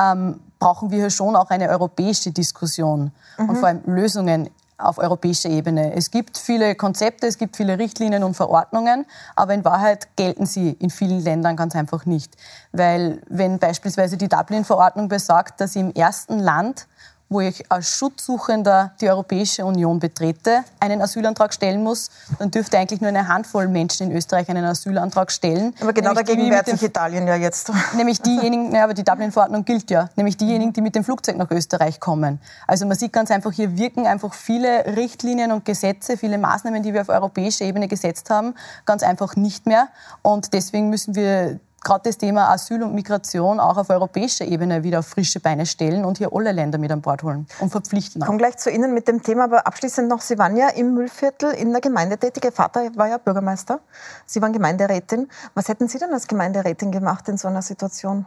ähm, 0.00 0.38
brauchen 0.60 0.92
wir 0.92 0.98
hier 0.98 1.10
schon 1.10 1.34
auch 1.34 1.50
eine 1.50 1.70
europäische 1.70 2.30
Diskussion 2.30 3.10
mhm. 3.36 3.48
und 3.48 3.56
vor 3.56 3.66
allem 3.66 3.82
Lösungen 3.84 4.50
auf 4.78 4.98
europäischer 4.98 5.48
Ebene. 5.48 5.94
Es 5.94 6.10
gibt 6.10 6.38
viele 6.38 6.74
Konzepte, 6.74 7.26
es 7.26 7.38
gibt 7.38 7.56
viele 7.56 7.78
Richtlinien 7.78 8.22
und 8.22 8.34
Verordnungen, 8.34 9.06
aber 9.34 9.54
in 9.54 9.64
Wahrheit 9.64 10.16
gelten 10.16 10.46
sie 10.46 10.70
in 10.70 10.90
vielen 10.90 11.20
Ländern 11.20 11.56
ganz 11.56 11.74
einfach 11.74 12.06
nicht. 12.06 12.36
Weil 12.72 13.20
wenn 13.28 13.58
beispielsweise 13.58 14.16
die 14.16 14.28
Dublin-Verordnung 14.28 15.08
besagt, 15.08 15.60
dass 15.60 15.76
im 15.76 15.92
ersten 15.92 16.38
Land 16.38 16.86
wo 17.32 17.40
ich 17.40 17.70
als 17.70 17.88
Schutzsuchender 17.96 18.92
die 19.00 19.08
Europäische 19.08 19.64
Union 19.64 19.98
betrete, 19.98 20.64
einen 20.80 21.00
Asylantrag 21.00 21.54
stellen 21.54 21.82
muss, 21.82 22.10
dann 22.38 22.50
dürfte 22.50 22.78
eigentlich 22.78 23.00
nur 23.00 23.08
eine 23.08 23.28
Handvoll 23.28 23.68
Menschen 23.68 24.10
in 24.10 24.16
Österreich 24.16 24.48
einen 24.48 24.64
Asylantrag 24.64 25.32
stellen. 25.32 25.74
Aber 25.80 25.92
genau 25.92 26.14
dagegen 26.14 26.50
wehrt 26.50 26.66
sich 26.66 26.82
Italien 26.82 27.26
ja 27.26 27.36
jetzt. 27.36 27.70
Nämlich 27.96 28.20
diejenigen, 28.20 28.74
ja, 28.74 28.84
aber 28.84 28.94
die 28.94 29.04
Dublin-Verordnung 29.04 29.64
gilt 29.64 29.90
ja, 29.90 30.08
nämlich 30.16 30.36
diejenigen, 30.36 30.72
die 30.72 30.80
mit 30.80 30.94
dem 30.94 31.04
Flugzeug 31.04 31.36
nach 31.36 31.50
Österreich 31.50 32.00
kommen. 32.00 32.40
Also 32.66 32.86
man 32.86 32.96
sieht 32.96 33.12
ganz 33.12 33.30
einfach, 33.30 33.52
hier 33.52 33.76
wirken 33.76 34.06
einfach 34.06 34.34
viele 34.34 34.96
Richtlinien 34.96 35.52
und 35.52 35.64
Gesetze, 35.64 36.16
viele 36.16 36.38
Maßnahmen, 36.38 36.82
die 36.82 36.92
wir 36.92 37.02
auf 37.02 37.08
europäischer 37.08 37.64
Ebene 37.64 37.88
gesetzt 37.88 38.30
haben, 38.30 38.54
ganz 38.84 39.02
einfach 39.02 39.36
nicht 39.36 39.66
mehr. 39.66 39.88
Und 40.22 40.52
deswegen 40.52 40.90
müssen 40.90 41.14
wir 41.14 41.60
gerade 41.84 42.02
das 42.04 42.18
Thema 42.18 42.50
Asyl 42.50 42.82
und 42.82 42.94
Migration 42.94 43.60
auch 43.60 43.76
auf 43.76 43.90
europäischer 43.90 44.44
Ebene 44.44 44.82
wieder 44.82 45.00
auf 45.00 45.06
frische 45.06 45.40
Beine 45.40 45.66
stellen 45.66 46.04
und 46.04 46.18
hier 46.18 46.30
alle 46.32 46.52
Länder 46.52 46.78
mit 46.78 46.90
an 46.90 47.00
Bord 47.00 47.22
holen 47.22 47.46
und 47.60 47.70
verpflichten. 47.70 48.22
Ich 48.22 48.26
komme 48.26 48.38
gleich 48.38 48.56
zu 48.56 48.70
Ihnen 48.70 48.94
mit 48.94 49.08
dem 49.08 49.22
Thema, 49.22 49.44
aber 49.44 49.66
abschließend 49.66 50.08
noch, 50.08 50.20
Sie 50.20 50.38
waren 50.38 50.56
ja 50.56 50.68
im 50.68 50.94
Müllviertel 50.94 51.52
in 51.52 51.72
der 51.72 51.80
Gemeinde 51.80 52.18
tätig. 52.18 52.44
Ihr 52.44 52.52
Vater 52.52 52.88
war 52.96 53.08
ja 53.08 53.18
Bürgermeister, 53.18 53.80
Sie 54.26 54.40
waren 54.42 54.52
Gemeinderätin. 54.52 55.28
Was 55.54 55.68
hätten 55.68 55.88
Sie 55.88 55.98
denn 55.98 56.12
als 56.12 56.26
Gemeinderätin 56.26 56.92
gemacht 56.92 57.28
in 57.28 57.36
so 57.36 57.48
einer 57.48 57.62
Situation? 57.62 58.26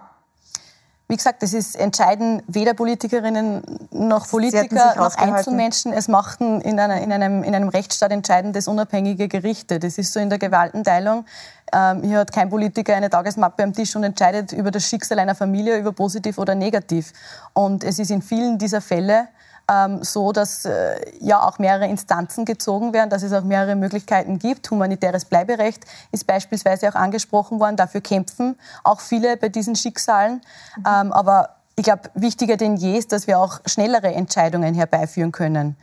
Wie 1.07 1.15
gesagt, 1.15 1.43
es 1.43 1.53
ist 1.53 1.75
entscheiden 1.75 2.41
weder 2.47 2.73
Politikerinnen 2.73 3.61
noch 3.91 4.27
Politiker 4.27 4.95
noch 4.97 5.15
Einzelmenschen. 5.15 5.93
Es 5.93 6.07
machten 6.07 6.61
in, 6.61 6.79
einer, 6.79 6.99
in, 6.99 7.11
einem, 7.11 7.43
in 7.43 7.53
einem 7.53 7.69
Rechtsstaat 7.69 8.11
entscheidendes 8.11 8.67
unabhängige 8.67 9.27
Gerichte. 9.27 9.77
Das 9.79 9.99
ist 9.99 10.13
so 10.13 10.19
in 10.19 10.31
der 10.31 10.39
Gewaltenteilung. 10.39 11.25
Ähm, 11.71 12.01
hier 12.01 12.19
hat 12.19 12.31
kein 12.31 12.49
Politiker 12.49 12.95
eine 12.95 13.11
Tagesmappe 13.11 13.61
am 13.61 13.73
Tisch 13.73 13.95
und 13.95 14.03
entscheidet 14.03 14.51
über 14.51 14.71
das 14.71 14.87
Schicksal 14.87 15.19
einer 15.19 15.35
Familie, 15.35 15.77
über 15.77 15.91
positiv 15.91 16.39
oder 16.39 16.55
negativ. 16.55 17.13
Und 17.53 17.83
es 17.83 17.99
ist 17.99 18.09
in 18.09 18.23
vielen 18.23 18.57
dieser 18.57 18.81
Fälle 18.81 19.27
ähm, 19.71 20.03
so, 20.03 20.31
dass 20.31 20.65
äh, 20.65 20.95
ja 21.19 21.41
auch 21.41 21.59
mehrere 21.59 21.87
Instanzen 21.87 22.45
gezogen 22.45 22.93
werden, 22.93 23.09
dass 23.09 23.23
es 23.23 23.33
auch 23.33 23.43
mehrere 23.43 23.75
Möglichkeiten 23.75 24.39
gibt. 24.39 24.69
Humanitäres 24.69 25.25
Bleiberecht 25.25 25.85
ist 26.11 26.27
beispielsweise 26.27 26.89
auch 26.89 26.95
angesprochen 26.95 27.59
worden. 27.59 27.75
Dafür 27.75 28.01
kämpfen 28.01 28.57
auch 28.83 28.99
viele 28.99 29.37
bei 29.37 29.49
diesen 29.49 29.75
Schicksalen. 29.75 30.41
Ähm, 30.77 31.11
aber 31.11 31.55
ich 31.75 31.83
glaube, 31.83 32.09
wichtiger 32.13 32.57
denn 32.57 32.77
je 32.77 32.97
ist, 32.97 33.11
dass 33.11 33.27
wir 33.27 33.39
auch 33.39 33.59
schnellere 33.65 34.13
Entscheidungen 34.13 34.75
herbeiführen 34.75 35.31
können 35.31 35.75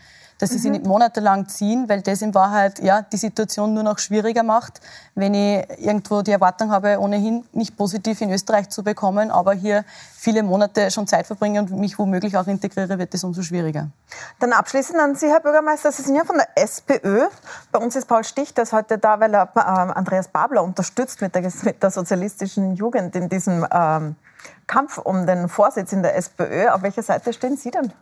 dass 0.42 0.50
sie 0.50 0.56
mhm. 0.56 0.62
sich 0.62 0.70
nicht 0.72 0.86
monatelang 0.86 1.46
ziehen, 1.46 1.88
weil 1.88 2.02
das 2.02 2.20
in 2.20 2.34
Wahrheit 2.34 2.82
ja, 2.82 3.02
die 3.02 3.16
Situation 3.16 3.74
nur 3.74 3.84
noch 3.84 4.00
schwieriger 4.00 4.42
macht, 4.42 4.80
wenn 5.14 5.34
ich 5.34 5.64
irgendwo 5.78 6.22
die 6.22 6.32
Erwartung 6.32 6.72
habe, 6.72 6.98
ohnehin 6.98 7.44
nicht 7.52 7.76
positiv 7.76 8.20
in 8.20 8.32
Österreich 8.32 8.68
zu 8.68 8.82
bekommen, 8.82 9.30
aber 9.30 9.52
hier 9.52 9.84
viele 10.16 10.42
Monate 10.42 10.90
schon 10.90 11.06
Zeit 11.06 11.28
verbringe 11.28 11.60
und 11.60 11.70
mich 11.70 11.96
womöglich 11.96 12.36
auch 12.36 12.48
integriere, 12.48 12.98
wird 12.98 13.14
es 13.14 13.22
umso 13.22 13.42
schwieriger. 13.42 13.86
Dann 14.40 14.52
abschließend 14.52 14.98
an 14.98 15.14
Sie, 15.14 15.28
Herr 15.28 15.38
Bürgermeister. 15.38 15.92
Sie 15.92 16.02
sind 16.02 16.16
ja 16.16 16.24
von 16.24 16.38
der 16.38 16.48
SPÖ. 16.56 17.28
Bei 17.70 17.78
uns 17.78 17.94
ist 17.94 18.06
Paul 18.08 18.24
Stich, 18.24 18.52
der 18.52 18.64
ist 18.64 18.72
heute 18.72 18.98
da, 18.98 19.20
weil 19.20 19.32
er 19.32 19.48
äh, 19.54 19.60
Andreas 19.60 20.26
Babler 20.26 20.64
unterstützt 20.64 21.20
mit 21.20 21.36
der, 21.36 21.42
mit 21.62 21.80
der 21.80 21.92
sozialistischen 21.92 22.74
Jugend 22.74 23.14
in 23.14 23.28
diesem 23.28 23.64
ähm, 23.72 24.16
Kampf 24.66 24.98
um 24.98 25.24
den 25.24 25.48
Vorsitz 25.48 25.92
in 25.92 26.02
der 26.02 26.16
SPÖ. 26.16 26.68
Auf 26.70 26.82
welcher 26.82 27.04
Seite 27.04 27.32
stehen 27.32 27.56
Sie 27.56 27.70
denn? 27.70 27.92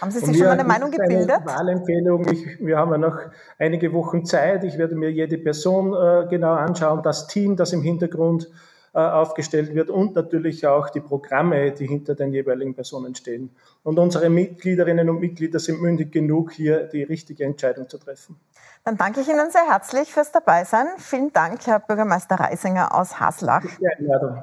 Haben 0.00 0.10
Sie 0.10 0.20
sich 0.20 0.36
schon 0.36 0.46
mal 0.46 0.52
eine 0.52 0.64
Meinung 0.64 0.90
gebildet? 0.90 1.30
Eine 1.30 1.46
Wahlempfehlung. 1.46 2.28
Ich, 2.30 2.60
wir 2.60 2.76
haben 2.76 2.92
ja 2.92 2.98
noch 2.98 3.18
einige 3.58 3.92
Wochen 3.92 4.24
Zeit. 4.24 4.64
Ich 4.64 4.78
werde 4.78 4.94
mir 4.94 5.10
jede 5.10 5.38
Person 5.38 5.94
äh, 5.94 6.26
genau 6.28 6.54
anschauen, 6.54 7.02
das 7.02 7.26
Team, 7.26 7.56
das 7.56 7.72
im 7.72 7.82
Hintergrund 7.82 8.48
äh, 8.94 9.00
aufgestellt 9.00 9.74
wird 9.74 9.90
und 9.90 10.14
natürlich 10.14 10.66
auch 10.66 10.90
die 10.90 11.00
Programme, 11.00 11.72
die 11.72 11.86
hinter 11.86 12.14
den 12.14 12.32
jeweiligen 12.32 12.74
Personen 12.74 13.14
stehen. 13.14 13.50
Und 13.82 13.98
unsere 13.98 14.28
Mitgliederinnen 14.28 15.08
und 15.08 15.20
Mitglieder 15.20 15.58
sind 15.58 15.80
mündig 15.80 16.10
genug, 16.10 16.52
hier 16.52 16.84
die 16.84 17.02
richtige 17.02 17.44
Entscheidung 17.44 17.88
zu 17.88 17.98
treffen. 17.98 18.36
Dann 18.84 18.96
danke 18.96 19.20
ich 19.20 19.28
Ihnen 19.28 19.50
sehr 19.50 19.68
herzlich 19.68 20.12
fürs 20.12 20.32
Dabeisein. 20.32 20.86
Vielen 20.96 21.32
Dank, 21.32 21.66
Herr 21.66 21.80
Bürgermeister 21.80 22.36
Reisinger 22.36 22.94
aus 22.94 23.20
Haslach. 23.20 23.64
Ja, 23.80 23.90
ähm, 23.98 24.42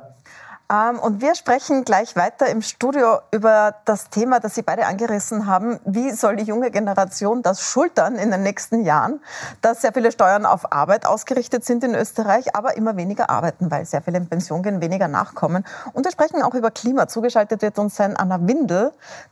und 0.67 1.21
wir 1.21 1.35
sprechen 1.35 1.85
gleich 1.85 2.15
weiter 2.15 2.47
im 2.47 2.63
Studio 2.63 3.19
über 3.29 3.75
das 3.85 4.09
Thema, 4.09 4.39
das 4.39 4.55
Sie 4.55 4.63
beide 4.63 4.87
angerissen 4.87 5.45
haben. 5.45 5.79
Wie 5.85 6.09
soll 6.09 6.37
die 6.37 6.43
junge 6.43 6.71
Generation 6.71 7.43
das 7.43 7.61
schultern 7.61 8.15
in 8.15 8.31
den 8.31 8.41
nächsten 8.41 8.83
Jahren, 8.83 9.21
dass 9.61 9.81
sehr 9.81 9.93
viele 9.93 10.11
Steuern 10.11 10.47
auf 10.47 10.73
Arbeit 10.73 11.05
ausgerichtet 11.05 11.63
sind 11.63 11.83
in 11.83 11.93
Österreich, 11.93 12.55
aber 12.55 12.77
immer 12.77 12.97
weniger 12.97 13.29
arbeiten, 13.29 13.69
weil 13.69 13.85
sehr 13.85 14.01
viele 14.01 14.17
in 14.17 14.27
Pension 14.27 14.63
gehen, 14.63 14.81
weniger 14.81 15.07
nachkommen. 15.07 15.63
Und 15.93 16.03
wir 16.03 16.11
sprechen 16.11 16.41
auch 16.41 16.55
über 16.55 16.71
Klima. 16.71 17.07
Zugeschaltet 17.07 17.61
wird 17.61 17.77
uns 17.77 17.95
sein 17.95 18.17
Anna 18.17 18.39
Windel, 18.47 18.91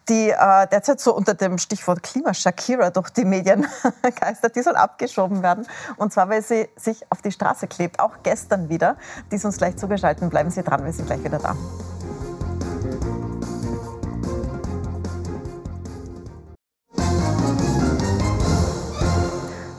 die 0.09 0.29
äh, 0.29 0.67
derzeit 0.67 0.99
so 0.99 1.15
unter 1.15 1.33
dem 1.33 1.57
Stichwort 1.57 2.03
Klima 2.03 2.35
Shakira 2.35 2.91
durch 2.91 3.09
die 3.09 3.25
Medien 3.25 3.65
geistert. 4.21 4.55
Die 4.55 4.61
soll 4.61 4.75
abgeschoben 4.75 5.41
werden. 5.41 5.65
Und 5.97 6.13
zwar, 6.13 6.29
weil 6.29 6.43
sie 6.43 6.69
sich 6.75 7.03
auf 7.09 7.23
die 7.23 7.31
Straße 7.31 7.65
klebt. 7.65 7.99
Auch 7.99 8.17
gestern 8.21 8.69
wieder. 8.69 8.97
Die 9.31 9.37
ist 9.37 9.45
uns 9.45 9.57
gleich 9.57 9.77
zugeschaltet. 9.77 10.29
Bleiben 10.29 10.51
Sie 10.51 10.61
dran, 10.61 10.85
wir 10.85 10.93
sind 10.93 11.07
gleich 11.07 11.22
wieder 11.23 11.39
da. 11.39 11.55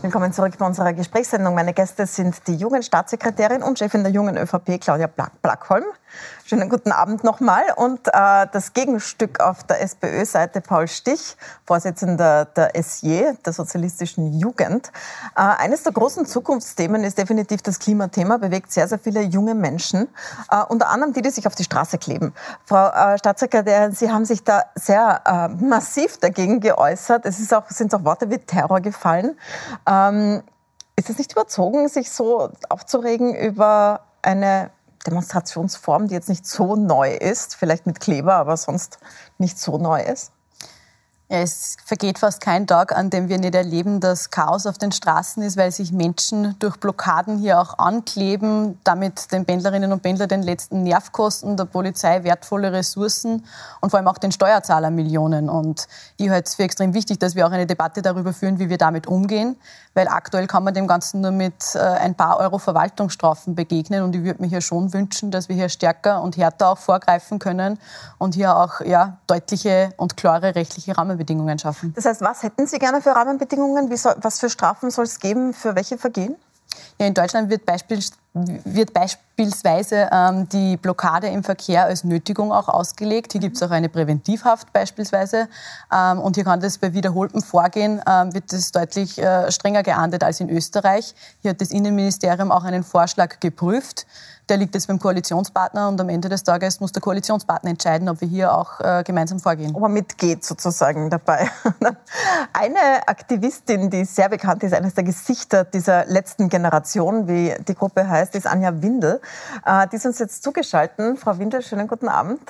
Willkommen 0.03 0.33
zurück 0.33 0.53
bei 0.59 0.67
unserer 0.67 0.93
Gesprächssendung. 0.93 1.55
Meine 1.55 1.73
Gäste 1.73 2.07
sind 2.07 2.47
die 2.47 2.55
Jugendstaatssekretärin 2.55 3.63
und 3.63 3.79
Chefin 3.79 4.05
der 4.05 4.13
Jungen 4.13 4.37
ÖVP, 4.37 4.81
Claudia 4.81 5.09
Blackholm, 5.43 5.85
Schönen 6.47 6.69
guten 6.69 6.93
Abend 6.93 7.25
nochmal. 7.25 7.63
Und 7.75 8.07
äh, 8.09 8.47
das 8.53 8.75
Gegenstück 8.75 9.41
auf 9.41 9.65
der 9.65 9.81
SPÖ-Seite 9.81 10.61
Paul 10.61 10.87
Stich, 10.89 11.39
Vorsitzender 11.65 12.45
der 12.45 12.77
SJ, 12.77 13.33
der 13.47 13.55
Sozialistischen 13.55 14.39
Jugend. 14.39 14.93
Äh, 15.37 15.41
eines 15.41 15.85
der 15.85 15.93
großen 15.93 16.27
Zukunftsthemen 16.27 17.03
ist 17.03 17.17
definitiv 17.17 17.63
das 17.63 17.79
Klimathema, 17.79 18.37
bewegt 18.37 18.71
sehr, 18.73 18.87
sehr 18.87 18.99
viele 18.99 19.23
junge 19.23 19.55
Menschen, 19.55 20.07
äh, 20.51 20.63
unter 20.69 20.91
anderem 20.91 21.15
die, 21.15 21.23
die 21.23 21.31
sich 21.31 21.47
auf 21.47 21.55
die 21.55 21.65
Straße 21.65 21.97
kleben. 21.97 22.35
Frau 22.67 22.89
äh, 22.89 23.17
Staatssekretärin, 23.17 23.93
Sie 23.93 24.13
haben 24.13 24.27
sich 24.27 24.45
da 24.45 24.65
sehr 24.75 25.23
äh, 25.25 25.65
massiv 25.65 26.19
dagegen 26.19 26.61
geäußert. 26.61 27.25
Es 27.25 27.41
ist 27.41 27.55
auch, 27.55 27.71
sind 27.71 27.95
auch 27.95 28.05
Worte 28.05 28.29
wie 28.29 28.37
Terror 28.37 28.83
gefallen. 28.83 29.39
Ähm, 29.89 30.43
ist 30.95 31.09
es 31.09 31.17
nicht 31.17 31.33
überzogen, 31.33 31.89
sich 31.89 32.11
so 32.11 32.51
aufzuregen 32.69 33.35
über 33.35 34.01
eine 34.21 34.71
Demonstrationsform, 35.07 36.09
die 36.09 36.15
jetzt 36.15 36.29
nicht 36.29 36.47
so 36.47 36.77
neu 36.77 37.15
ist, 37.15 37.57
vielleicht 37.57 37.87
mit 37.87 38.01
Kleber, 38.01 38.35
aber 38.35 38.57
sonst 38.57 38.99
nicht 39.39 39.59
so 39.59 39.79
neu 39.79 40.03
ist? 40.03 40.33
Ja, 41.31 41.39
es 41.39 41.79
vergeht 41.83 42.19
fast 42.19 42.43
kein 42.43 42.67
Tag, 42.67 42.95
an 42.95 43.09
dem 43.09 43.31
wir 43.31 43.39
nicht 43.39 43.55
erleben, 43.55 43.99
dass 43.99 44.29
Chaos 44.29 44.67
auf 44.67 44.77
den 44.77 44.93
Straßen 44.93 45.43
ist, 45.43 45.57
weil 45.57 45.73
sich 45.73 45.91
Menschen 45.91 46.55
durch 46.59 46.77
Blockaden 46.77 47.39
hier 47.39 47.59
auch 47.61 47.79
ankleben, 47.79 48.79
damit 48.85 49.33
den 49.33 49.47
Pendlerinnen 49.47 49.91
und 49.91 50.03
Pendlern 50.03 50.29
den 50.29 50.43
letzten 50.43 50.83
Nerv 50.83 51.13
kosten, 51.13 51.57
der 51.57 51.65
Polizei 51.65 52.25
wertvolle 52.25 52.73
Ressourcen 52.73 53.47
und 53.81 53.89
vor 53.89 53.99
allem 53.99 54.09
auch 54.09 54.19
den 54.19 54.33
Steuerzahler 54.33 54.91
Millionen. 54.91 55.49
Und 55.49 55.89
ich 56.19 56.29
halte 56.29 56.47
es 56.47 56.57
für 56.57 56.65
extrem 56.65 56.93
wichtig, 56.93 57.19
dass 57.21 57.35
wir 57.35 57.47
auch 57.47 57.53
eine 57.53 57.67
Debatte 57.67 58.03
darüber 58.03 58.35
führen, 58.35 58.59
wie 58.59 58.69
wir 58.69 58.79
damit 58.79 59.07
umgehen, 59.07 59.57
weil 59.95 60.09
aktuell 60.09 60.47
kann 60.47 60.65
man 60.65 60.75
dem 60.75 60.87
Ganzen 60.87 61.21
nur 61.21 61.31
mit 61.31 61.75
äh, 61.75 61.79
ein 61.79 62.15
paar 62.15 62.39
Euro 62.39 62.59
Verwaltungsstrafen 62.59 63.55
begegnen 63.55 64.03
und 64.03 64.15
ich 64.15 64.25
würde 64.25 64.43
mir 64.43 64.49
hier 64.49 64.61
schon 64.61 64.93
wünschen, 64.93 65.31
dass 65.31 65.49
wir 65.49 65.57
hier 65.57 65.69
stärker 65.69 66.23
und 66.23 66.37
härter 66.37 66.69
auch 66.71 66.79
vorgreifen 66.79 67.39
können 67.39 67.79
und 68.19 68.35
hier 68.35 68.57
auch 68.57 68.81
ja, 68.81 69.19
deutliche 69.27 69.91
und 69.97 70.17
klare 70.17 70.55
rechtliche 70.55 70.97
Rahmenbedingungen 70.97 71.59
schaffen. 71.59 71.93
Das 71.95 72.05
heißt, 72.05 72.21
was 72.21 72.43
hätten 72.43 72.67
Sie 72.67 72.79
gerne 72.79 73.01
für 73.01 73.11
Rahmenbedingungen? 73.11 73.95
Soll, 73.97 74.17
was 74.21 74.41
für 74.41 74.51
Strafen 74.51 74.91
soll 74.91 75.05
es 75.05 75.21
geben? 75.21 75.55
Für 75.55 75.75
welche 75.75 75.99
Vergehen? 75.99 76.37
Ja, 76.99 77.07
in 77.07 77.15
Deutschland 77.15 77.51
wird, 77.51 77.67
Beispiel, 77.67 78.01
wird 78.33 78.93
beispielsweise 78.93 80.09
ähm, 80.13 80.49
die 80.49 80.77
Blockade 80.77 81.29
im 81.29 81.43
Verkehr 81.43 81.85
als 81.85 82.05
Nötigung 82.05 82.53
auch 82.53 82.69
ausgelegt. 82.69 83.33
Hier 83.33 83.41
gibt 83.41 83.57
es 83.57 83.63
auch 83.63 83.71
eine 83.71 83.89
Präventivhaft 83.89 84.73
beispielsweise. 84.73 85.49
Ähm, 85.93 86.19
und 86.21 86.37
hier 86.37 86.45
kann 86.45 86.61
das 86.61 86.79
bei 86.79 86.93
wiederholtem 86.95 87.43
Vorgehen, 87.43 88.01
ähm, 88.09 88.35
wird 88.35 88.53
das 88.53 88.73
deutlich 88.73 89.19
äh, 89.19 89.51
strenger 89.51 89.83
geahndet 89.83 90.23
als 90.23 90.41
in 90.41 90.51
Österreich. 90.51 91.15
Hier 91.43 91.51
hat 91.51 91.61
das 91.61 91.71
Innenministerium 91.71 92.53
auch 92.53 92.65
einen 92.65 92.85
Vorschlag 92.85 93.41
geprüft 93.41 94.07
der 94.49 94.57
liegt 94.59 94.75
jetzt 94.75 94.89
beim 94.89 94.99
Koalitionspartner 94.99 95.89
und 95.89 96.01
am 96.01 96.09
Ende 96.09 96.29
des 96.29 96.45
Tages 96.45 96.81
muss 96.81 96.93
der 96.93 97.01
Koalitionspartner 97.01 97.71
entscheiden, 97.71 98.09
ob 98.09 98.21
wir 98.21 98.29
hier 98.29 98.53
auch 98.53 98.81
äh, 98.81 99.03
gemeinsam 99.03 99.39
vorgehen. 99.39 99.75
Ob 99.75 99.83
er 99.83 99.89
mitgeht 99.89 100.45
sozusagen 100.45 101.09
dabei. 101.11 101.51
Eine 102.53 103.07
Aktivistin, 103.07 103.91
die 103.91 104.05
sehr 104.05 104.29
bekannt 104.29 104.63
ist, 104.63 104.75
eines 104.75 104.95
der 104.95 105.05
Gesichter 105.05 105.65
dieser 105.65 106.07
letzten 106.07 106.49
Generation, 106.49 107.27
wie 107.27 107.55
die 107.67 107.75
Gruppe 107.75 108.09
heißt, 108.09 108.35
ist 108.35 108.47
Anja 108.47 108.83
Windel. 108.83 109.21
Äh, 109.65 109.89
die 109.89 109.97
ist 109.97 110.07
uns 110.07 110.19
jetzt 110.19 110.43
zugeschaltet. 110.43 111.19
Frau 111.19 111.39
Windel, 111.39 111.63
schönen 111.63 111.89
guten 111.89 112.09
Abend. 112.09 112.41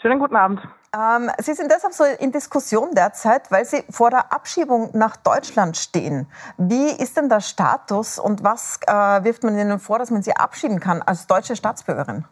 Schönen 0.00 0.18
guten 0.18 0.36
Abend. 0.36 0.60
Ähm, 0.94 1.30
Sie 1.38 1.54
sind 1.54 1.70
deshalb 1.72 1.94
so 1.94 2.04
in 2.04 2.32
Diskussion 2.32 2.94
derzeit, 2.94 3.50
weil 3.50 3.64
Sie 3.64 3.82
vor 3.90 4.10
der 4.10 4.30
Abschiebung 4.32 4.90
nach 4.92 5.16
Deutschland 5.16 5.78
stehen. 5.78 6.26
Wie 6.58 6.90
ist 6.90 7.16
denn 7.16 7.30
der 7.30 7.40
Status 7.40 8.18
und 8.18 8.44
was 8.44 8.78
äh, 8.86 9.24
wirft 9.24 9.42
man 9.42 9.56
Ihnen 9.58 9.78
vor, 9.78 9.98
dass 9.98 10.10
man 10.10 10.22
Sie 10.22 10.36
abschieben 10.36 10.80
kann 10.80 11.00
als 11.00 11.26
deutsche 11.26 11.56
Staatsbürgerin? 11.56 12.26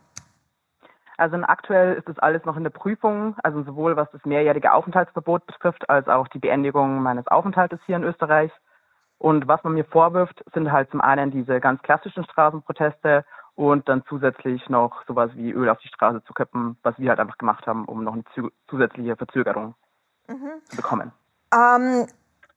Also 1.17 1.37
aktuell 1.37 1.95
ist 1.95 2.09
das 2.09 2.19
alles 2.19 2.45
noch 2.45 2.57
in 2.57 2.63
der 2.63 2.71
Prüfung, 2.71 3.35
also 3.43 3.63
sowohl 3.63 3.97
was 3.97 4.11
das 4.11 4.25
mehrjährige 4.25 4.73
Aufenthaltsverbot 4.73 5.47
betrifft, 5.47 5.89
als 5.89 6.09
auch 6.09 6.29
die 6.29 6.39
Beendigung 6.39 7.03
meines 7.03 7.27
Aufenthaltes 7.29 7.79
hier 7.87 7.97
in 7.97 8.05
Österreich. 8.05 8.51
Und 9.19 9.47
was 9.49 9.63
man 9.63 9.75
mir 9.75 9.85
vorwirft, 9.85 10.43
sind 10.55 10.73
halt 10.73 10.91
zum 10.91 11.01
einen 11.01 11.31
diese 11.31 11.61
ganz 11.61 11.83
klassischen 11.83 12.25
Straßenproteste 12.25 13.25
und 13.61 13.91
dann 13.91 14.03
zusätzlich 14.09 14.71
noch 14.71 15.05
sowas 15.07 15.31
wie 15.35 15.51
Öl 15.51 15.69
auf 15.69 15.77
die 15.81 15.89
Straße 15.89 16.25
zu 16.25 16.33
kippen, 16.33 16.79
was 16.83 16.99
wir 16.99 17.11
halt 17.11 17.21
einfach 17.21 17.37
gemacht 17.37 17.67
haben, 17.67 17.85
um 17.85 18.03
noch 18.03 18.15
eine 18.15 18.25
zusätzliche 18.71 19.17
Verzögerung 19.17 19.75
mhm. 20.27 20.53
zu 20.65 20.77
bekommen. 20.77 21.13
Ähm, 21.53 22.07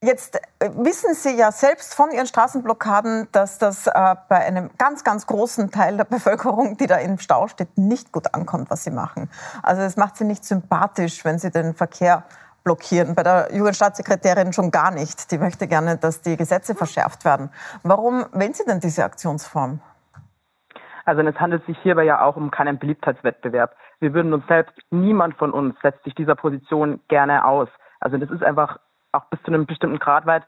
jetzt 0.01 0.37
äh, 0.59 0.69
wissen 0.75 1.13
Sie 1.13 1.35
ja 1.35 1.51
selbst 1.51 1.93
von 1.93 2.09
Ihren 2.11 2.25
Straßenblockaden, 2.25 3.27
dass 3.33 3.57
das 3.57 3.87
äh, 3.87 4.15
bei 4.29 4.45
einem 4.45 4.69
ganz, 4.77 5.03
ganz 5.03 5.27
großen 5.27 5.71
Teil 5.71 5.97
der 5.97 6.05
Bevölkerung, 6.09 6.77
die 6.77 6.87
da 6.87 6.95
im 6.95 7.17
Stau 7.17 7.49
steht, 7.49 7.77
nicht 7.77 8.13
gut 8.13 8.33
ankommt, 8.33 8.69
was 8.69 8.85
Sie 8.85 8.91
machen. 8.91 9.29
Also 9.61 9.81
es 9.81 9.97
macht 9.97 10.15
Sie 10.15 10.23
nicht 10.23 10.45
sympathisch, 10.45 11.25
wenn 11.25 11.37
Sie 11.37 11.51
den 11.51 11.73
Verkehr 11.73 12.23
blockieren. 12.63 13.13
Bei 13.13 13.23
der 13.23 13.53
Jugendstaatssekretärin 13.53 14.53
schon 14.53 14.71
gar 14.71 14.91
nicht. 14.91 15.31
Die 15.31 15.37
möchte 15.37 15.67
gerne, 15.67 15.97
dass 15.97 16.21
die 16.21 16.37
Gesetze 16.37 16.75
verschärft 16.75 17.25
werden. 17.25 17.49
Warum 17.83 18.25
wählen 18.31 18.53
Sie 18.53 18.63
denn 18.63 18.79
diese 18.79 19.03
Aktionsform? 19.03 19.81
Also 21.05 21.21
es 21.21 21.39
handelt 21.39 21.65
sich 21.65 21.77
hierbei 21.79 22.03
ja 22.03 22.21
auch 22.21 22.35
um 22.35 22.51
keinen 22.51 22.79
Beliebtheitswettbewerb. 22.79 23.75
Wir 23.99 24.13
würden 24.13 24.33
uns 24.33 24.47
selbst, 24.47 24.73
niemand 24.89 25.35
von 25.35 25.51
uns 25.51 25.75
setzt 25.81 26.03
sich 26.03 26.15
dieser 26.15 26.35
Position 26.35 27.01
gerne 27.07 27.45
aus. 27.45 27.69
Also 27.99 28.17
das 28.17 28.29
ist 28.31 28.43
einfach 28.43 28.79
auch 29.11 29.25
bis 29.25 29.41
zu 29.43 29.47
einem 29.47 29.65
bestimmten 29.65 29.99
Grad 29.99 30.25
weit 30.25 30.43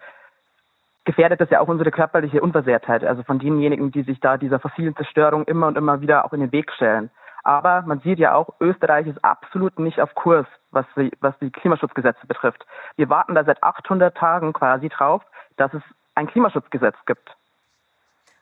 gefährdet 1.05 1.39
das 1.39 1.49
ja 1.51 1.61
auch 1.61 1.67
unsere 1.67 1.91
körperliche 1.91 2.41
Unversehrtheit, 2.41 3.03
also 3.03 3.23
von 3.23 3.39
denjenigen, 3.39 3.91
die 3.91 4.01
sich 4.01 4.19
da 4.19 4.37
dieser 4.37 4.59
fossilen 4.59 4.95
Zerstörung 4.95 5.45
immer 5.45 5.67
und 5.67 5.77
immer 5.77 6.01
wieder 6.01 6.25
auch 6.25 6.33
in 6.33 6.41
den 6.41 6.51
Weg 6.51 6.71
stellen. 6.71 7.11
Aber 7.43 7.83
man 7.83 7.99
sieht 7.99 8.17
ja 8.17 8.33
auch, 8.33 8.55
Österreich 8.59 9.05
ist 9.05 9.23
absolut 9.23 9.77
nicht 9.77 10.01
auf 10.01 10.15
Kurs, 10.15 10.47
was 10.71 10.85
die, 10.97 11.11
was 11.21 11.37
die 11.37 11.51
Klimaschutzgesetze 11.51 12.25
betrifft. 12.25 12.65
Wir 12.95 13.07
warten 13.07 13.35
da 13.35 13.43
seit 13.43 13.61
800 13.61 14.17
Tagen 14.17 14.51
quasi 14.51 14.89
drauf, 14.89 15.21
dass 15.55 15.71
es 15.75 15.83
ein 16.15 16.25
Klimaschutzgesetz 16.25 16.95
gibt. 17.05 17.35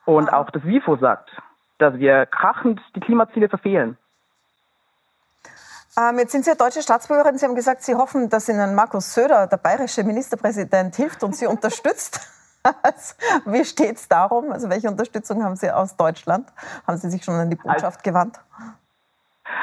Und 0.06 0.32
auch 0.32 0.50
das 0.52 0.64
WIFO 0.64 0.96
sagt, 0.96 1.30
dass 1.78 1.96
wir 1.96 2.26
krachend 2.26 2.82
die 2.96 3.00
Klimaziele 3.00 3.50
verfehlen. 3.50 3.98
Ähm, 5.98 6.18
jetzt 6.18 6.32
sind 6.32 6.44
Sie 6.44 6.50
ja 6.50 6.56
deutsche 6.56 6.82
Staatsbürgerin. 6.82 7.38
Sie 7.38 7.46
haben 7.46 7.56
gesagt, 7.56 7.84
Sie 7.84 7.94
hoffen, 7.94 8.30
dass 8.30 8.50
Ihnen 8.50 8.74
Markus 8.74 9.14
Söder, 9.14 9.46
der 9.48 9.58
bayerische 9.58 10.04
Ministerpräsident, 10.04 10.96
hilft 10.96 11.24
und 11.24 11.36
Sie 11.36 11.46
unterstützt. 11.46 12.30
Wie 13.46 13.64
steht 13.64 13.98
es 13.98 14.08
darum? 14.08 14.52
Also 14.52 14.70
welche 14.70 14.88
Unterstützung 14.88 15.44
haben 15.44 15.56
Sie 15.56 15.70
aus 15.70 15.96
Deutschland? 15.96 16.48
Haben 16.88 16.98
Sie 16.98 17.10
sich 17.10 17.24
schon 17.24 17.36
an 17.36 17.50
die 17.50 17.56
Botschaft 17.56 17.84
also, 17.84 18.00
gewandt? 18.04 18.40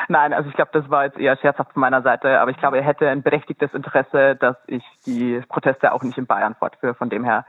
Nein, 0.09 0.33
also 0.33 0.49
ich 0.51 0.55
glaube, 0.55 0.71
das 0.73 0.89
war 0.91 1.05
jetzt 1.05 1.19
eher 1.19 1.37
scherzhaft 1.37 1.73
von 1.73 1.81
meiner 1.81 2.03
Seite, 2.03 2.41
aber 2.41 2.51
ich 2.51 2.59
glaube, 2.59 2.79
er 2.79 2.85
hätte 2.85 3.09
ein 3.09 3.23
berechtigtes 3.23 3.73
Interesse, 3.75 4.37
dass 4.37 4.57
ich 4.67 4.85
die 5.07 5.41
Proteste 5.49 5.93
auch 5.93 6.03
nicht 6.03 6.19
in 6.19 6.27
Bayern 6.27 6.55
fortführe. 6.55 6.95
Von 6.95 7.11
dem 7.11 7.25
her, 7.25 7.45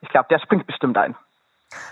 ich 0.00 0.08
glaube, 0.08 0.26
der 0.30 0.38
springt 0.38 0.66
bestimmt 0.66 0.96
ein. 0.96 1.14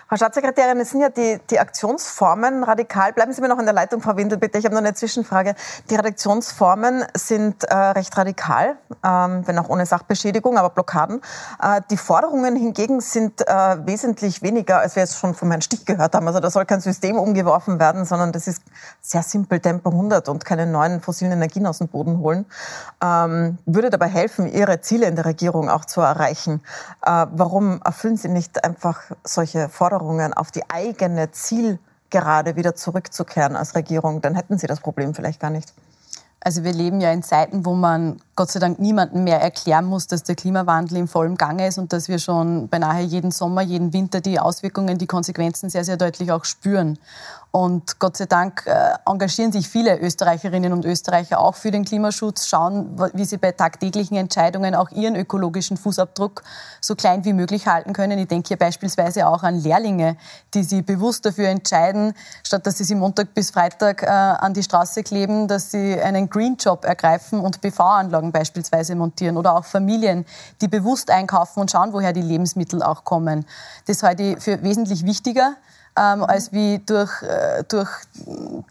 Frau 0.09 0.16
Staatssekretärin, 0.16 0.79
es 0.81 0.90
sind 0.90 1.01
ja 1.01 1.09
die, 1.09 1.40
die 1.51 1.59
Aktionsformen 1.59 2.64
radikal. 2.64 3.12
Bleiben 3.12 3.33
Sie 3.33 3.40
mir 3.40 3.49
noch 3.49 3.59
in 3.59 3.64
der 3.64 3.75
Leitung, 3.75 4.03
Frau 4.03 4.16
Windel, 4.16 4.38
bitte. 4.38 4.59
Ich 4.59 4.64
habe 4.64 4.75
noch 4.75 4.83
eine 4.83 4.95
Zwischenfrage. 4.95 5.55
Die 5.90 5.99
Aktionsformen 5.99 7.05
sind 7.14 7.64
äh, 7.64 7.75
recht 7.75 8.16
radikal, 8.16 8.77
ähm, 9.05 9.47
wenn 9.47 9.59
auch 9.59 9.68
ohne 9.68 9.87
Sachbeschädigung, 9.87 10.59
aber 10.59 10.71
Blockaden. 10.71 11.21
Äh, 11.62 11.81
die 11.90 11.97
Forderungen 11.97 12.57
hingegen 12.57 13.01
sind 13.01 13.47
äh, 13.49 13.87
wesentlich 13.87 14.42
weniger, 14.42 14.81
als 14.81 14.97
wir 14.97 15.03
jetzt 15.03 15.18
schon 15.18 15.35
von 15.35 15.49
Herrn 15.51 15.62
Stich 15.62 15.87
gehört 15.87 16.14
haben. 16.14 16.27
Also 16.27 16.40
da 16.40 16.51
soll 16.51 16.66
kein 16.66 16.81
System 16.81 17.18
umgeworfen 17.18 17.79
werden, 17.79 18.05
sondern 18.05 18.33
das 18.33 18.47
ist 18.49 18.62
sehr 19.01 19.23
simpel 19.23 19.61
Tempo 19.61 19.90
100 19.90 20.29
und 20.29 20.45
keine 20.45 20.66
neuen 20.66 21.01
fossilen 21.01 21.33
Energien 21.33 21.66
aus 21.66 21.79
dem 21.79 21.88
Boden 21.88 22.18
holen. 22.18 22.47
Ähm, 23.03 23.59
würde 23.66 23.90
dabei 23.90 24.09
helfen, 24.09 24.47
Ihre 24.47 24.81
Ziele 24.81 25.07
in 25.07 25.16
der 25.16 25.25
Regierung 25.25 25.71
auch 25.71 25.85
zu 25.85 26.01
erreichen. 26.01 26.62
Äh, 27.05 27.27
warum 27.33 27.81
erfüllen 27.85 28.16
Sie 28.16 28.29
nicht 28.29 28.64
einfach 28.64 29.01
solche 29.25 29.68
Forderungen 29.72 30.32
auf 30.32 30.50
die 30.50 30.68
eigene 30.70 31.30
Zielgerade 31.32 32.56
wieder 32.56 32.74
zurückzukehren 32.74 33.56
als 33.56 33.74
Regierung, 33.74 34.20
dann 34.20 34.35
hätten 34.35 34.58
Sie 34.58 34.66
das 34.66 34.80
Problem 34.80 35.14
vielleicht 35.14 35.40
gar 35.40 35.50
nicht. 35.50 35.72
Also 36.44 36.64
wir 36.64 36.72
leben 36.72 37.00
ja 37.00 37.12
in 37.12 37.22
Zeiten, 37.22 37.64
wo 37.64 37.74
man 37.74 38.20
Gott 38.35 38.50
sei 38.50 38.58
Dank 38.58 38.80
niemandem 38.80 39.22
mehr 39.22 39.40
erklären 39.40 39.85
muss, 39.85 40.08
dass 40.08 40.24
der 40.24 40.35
Klimawandel 40.35 40.98
im 40.98 41.06
vollen 41.06 41.37
Gange 41.37 41.68
ist 41.68 41.78
und 41.78 41.92
dass 41.92 42.08
wir 42.08 42.18
schon 42.18 42.68
beinahe 42.68 43.02
jeden 43.02 43.30
Sommer, 43.30 43.62
jeden 43.62 43.92
Winter 43.92 44.20
die 44.20 44.40
Auswirkungen, 44.40 44.98
die 44.98 45.06
Konsequenzen 45.06 45.70
sehr, 45.70 45.85
sehr 45.85 45.96
deutlich 45.96 46.32
auch 46.32 46.44
spüren. 46.44 46.98
Und 47.53 47.99
Gott 47.99 48.17
sei 48.17 48.25
Dank 48.25 48.67
äh, 48.67 48.95
engagieren 49.05 49.53
sich 49.53 49.69
viele 49.69 50.01
Österreicherinnen 50.01 50.73
und 50.73 50.87
Österreicher 50.87 51.38
auch 51.38 51.55
für 51.55 51.71
den 51.71 51.85
Klimaschutz, 51.85 52.47
schauen, 52.47 52.99
wie 53.12 53.27
sie 53.27 53.37
bei 53.37 53.53
tagtäglichen 53.53 54.17
Entscheidungen 54.17 54.75
auch 54.75 54.91
ihren 54.91 55.15
ökologischen 55.17 55.77
Fußabdruck 55.77 56.43
so 56.81 56.95
klein 56.95 57.27
wie 57.27 57.35
möglich 57.35 57.67
halten 57.67 57.93
können. 57.93 58.19
Ich 58.19 58.29
denke 58.29 58.49
hier 58.49 58.57
beispielsweise 58.57 59.27
auch 59.27 59.43
an 59.43 59.61
Lehrlinge, 59.61 60.17
die 60.55 60.62
sich 60.62 60.83
bewusst 60.85 61.27
dafür 61.27 61.49
entscheiden, 61.49 62.15
statt 62.43 62.67
dass 62.67 62.79
sie 62.79 62.85
sich 62.85 62.97
Montag 62.97 63.35
bis 63.35 63.51
Freitag 63.51 64.03
äh, 64.03 64.07
an 64.07 64.55
die 64.55 64.62
Straße 64.62 65.03
kleben, 65.03 65.47
dass 65.47 65.71
sie 65.71 66.01
einen 66.01 66.31
Green 66.31 66.57
Job 66.57 66.87
ergreifen 66.87 67.38
und 67.38 67.61
PV-Anlagen 67.61 68.33
beispielsweise 68.33 68.95
montieren. 68.95 69.37
Oder 69.37 69.59
auch 69.59 69.67
Familien, 69.67 70.25
die 70.62 70.69
bewusst 70.69 71.11
einkaufen 71.11 71.61
und 71.61 71.71
schauen, 71.71 71.93
woher 71.93 72.15
die 72.15 72.23
Lebensmittel 72.23 72.83
auch 72.83 73.05
kommen. 73.05 73.45
Das 73.87 74.03
halte 74.03 74.23
ich 74.23 74.43
für 74.43 74.62
wesentlich 74.62 75.05
wichtiger 75.05 75.57
ähm, 75.96 76.24
als 76.24 76.52
wie 76.52 76.78
durch, 76.78 77.22
äh, 77.22 77.64
durch, 77.68 77.90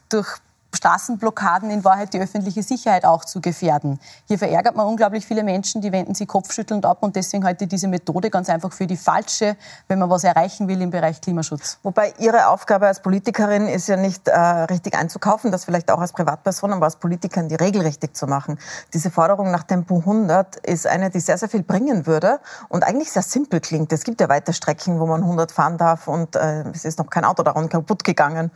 durch 0.10 0.28
Straßenblockaden 0.74 1.70
in 1.70 1.84
Wahrheit 1.84 2.14
die 2.14 2.20
öffentliche 2.20 2.64
Sicherheit 2.64 3.06
auch 3.06 3.26
zu 3.26 3.42
gefährden. 3.42 4.00
Hier 4.28 4.38
verärgert 4.38 4.76
man 4.76 4.88
unglaublich 4.88 5.26
viele 5.26 5.44
Menschen, 5.44 5.82
die 5.82 5.92
wenden 5.92 6.16
sich 6.16 6.28
kopfschüttelnd 6.28 6.86
ab 6.86 7.00
und 7.02 7.16
deswegen 7.16 7.44
halte 7.44 7.68
diese 7.68 7.88
Methode 7.88 8.30
ganz 8.30 8.50
einfach 8.50 8.72
für 8.72 8.88
die 8.88 8.98
falsche, 8.98 9.58
wenn 9.88 10.00
man 10.00 10.10
was 10.10 10.24
erreichen 10.24 10.68
will 10.68 10.82
im 10.82 10.90
Bereich 10.90 11.22
Klimaschutz. 11.22 11.80
Wobei 11.84 12.14
Ihre 12.20 12.48
Aufgabe 12.48 12.88
als 12.88 13.02
Politikerin 13.02 13.68
ist 13.68 13.88
ja 13.88 13.98
nicht 13.98 14.28
äh, 14.28 14.40
richtig 14.40 14.96
einzukaufen, 14.96 15.52
das 15.52 15.66
vielleicht 15.66 15.92
auch 15.92 16.00
als 16.00 16.14
Privatperson, 16.14 16.74
aber 16.74 16.86
als 16.86 16.96
Politikerin 16.96 17.50
die 17.50 17.56
Regel 17.56 17.82
richtig 17.82 18.16
zu 18.16 18.28
machen. 18.28 18.58
Diese 18.94 19.12
Forderung 19.12 19.52
nach 19.52 19.64
Tempo 19.64 19.98
100 19.98 20.56
ist 20.58 20.88
eine, 20.88 21.10
die 21.10 21.20
sehr, 21.20 21.38
sehr 21.38 21.50
viel 21.50 21.64
bringen 21.64 22.08
würde 22.08 22.40
und 22.70 22.84
eigentlich 22.84 23.12
sehr 23.12 23.24
simpel 23.24 23.60
klingt. 23.60 23.92
Es 23.94 24.04
gibt 24.04 24.22
ja 24.22 24.30
weite 24.30 24.54
Strecken, 24.54 25.00
wo 25.00 25.06
man 25.06 25.22
100 25.22 25.52
fahren 25.52 25.78
darf 25.78 26.08
und 26.08 26.36
äh, 26.36 26.64
es 26.70 26.86
ist 26.86 27.00
noch 27.00 27.10
kein 27.10 27.26
Auto 27.26 27.44
daran 27.44 27.70
kaputt 27.70 28.04
gegangen. 28.04 28.52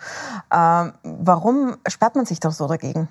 Äh, 0.49 0.85
warum 1.03 1.75
sperrt 2.05 2.15
man 2.17 2.25
sich 2.27 2.39
doch 2.39 2.51
so 2.51 2.67
dagegen? 2.67 3.07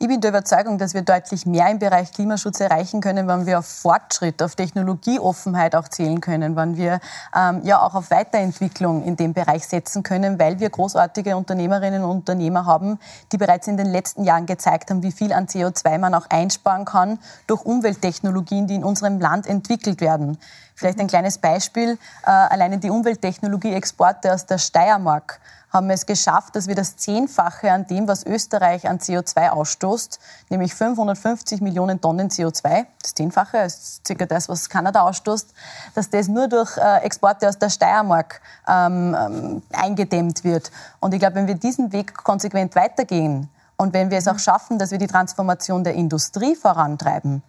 Ich 0.00 0.08
bin 0.08 0.20
der 0.20 0.30
Überzeugung, 0.30 0.76
dass 0.76 0.94
wir 0.94 1.02
deutlich 1.02 1.46
mehr 1.46 1.70
im 1.70 1.78
Bereich 1.78 2.10
Klimaschutz 2.10 2.58
erreichen 2.58 3.00
können, 3.00 3.28
wenn 3.28 3.46
wir 3.46 3.60
auf 3.60 3.66
Fortschritt, 3.66 4.42
auf 4.42 4.56
Technologieoffenheit 4.56 5.76
auch 5.76 5.86
zählen 5.86 6.20
können, 6.20 6.56
wenn 6.56 6.76
wir 6.76 6.98
ähm, 7.36 7.60
ja 7.62 7.80
auch 7.80 7.94
auf 7.94 8.10
Weiterentwicklung 8.10 9.04
in 9.04 9.14
dem 9.14 9.32
Bereich 9.32 9.64
setzen 9.64 10.02
können, 10.02 10.40
weil 10.40 10.58
wir 10.58 10.70
großartige 10.70 11.36
Unternehmerinnen 11.36 12.02
und 12.02 12.10
Unternehmer 12.10 12.66
haben, 12.66 12.98
die 13.30 13.38
bereits 13.38 13.68
in 13.68 13.76
den 13.76 13.86
letzten 13.86 14.24
Jahren 14.24 14.46
gezeigt 14.46 14.90
haben, 14.90 15.04
wie 15.04 15.12
viel 15.12 15.32
an 15.32 15.46
CO2 15.46 15.98
man 15.98 16.12
auch 16.14 16.26
einsparen 16.28 16.84
kann 16.84 17.20
durch 17.46 17.64
Umwelttechnologien, 17.64 18.66
die 18.66 18.74
in 18.74 18.82
unserem 18.82 19.20
Land 19.20 19.46
entwickelt 19.46 20.00
werden. 20.00 20.36
Vielleicht 20.74 20.98
ein 20.98 21.06
kleines 21.06 21.38
Beispiel. 21.38 21.96
Äh, 22.26 22.30
alleine 22.30 22.78
die 22.78 22.90
Umwelttechnologie-Exporte 22.90 24.34
aus 24.34 24.46
der 24.46 24.58
Steiermark 24.58 25.38
haben 25.72 25.88
es 25.88 26.04
geschafft, 26.04 26.54
dass 26.54 26.68
wir 26.68 26.74
das 26.74 26.96
Zehnfache 26.96 27.72
an 27.72 27.86
dem, 27.86 28.06
was 28.06 28.26
Österreich 28.26 28.86
an 28.88 28.98
CO2 28.98 29.48
ausstoßt, 29.48 30.18
nämlich 30.50 30.74
550 30.74 31.62
Millionen 31.62 32.00
Tonnen 32.00 32.28
CO2, 32.28 32.86
das 33.00 33.14
Zehnfache, 33.14 33.58
ist 33.58 34.06
circa 34.06 34.26
das, 34.26 34.48
was 34.48 34.68
Kanada 34.68 35.02
ausstoßt, 35.02 35.54
dass 35.94 36.10
das 36.10 36.28
nur 36.28 36.48
durch 36.48 36.76
äh, 36.76 36.98
Exporte 36.98 37.48
aus 37.48 37.58
der 37.58 37.70
Steiermark 37.70 38.42
ähm, 38.68 39.16
ähm, 39.18 39.62
eingedämmt 39.72 40.44
wird. 40.44 40.70
Und 41.00 41.14
ich 41.14 41.20
glaube, 41.20 41.36
wenn 41.36 41.46
wir 41.46 41.54
diesen 41.54 41.92
Weg 41.92 42.14
konsequent 42.14 42.76
weitergehen 42.76 43.48
und 43.78 43.94
wenn 43.94 44.10
wir 44.10 44.18
es 44.18 44.28
auch 44.28 44.38
schaffen, 44.38 44.78
dass 44.78 44.90
wir 44.90 44.98
die 44.98 45.06
Transformation 45.06 45.84
der 45.84 45.94
Industrie 45.94 46.54
vorantreiben, 46.54 47.42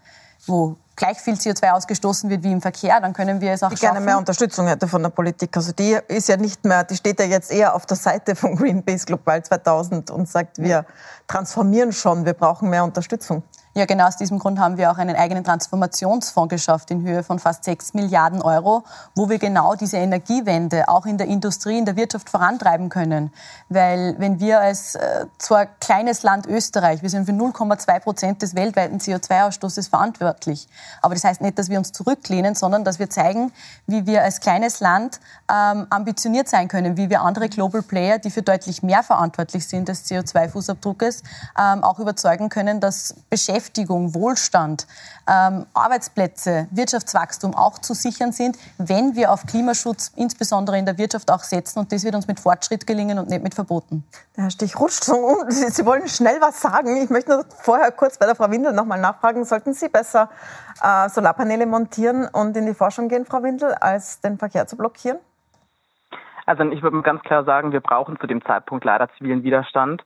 wo 0.46 0.78
gleich 0.96 1.20
viel 1.20 1.34
CO2 1.34 1.72
ausgestoßen 1.72 2.30
wird 2.30 2.44
wie 2.44 2.52
im 2.52 2.62
Verkehr, 2.62 3.00
dann 3.02 3.14
können 3.14 3.42
wir 3.42 3.52
es 3.52 3.64
auch 3.64 3.70
die 3.70 3.78
schaffen. 3.78 3.94
gerne 3.94 4.06
mehr 4.06 4.18
Unterstützung 4.18 4.68
hätte 4.68 4.88
von 4.88 5.02
der 5.02 5.10
Politik. 5.10 5.56
Also 5.58 5.72
die 5.72 5.98
ist 6.08 6.30
ja 6.30 6.38
nicht 6.38 6.64
mehr, 6.66 6.84
die 6.84 6.96
steht 6.96 7.20
ja 7.20 7.26
jetzt 7.26 7.52
eher 7.52 7.76
auf 7.76 7.86
der 7.86 7.98
Seite 7.98 8.36
von 8.36 8.56
Greenpeace 8.56 9.06
Global 9.06 9.44
2000 9.44 10.12
und 10.12 10.30
sagt, 10.30 10.60
wir 10.60 10.86
transformieren 11.28 11.92
schon, 11.92 12.26
wir 12.26 12.34
brauchen 12.34 12.70
mehr 12.70 12.84
Unterstützung. 12.84 13.44
Ja, 13.76 13.86
genau 13.86 14.06
aus 14.06 14.18
diesem 14.18 14.38
Grund 14.38 14.60
haben 14.60 14.78
wir 14.78 14.92
auch 14.92 15.00
einen 15.00 15.16
eigenen 15.16 15.44
Transformationsfonds 15.44 16.52
geschafft 16.52 16.92
in 16.92 17.02
Höhe 17.02 17.24
von 17.24 17.40
fast 17.40 17.64
6 17.64 17.96
Milliarden 17.96 18.44
Euro, 18.44 18.84
wo 19.16 19.30
wir 19.30 19.40
genau 19.40 19.74
diese 19.74 19.98
Energiewende 19.98 20.88
auch 20.88 21.08
in 21.08 21.18
der 21.18 21.26
Industrie, 21.26 21.80
in 21.80 21.86
der 21.86 21.96
Wirtschaft 21.96 22.30
vorantreiben 22.30 22.90
können. 22.90 23.34
Weil 23.70 24.14
wenn 24.20 24.40
wir 24.40 24.60
als 24.60 24.94
äh, 24.94 25.26
zwar 25.40 25.66
kleines 25.66 26.22
Land 26.22 26.46
Österreich, 26.46 27.02
wir 27.02 27.10
sind 27.10 27.26
für 27.26 27.32
0,2 27.32 28.00
Prozent 28.02 28.42
des 28.44 28.54
weltweiten 28.54 29.00
CO2-Ausstoßes 29.00 29.90
verantwortlich. 29.90 30.68
Aber 31.02 31.16
das 31.16 31.24
heißt 31.24 31.42
nicht, 31.42 31.58
dass 31.58 31.72
wir 31.72 31.80
uns 31.80 31.94
zurücklehnen, 31.94 32.54
sondern 32.54 32.84
dass 32.84 33.00
wir 33.00 33.10
zeigen, 33.10 33.52
wie 33.88 34.06
wir 34.06 34.22
als 34.22 34.40
kleines 34.40 34.82
Land 34.82 35.20
ähm, 35.52 35.88
ambitioniert 35.90 36.48
sein 36.48 36.68
können, 36.68 36.96
wie 36.96 37.10
wir 37.10 37.22
andere 37.22 37.50
Global 37.50 37.82
Player, 37.82 38.20
die 38.20 38.30
für 38.30 38.44
deutlich 38.44 38.84
mehr 38.84 39.02
verantwortlich 39.02 39.68
sind 39.68 39.88
des 39.88 40.06
CO2-Fußabdruckes, 40.06 41.24
ähm, 41.60 41.84
auch 41.84 41.98
überzeugen 41.98 42.50
können, 42.50 42.80
dass 42.80 43.16
Beschäftigung, 43.32 43.63
Wohlstand, 44.14 44.88
ähm, 45.28 45.66
Arbeitsplätze, 45.74 46.68
Wirtschaftswachstum 46.72 47.56
auch 47.56 47.80
zu 47.80 47.94
sichern 47.94 48.32
sind, 48.32 48.58
wenn 48.78 49.16
wir 49.16 49.32
auf 49.32 49.46
Klimaschutz 49.46 50.12
insbesondere 50.16 50.78
in 50.78 50.86
der 50.86 50.98
Wirtschaft 50.98 51.32
auch 51.32 51.44
setzen. 51.44 51.80
Und 51.80 51.92
das 51.92 52.04
wird 52.04 52.16
uns 52.16 52.28
mit 52.28 52.40
Fortschritt 52.40 52.86
gelingen 52.88 53.20
und 53.20 53.30
nicht 53.30 53.44
mit 53.44 53.54
Verboten. 53.54 54.04
Der 54.36 54.46
Herr 54.46 54.52
Stich 54.52 54.80
rutscht 54.80 55.04
so 55.04 55.16
um. 55.16 55.50
Sie, 55.50 55.86
wollen 55.86 56.08
schnell 56.08 56.42
was 56.42 56.62
sagen. 56.62 56.98
Ich 56.98 57.10
möchte 57.10 57.32
nur 57.32 57.46
vorher 57.62 57.92
kurz 57.92 58.18
bei 58.18 58.26
der 58.26 58.36
Frau 58.36 58.50
Windel 58.50 58.74
noch 58.74 58.86
mal 58.86 59.00
nachfragen. 59.00 59.46
Sollten 59.46 59.74
Sie 59.74 59.90
besser 59.90 60.30
äh, 60.82 61.10
Solarpaneele 61.10 61.66
montieren 61.66 62.28
und 62.28 62.58
in 62.58 62.66
die 62.66 62.74
Forschung 62.74 63.08
gehen, 63.08 63.26
Frau 63.26 63.44
Windel, 63.44 63.74
als 63.74 64.22
den 64.22 64.38
Verkehr 64.38 64.68
zu 64.68 64.76
blockieren? 64.76 65.20
Also 66.46 66.64
ich 66.64 66.82
würde 66.82 67.02
ganz 67.04 67.22
klar 67.22 67.46
sagen, 67.46 67.72
wir 67.72 67.80
brauchen 67.80 68.20
zu 68.20 68.28
dem 68.28 68.44
Zeitpunkt 68.44 68.84
leider 68.84 69.10
zivilen 69.18 69.44
Widerstand. 69.44 70.04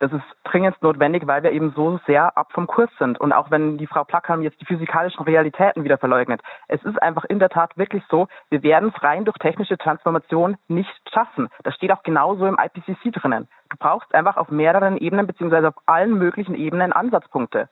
Das 0.00 0.12
ist 0.12 0.22
dringend 0.44 0.80
notwendig, 0.80 1.26
weil 1.26 1.42
wir 1.42 1.50
eben 1.50 1.72
so 1.74 1.98
sehr 2.06 2.36
ab 2.36 2.52
vom 2.52 2.68
Kurs 2.68 2.90
sind. 2.98 3.20
Und 3.20 3.32
auch 3.32 3.50
wenn 3.50 3.78
die 3.78 3.86
Frau 3.88 4.04
Plackham 4.04 4.42
jetzt 4.42 4.60
die 4.60 4.64
physikalischen 4.64 5.24
Realitäten 5.24 5.82
wieder 5.82 5.98
verleugnet, 5.98 6.40
es 6.68 6.82
ist 6.84 7.02
einfach 7.02 7.24
in 7.24 7.40
der 7.40 7.48
Tat 7.48 7.76
wirklich 7.76 8.04
so, 8.08 8.28
wir 8.48 8.62
werden 8.62 8.92
es 8.94 9.02
rein 9.02 9.24
durch 9.24 9.36
technische 9.38 9.76
Transformation 9.76 10.56
nicht 10.68 10.90
schaffen. 11.12 11.48
Das 11.64 11.74
steht 11.74 11.90
auch 11.90 12.04
genauso 12.04 12.46
im 12.46 12.58
IPCC 12.58 13.12
drinnen. 13.12 13.48
Du 13.70 13.76
brauchst 13.76 14.14
einfach 14.14 14.36
auf 14.36 14.50
mehreren 14.50 14.96
Ebenen 14.96 15.26
beziehungsweise 15.26 15.68
auf 15.68 15.76
allen 15.86 16.16
möglichen 16.16 16.54
Ebenen 16.54 16.92
Ansatzpunkte. 16.92 17.68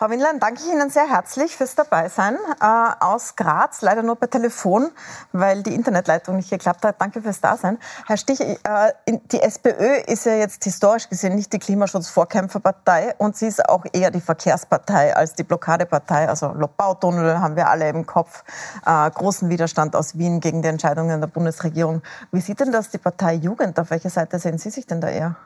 Frau 0.00 0.08
Windlein, 0.08 0.40
danke 0.40 0.62
ich 0.62 0.72
Ihnen 0.72 0.88
sehr 0.88 1.10
herzlich 1.10 1.54
fürs 1.54 1.74
Dabeisein 1.74 2.36
äh, 2.58 2.90
aus 3.00 3.36
Graz, 3.36 3.82
leider 3.82 4.02
nur 4.02 4.16
per 4.16 4.30
Telefon, 4.30 4.90
weil 5.32 5.62
die 5.62 5.74
Internetleitung 5.74 6.36
nicht 6.36 6.48
geklappt 6.48 6.86
hat. 6.86 6.98
Danke 6.98 7.20
fürs 7.20 7.42
Dasein. 7.42 7.76
Herr 8.06 8.16
Stich, 8.16 8.40
äh, 8.40 8.56
die 9.06 9.42
SPÖ 9.42 9.96
ist 10.06 10.24
ja 10.24 10.36
jetzt 10.36 10.64
historisch 10.64 11.10
gesehen 11.10 11.34
nicht 11.34 11.52
die 11.52 11.58
Klimaschutzvorkämpferpartei 11.58 13.14
und 13.18 13.36
sie 13.36 13.48
ist 13.48 13.68
auch 13.68 13.84
eher 13.92 14.10
die 14.10 14.22
Verkehrspartei 14.22 15.14
als 15.14 15.34
die 15.34 15.42
Blockadepartei. 15.42 16.30
Also 16.30 16.46
Lobautunnel 16.54 17.38
haben 17.38 17.56
wir 17.56 17.68
alle 17.68 17.90
im 17.90 18.06
Kopf, 18.06 18.42
äh, 18.86 19.10
großen 19.10 19.50
Widerstand 19.50 19.94
aus 19.94 20.16
Wien 20.16 20.40
gegen 20.40 20.62
die 20.62 20.68
Entscheidungen 20.68 21.20
der 21.20 21.28
Bundesregierung. 21.28 22.00
Wie 22.32 22.40
sieht 22.40 22.60
denn 22.60 22.72
das 22.72 22.88
die 22.88 22.96
Partei 22.96 23.34
Jugend? 23.34 23.78
Auf 23.78 23.90
welcher 23.90 24.08
Seite 24.08 24.38
sehen 24.38 24.56
Sie 24.56 24.70
sich 24.70 24.86
denn 24.86 25.02
da 25.02 25.08
eher? 25.08 25.36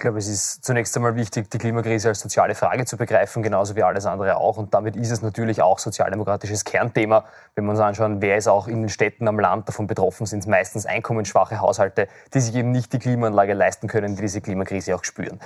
Ich 0.00 0.02
glaube, 0.02 0.18
es 0.18 0.28
ist 0.28 0.64
zunächst 0.64 0.96
einmal 0.96 1.14
wichtig, 1.14 1.50
die 1.50 1.58
Klimakrise 1.58 2.08
als 2.08 2.20
soziale 2.20 2.54
Frage 2.54 2.86
zu 2.86 2.96
begreifen, 2.96 3.42
genauso 3.42 3.76
wie 3.76 3.82
alles 3.82 4.06
andere 4.06 4.38
auch. 4.38 4.56
Und 4.56 4.72
damit 4.72 4.96
ist 4.96 5.10
es 5.10 5.20
natürlich 5.20 5.60
auch 5.60 5.78
sozialdemokratisches 5.78 6.64
Kernthema. 6.64 7.26
Wenn 7.54 7.66
wir 7.66 7.72
uns 7.72 7.80
anschauen, 7.80 8.22
wer 8.22 8.38
ist 8.38 8.48
auch 8.48 8.66
in 8.66 8.80
den 8.80 8.88
Städten 8.88 9.28
am 9.28 9.38
Land 9.38 9.68
davon 9.68 9.86
betroffen, 9.86 10.24
sind 10.24 10.38
es 10.38 10.46
meistens 10.46 10.86
einkommensschwache 10.86 11.60
Haushalte, 11.60 12.08
die 12.32 12.40
sich 12.40 12.54
eben 12.54 12.70
nicht 12.70 12.94
die 12.94 12.98
Klimaanlage 12.98 13.52
leisten 13.52 13.88
können, 13.88 14.16
die 14.16 14.22
diese 14.22 14.40
Klimakrise 14.40 14.94
auch 14.94 15.04
spüren. 15.04 15.38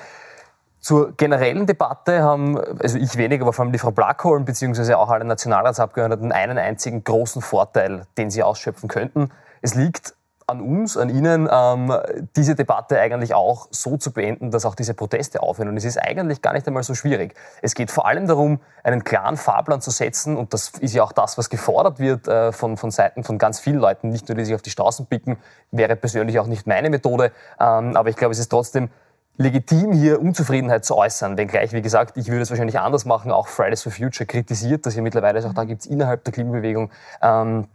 Zur 0.79 1.17
generellen 1.17 1.67
Debatte 1.67 2.23
haben, 2.23 2.57
also 2.79 2.97
ich 2.97 3.17
weniger, 3.17 3.43
aber 3.43 3.53
vor 3.53 3.65
allem 3.65 3.73
die 3.73 3.81
Frau 3.81 3.91
Blackholm 3.91 4.45
beziehungsweise 4.45 4.99
auch 4.99 5.11
alle 5.11 5.25
Nationalratsabgeordneten 5.25 6.31
einen 6.31 6.59
einzigen 6.59 7.03
großen 7.03 7.43
Vorteil, 7.43 8.07
den 8.17 8.31
sie 8.31 8.45
ausschöpfen 8.45 8.89
könnten. 8.89 9.33
Es 9.63 9.75
liegt 9.75 10.15
an 10.47 10.61
uns, 10.61 10.97
an 10.97 11.09
Ihnen, 11.09 11.49
ähm, 11.51 11.93
diese 12.37 12.55
Debatte 12.55 13.01
eigentlich 13.01 13.35
auch 13.35 13.69
so 13.71 13.97
zu 13.97 14.13
beenden, 14.13 14.51
dass 14.51 14.67
auch 14.67 14.75
diese 14.75 14.95
Proteste 14.95 15.43
aufhören. 15.43 15.69
Und 15.69 15.77
es 15.77 15.85
ist 15.85 15.97
eigentlich 15.97 16.43
gar 16.43 16.53
nicht 16.53 16.67
einmal 16.67 16.83
so 16.83 16.95
schwierig. 16.95 17.35
Es 17.63 17.75
geht 17.75 17.91
vor 17.91 18.07
allem 18.07 18.27
darum, 18.27 18.61
einen 18.83 19.05
klaren 19.05 19.37
Fahrplan 19.37 19.81
zu 19.81 19.91
setzen. 19.91 20.37
Und 20.37 20.53
das 20.53 20.71
ist 20.81 20.95
ja 20.95 21.03
auch 21.03 21.13
das, 21.13 21.39
was 21.39 21.49
gefordert 21.49 21.99
wird 21.99 22.29
äh, 22.29 22.53
von, 22.53 22.77
von 22.77 22.91
Seiten 22.91 23.25
von 23.25 23.39
ganz 23.39 23.59
vielen 23.59 23.79
Leuten. 23.79 24.11
Nicht 24.11 24.29
nur, 24.29 24.37
die 24.37 24.45
sich 24.45 24.55
auf 24.55 24.63
die 24.63 24.71
Straßen 24.71 25.07
picken, 25.07 25.39
wäre 25.71 25.97
persönlich 25.97 26.39
auch 26.39 26.47
nicht 26.47 26.67
meine 26.67 26.91
Methode. 26.91 27.33
Ähm, 27.59 27.97
aber 27.97 28.11
ich 28.11 28.17
glaube, 28.17 28.33
es 28.33 28.39
ist 28.39 28.49
trotzdem 28.49 28.91
legitim, 29.37 29.93
hier 29.93 30.21
Unzufriedenheit 30.21 30.85
zu 30.85 30.97
äußern. 30.97 31.37
Wenngleich, 31.37 31.73
wie 31.73 31.83
gesagt, 31.83 32.17
ich 32.17 32.29
würde 32.29 32.43
es 32.43 32.51
wahrscheinlich 32.51 32.79
anders 32.79 33.05
machen. 33.05 33.33
Auch 33.33 33.49
Fridays 33.49 33.83
for 33.83 33.93
Future 33.93 34.27
kritisiert, 34.27 34.87
dass 34.87 34.95
hier 34.95 35.03
mittlerweile 35.03 35.45
auch 35.45 35.55
da 35.55 35.65
gibt 35.65 35.81
es 35.81 35.87
innerhalb 35.87 36.25
der 36.25 36.33
Klimabewegung 36.33 36.91
ähm, 37.21 37.67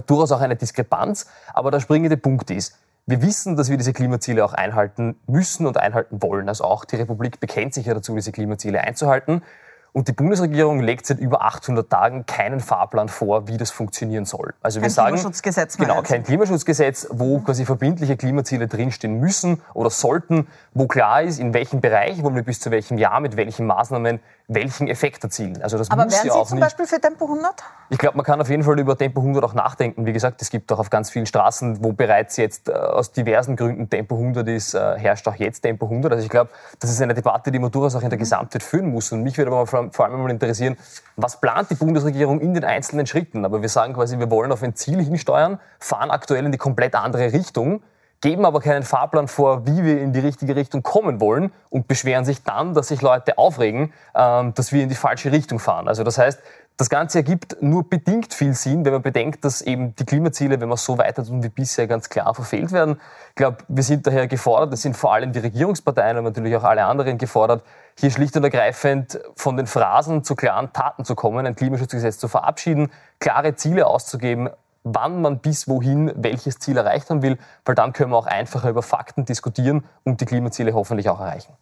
durchaus 0.00 0.32
auch 0.32 0.40
eine 0.40 0.56
Diskrepanz. 0.56 1.26
Aber 1.54 1.70
der 1.70 1.80
springende 1.80 2.16
Punkt 2.16 2.50
ist, 2.50 2.76
wir 3.06 3.22
wissen, 3.22 3.56
dass 3.56 3.70
wir 3.70 3.76
diese 3.76 3.92
Klimaziele 3.92 4.44
auch 4.44 4.52
einhalten 4.52 5.16
müssen 5.26 5.66
und 5.66 5.76
einhalten 5.76 6.22
wollen. 6.22 6.48
Also 6.48 6.64
auch 6.64 6.84
die 6.84 6.96
Republik 6.96 7.38
bekennt 7.38 7.72
sich 7.72 7.86
ja 7.86 7.94
dazu, 7.94 8.14
diese 8.14 8.32
Klimaziele 8.32 8.80
einzuhalten. 8.80 9.42
Und 9.96 10.08
die 10.08 10.12
Bundesregierung 10.12 10.80
legt 10.80 11.06
seit 11.06 11.18
über 11.20 11.40
800 11.40 11.88
Tagen 11.88 12.26
keinen 12.26 12.60
Fahrplan 12.60 13.08
vor, 13.08 13.48
wie 13.48 13.56
das 13.56 13.70
funktionieren 13.70 14.26
soll. 14.26 14.52
Also 14.60 14.78
kein 14.78 14.88
wir 14.88 14.90
sagen, 14.90 15.14
Klimaschutzgesetz. 15.14 15.78
Genau, 15.78 16.02
kein 16.02 16.22
Klimaschutzgesetz, 16.22 17.08
wo 17.12 17.38
mhm. 17.38 17.44
quasi 17.44 17.64
verbindliche 17.64 18.18
Klimaziele 18.18 18.66
drinstehen 18.66 19.18
müssen 19.20 19.62
oder 19.72 19.88
sollten, 19.88 20.48
wo 20.74 20.86
klar 20.86 21.22
ist, 21.22 21.38
in 21.38 21.54
welchem 21.54 21.80
Bereich 21.80 22.22
wollen 22.22 22.34
wir 22.34 22.42
bis 22.42 22.60
zu 22.60 22.70
welchem 22.70 22.98
Jahr 22.98 23.20
mit 23.20 23.38
welchen 23.38 23.64
Maßnahmen 23.64 24.20
welchen 24.48 24.86
Effekt 24.86 25.24
erzielen. 25.24 25.60
Also 25.60 25.76
das 25.76 25.90
Aber 25.90 26.04
muss 26.04 26.14
wären 26.14 26.26
ja 26.26 26.32
Sie 26.32 26.38
auch 26.38 26.46
zum 26.46 26.58
nicht. 26.58 26.66
Beispiel 26.66 26.86
für 26.86 27.00
Tempo 27.00 27.24
100? 27.24 27.64
Ich 27.90 27.98
glaube, 27.98 28.16
man 28.16 28.24
kann 28.24 28.40
auf 28.40 28.48
jeden 28.48 28.62
Fall 28.62 28.78
über 28.78 28.96
Tempo 28.96 29.20
100 29.20 29.42
auch 29.42 29.54
nachdenken. 29.54 30.06
Wie 30.06 30.12
gesagt, 30.12 30.40
es 30.40 30.50
gibt 30.50 30.70
auch 30.72 30.78
auf 30.78 30.88
ganz 30.88 31.10
vielen 31.10 31.26
Straßen, 31.26 31.82
wo 31.82 31.92
bereits 31.92 32.36
jetzt 32.36 32.68
äh, 32.68 32.72
aus 32.72 33.10
diversen 33.10 33.56
Gründen 33.56 33.90
Tempo 33.90 34.14
100 34.14 34.46
ist, 34.48 34.74
äh, 34.74 34.98
herrscht 34.98 35.26
auch 35.26 35.34
jetzt 35.34 35.62
Tempo 35.62 35.86
100. 35.86 36.12
Also 36.12 36.24
ich 36.24 36.30
glaube, 36.30 36.50
das 36.78 36.90
ist 36.90 37.02
eine 37.02 37.14
Debatte, 37.14 37.50
die 37.50 37.58
man 37.58 37.72
durchaus 37.72 37.96
auch 37.96 38.02
in 38.02 38.10
der 38.10 38.18
mhm. 38.18 38.20
Gesamtheit 38.20 38.62
führen 38.62 38.92
muss. 38.92 39.10
Und 39.10 39.22
mich 39.24 39.36
würde 39.36 39.50
aber 39.50 39.66
vor 39.66 40.04
allem 40.04 40.22
mal 40.22 40.30
interessieren, 40.30 40.76
was 41.16 41.40
plant 41.40 41.70
die 41.70 41.74
Bundesregierung 41.74 42.40
in 42.40 42.54
den 42.54 42.64
einzelnen 42.64 43.06
Schritten? 43.06 43.44
Aber 43.44 43.62
wir 43.62 43.68
sagen 43.68 43.94
quasi, 43.94 44.18
wir 44.18 44.30
wollen 44.30 44.52
auf 44.52 44.62
ein 44.62 44.76
Ziel 44.76 45.02
hinsteuern, 45.02 45.58
fahren 45.80 46.12
aktuell 46.12 46.46
in 46.46 46.52
die 46.52 46.58
komplett 46.58 46.94
andere 46.94 47.32
Richtung 47.32 47.82
geben 48.20 48.44
aber 48.44 48.60
keinen 48.60 48.82
Fahrplan 48.82 49.28
vor, 49.28 49.66
wie 49.66 49.84
wir 49.84 50.00
in 50.00 50.12
die 50.12 50.20
richtige 50.20 50.56
Richtung 50.56 50.82
kommen 50.82 51.20
wollen 51.20 51.52
und 51.70 51.88
beschweren 51.88 52.24
sich 52.24 52.42
dann, 52.42 52.74
dass 52.74 52.88
sich 52.88 53.02
Leute 53.02 53.38
aufregen, 53.38 53.92
ähm, 54.14 54.54
dass 54.54 54.72
wir 54.72 54.82
in 54.82 54.88
die 54.88 54.94
falsche 54.94 55.32
Richtung 55.32 55.58
fahren. 55.58 55.88
Also 55.88 56.02
das 56.02 56.18
heißt, 56.18 56.40
das 56.78 56.90
Ganze 56.90 57.18
ergibt 57.18 57.56
nur 57.62 57.88
bedingt 57.88 58.34
viel 58.34 58.52
Sinn, 58.52 58.84
wenn 58.84 58.92
man 58.92 59.00
bedenkt, 59.00 59.44
dass 59.46 59.62
eben 59.62 59.96
die 59.96 60.04
Klimaziele, 60.04 60.60
wenn 60.60 60.68
man 60.68 60.76
so 60.76 60.98
weiter 60.98 61.24
tun 61.24 61.42
wie 61.42 61.48
bisher, 61.48 61.86
ganz 61.86 62.10
klar 62.10 62.34
verfehlt 62.34 62.70
werden. 62.70 63.00
Ich 63.30 63.36
glaube, 63.36 63.58
wir 63.68 63.82
sind 63.82 64.06
daher 64.06 64.26
gefordert, 64.26 64.74
es 64.74 64.82
sind 64.82 64.94
vor 64.94 65.14
allem 65.14 65.32
die 65.32 65.38
Regierungsparteien 65.38 66.18
und 66.18 66.24
natürlich 66.24 66.54
auch 66.54 66.64
alle 66.64 66.84
anderen 66.84 67.16
gefordert, 67.16 67.62
hier 67.98 68.10
schlicht 68.10 68.36
und 68.36 68.44
ergreifend 68.44 69.18
von 69.36 69.56
den 69.56 69.66
Phrasen 69.66 70.22
zu 70.22 70.34
klaren 70.34 70.70
Taten 70.74 71.06
zu 71.06 71.14
kommen, 71.14 71.46
ein 71.46 71.54
Klimaschutzgesetz 71.54 72.18
zu 72.18 72.28
verabschieden, 72.28 72.90
klare 73.20 73.54
Ziele 73.54 73.86
auszugeben, 73.86 74.50
wann 74.86 75.20
man 75.20 75.40
bis 75.40 75.66
wohin 75.66 76.12
welches 76.14 76.58
Ziel 76.60 76.76
erreicht 76.76 77.10
haben 77.10 77.20
will, 77.22 77.38
weil 77.64 77.74
dann 77.74 77.92
können 77.92 78.12
wir 78.12 78.16
auch 78.16 78.26
einfacher 78.26 78.70
über 78.70 78.82
Fakten 78.82 79.24
diskutieren 79.24 79.84
und 80.04 80.20
die 80.20 80.26
Klimaziele 80.26 80.72
hoffentlich 80.74 81.08
auch 81.08 81.18
erreichen. 81.18 81.52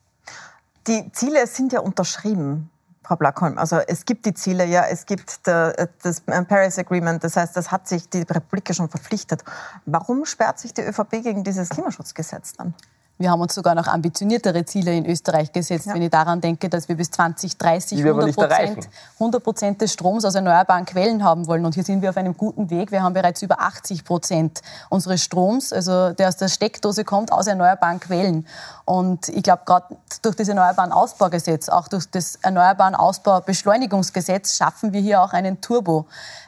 Die 0.87 1.11
Ziele 1.13 1.47
sind 1.47 1.73
ja 1.73 1.81
unterschrieben. 1.81 2.71
Frau 3.03 3.17
Blackholm, 3.17 3.59
also 3.59 3.77
es 3.87 4.07
gibt 4.07 4.25
die 4.25 4.33
Ziele, 4.33 4.65
ja, 4.65 4.85
es 4.87 5.05
gibt 5.05 5.47
der, 5.47 5.91
das 6.03 6.23
Paris 6.23 6.79
Agreement, 6.79 7.23
das 7.23 7.37
heißt, 7.37 7.55
das 7.55 7.71
hat 7.71 7.87
sich 7.87 8.09
die 8.09 8.23
Republik 8.23 8.75
schon 8.75 8.89
verpflichtet. 8.89 9.45
Warum 9.85 10.25
sperrt 10.25 10.59
sich 10.59 10.73
die 10.73 10.81
ÖVP 10.81 11.23
gegen 11.23 11.45
dieses 11.45 11.69
Klimaschutzgesetz 11.69 12.55
dann? 12.55 12.73
Wir 13.17 13.31
haben 13.31 13.41
uns 13.41 13.55
sogar 13.55 13.77
noch 13.77 13.87
ambitioniertere 13.87 14.65
Ziele 14.65 14.93
in 14.93 15.07
Österreich 15.07 15.53
gesetzt, 15.53 15.87
ja. 15.87 15.95
wenn 15.95 16.03
ich 16.03 16.11
daran 16.11 16.41
denke, 16.41 16.69
dass 16.69 16.89
wir 16.89 16.97
bis 16.97 17.13
2030 17.13 18.05
100 18.05 18.35
Prozent, 18.35 18.89
100 19.21 19.45
Prozent 19.45 19.81
des 19.81 19.93
Stroms 19.93 20.25
aus 20.25 20.35
erneuerbaren 20.35 20.85
Quellen 20.85 21.23
haben 21.23 21.47
wollen. 21.47 21.65
Und 21.65 21.75
hier 21.75 21.85
sind 21.85 22.03
wir 22.03 22.11
auf 22.11 22.17
einem 22.17 22.37
guten 22.37 22.71
Weg. 22.71 22.91
Wir 22.91 23.05
haben 23.05 23.15
bereits 23.15 23.41
über 23.43 23.61
80 23.61 24.05
Prozent 24.05 24.63
unseres 24.91 25.23
Stroms, 25.23 25.73
also 25.73 26.11
der 26.11 26.27
aus 26.27 26.39
der 26.39 26.49
Steckdose 26.49 27.05
kommt, 27.05 27.31
aus 27.31 27.47
erneuerbaren 27.47 28.01
Quellen. 28.01 28.49
Und 28.85 29.29
ich 29.29 29.45
glaube, 29.45 29.63
gerade 29.65 29.97
durch 30.23 30.35
das 30.35 30.49
Erneuerbaren 30.49 30.91
Ausbaugesetz, 30.91 31.69
auch 31.69 31.87
durch 31.87 32.11
das 32.11 32.35
Erneuerbaren 32.43 32.97
Ausbaubeschleunigungsgesetz 32.97 34.57
schaffen 34.57 34.93
wir 34.93 35.01
hier 35.01 35.23
auch 35.23 35.33
einen 35.33 35.61
Turbo. 35.61 36.07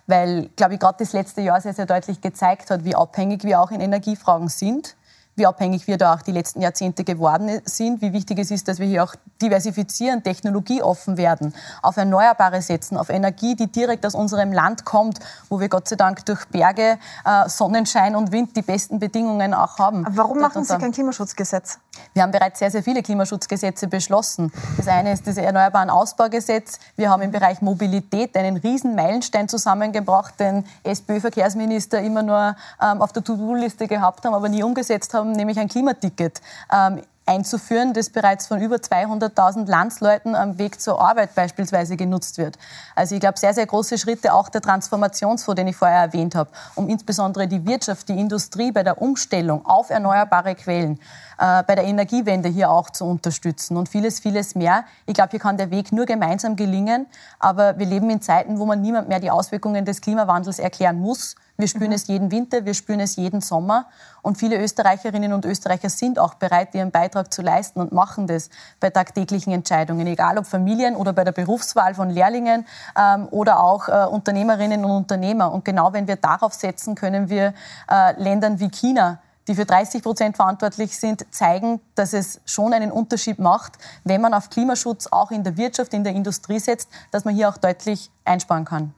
Weil, 0.08 0.48
glaube 0.56 0.74
ich, 0.74 0.80
gerade 0.80 0.96
das 0.98 1.12
letzte 1.12 1.42
Jahr 1.42 1.60
sehr, 1.60 1.74
sehr 1.74 1.86
deutlich 1.86 2.20
gezeigt 2.20 2.70
hat, 2.70 2.84
wie 2.84 2.96
abhängig 2.96 3.44
wir 3.44 3.60
auch 3.60 3.70
in 3.70 3.80
Energiefragen 3.80 4.48
sind 4.48 4.96
wie 5.36 5.46
abhängig 5.46 5.86
wir 5.86 5.98
da 5.98 6.14
auch 6.14 6.22
die 6.22 6.32
letzten 6.32 6.60
Jahrzehnte 6.60 7.04
geworden 7.04 7.60
sind, 7.64 8.02
wie 8.02 8.12
wichtig 8.12 8.38
es 8.38 8.50
ist, 8.50 8.68
dass 8.68 8.78
wir 8.78 8.86
hier 8.86 9.04
auch 9.04 9.14
diversifizieren, 9.40 10.22
technologieoffen 10.22 11.16
werden, 11.16 11.54
auf 11.82 11.96
Erneuerbare 11.96 12.62
setzen, 12.62 12.96
auf 12.96 13.10
Energie, 13.10 13.54
die 13.54 13.66
direkt 13.66 14.04
aus 14.06 14.14
unserem 14.14 14.52
Land 14.52 14.84
kommt, 14.84 15.20
wo 15.48 15.60
wir 15.60 15.68
Gott 15.68 15.88
sei 15.88 15.96
Dank 15.96 16.24
durch 16.24 16.46
Berge, 16.46 16.98
äh, 17.24 17.48
Sonnenschein 17.48 18.16
und 18.16 18.32
Wind 18.32 18.56
die 18.56 18.62
besten 18.62 18.98
Bedingungen 18.98 19.54
auch 19.54 19.78
haben. 19.78 20.06
Warum 20.10 20.40
machen 20.40 20.64
Sie 20.64 20.76
kein 20.78 20.92
Klimaschutzgesetz? 20.92 21.78
Wir 22.14 22.22
haben 22.22 22.32
bereits 22.32 22.58
sehr, 22.58 22.70
sehr 22.70 22.82
viele 22.82 23.02
Klimaschutzgesetze 23.02 23.88
beschlossen. 23.88 24.52
Das 24.76 24.88
eine 24.88 25.12
ist 25.12 25.26
das 25.26 25.36
Erneuerbaren 25.36 25.90
Ausbaugesetz. 25.90 26.78
Wir 26.96 27.10
haben 27.10 27.22
im 27.22 27.30
Bereich 27.30 27.62
Mobilität 27.62 28.36
einen 28.36 28.56
riesen 28.56 28.94
Meilenstein 28.94 29.48
zusammengebracht, 29.48 30.38
den 30.40 30.64
SPÖ-Verkehrsminister 30.84 32.00
immer 32.00 32.22
nur 32.22 32.56
ähm, 32.82 33.02
auf 33.02 33.12
der 33.12 33.22
To-Do-Liste 33.24 33.86
gehabt 33.86 34.24
haben, 34.24 34.34
aber 34.34 34.48
nie 34.48 34.62
umgesetzt 34.62 35.14
haben, 35.14 35.32
nämlich 35.32 35.58
ein 35.58 35.68
Klimaticket. 35.68 36.40
Ähm, 36.72 37.02
einzuführen, 37.26 37.92
das 37.92 38.10
bereits 38.10 38.46
von 38.46 38.60
über 38.60 38.76
200.000 38.76 39.68
Landsleuten 39.68 40.36
am 40.36 40.58
Weg 40.58 40.80
zur 40.80 41.00
Arbeit 41.00 41.34
beispielsweise 41.34 41.96
genutzt 41.96 42.38
wird. 42.38 42.56
Also 42.94 43.16
ich 43.16 43.20
glaube, 43.20 43.38
sehr, 43.38 43.52
sehr 43.52 43.66
große 43.66 43.98
Schritte 43.98 44.32
auch 44.32 44.48
der 44.48 44.60
Transformationsfonds, 44.60 45.56
den 45.56 45.66
ich 45.66 45.76
vorher 45.76 45.98
erwähnt 45.98 46.36
habe, 46.36 46.50
um 46.76 46.88
insbesondere 46.88 47.48
die 47.48 47.66
Wirtschaft, 47.66 48.08
die 48.08 48.18
Industrie 48.18 48.70
bei 48.70 48.84
der 48.84 49.02
Umstellung 49.02 49.66
auf 49.66 49.90
erneuerbare 49.90 50.54
Quellen, 50.54 51.00
äh, 51.38 51.64
bei 51.64 51.74
der 51.74 51.84
Energiewende 51.84 52.48
hier 52.48 52.70
auch 52.70 52.90
zu 52.90 53.04
unterstützen 53.04 53.76
und 53.76 53.88
vieles, 53.88 54.20
vieles 54.20 54.54
mehr. 54.54 54.84
Ich 55.06 55.14
glaube, 55.14 55.30
hier 55.32 55.40
kann 55.40 55.56
der 55.56 55.72
Weg 55.72 55.90
nur 55.90 56.06
gemeinsam 56.06 56.54
gelingen, 56.54 57.06
aber 57.40 57.76
wir 57.78 57.86
leben 57.86 58.08
in 58.08 58.22
Zeiten, 58.22 58.60
wo 58.60 58.66
man 58.66 58.80
niemand 58.80 59.08
mehr 59.08 59.18
die 59.18 59.32
Auswirkungen 59.32 59.84
des 59.84 60.00
Klimawandels 60.00 60.60
erklären 60.60 61.00
muss, 61.00 61.34
wir 61.56 61.68
spüren 61.68 61.88
mhm. 61.88 61.94
es 61.94 62.06
jeden 62.06 62.30
Winter, 62.30 62.64
wir 62.64 62.74
spüren 62.74 63.00
es 63.00 63.16
jeden 63.16 63.40
Sommer. 63.40 63.86
Und 64.22 64.38
viele 64.38 64.60
Österreicherinnen 64.60 65.32
und 65.32 65.44
Österreicher 65.44 65.88
sind 65.88 66.18
auch 66.18 66.34
bereit, 66.34 66.74
ihren 66.74 66.90
Beitrag 66.90 67.32
zu 67.32 67.42
leisten 67.42 67.80
und 67.80 67.92
machen 67.92 68.26
das 68.26 68.50
bei 68.80 68.90
tagtäglichen 68.90 69.52
Entscheidungen, 69.52 70.06
egal 70.06 70.38
ob 70.38 70.46
Familien 70.46 70.96
oder 70.96 71.12
bei 71.12 71.24
der 71.24 71.32
Berufswahl 71.32 71.94
von 71.94 72.10
Lehrlingen 72.10 72.66
ähm, 72.98 73.28
oder 73.30 73.60
auch 73.60 73.88
äh, 73.88 74.06
Unternehmerinnen 74.06 74.84
und 74.84 74.90
Unternehmer. 74.90 75.52
Und 75.52 75.64
genau 75.64 75.92
wenn 75.92 76.08
wir 76.08 76.16
darauf 76.16 76.54
setzen, 76.54 76.94
können 76.94 77.28
wir 77.28 77.54
äh, 77.90 78.20
Ländern 78.20 78.60
wie 78.60 78.68
China 78.68 79.20
die 79.48 79.54
für 79.54 79.64
30 79.64 80.02
Prozent 80.02 80.36
verantwortlich 80.36 80.98
sind, 80.98 81.24
zeigen, 81.32 81.80
dass 81.94 82.12
es 82.12 82.40
schon 82.46 82.72
einen 82.72 82.90
Unterschied 82.90 83.38
macht, 83.38 83.74
wenn 84.04 84.20
man 84.20 84.34
auf 84.34 84.50
Klimaschutz 84.50 85.06
auch 85.06 85.30
in 85.30 85.44
der 85.44 85.56
Wirtschaft, 85.56 85.94
in 85.94 86.04
der 86.04 86.14
Industrie 86.14 86.58
setzt, 86.58 86.88
dass 87.12 87.24
man 87.24 87.34
hier 87.34 87.48
auch 87.48 87.56
deutlich 87.56 88.10
einsparen 88.24 88.64
kann. 88.64 88.92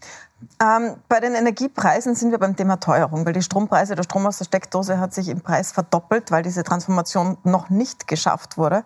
Ähm, 0.62 0.96
bei 1.08 1.20
den 1.20 1.34
Energiepreisen 1.34 2.14
sind 2.14 2.30
wir 2.30 2.38
beim 2.38 2.54
Thema 2.54 2.76
Teuerung, 2.78 3.26
weil 3.26 3.32
die 3.32 3.42
Strompreise, 3.42 3.96
der 3.96 4.04
Strom 4.04 4.26
aus 4.26 4.38
der 4.38 4.44
Steckdose 4.44 4.98
hat 4.98 5.12
sich 5.12 5.28
im 5.28 5.40
Preis 5.40 5.72
verdoppelt, 5.72 6.30
weil 6.30 6.42
diese 6.42 6.62
Transformation 6.62 7.38
noch 7.42 7.70
nicht 7.70 8.06
geschafft 8.06 8.56
wurde. 8.56 8.84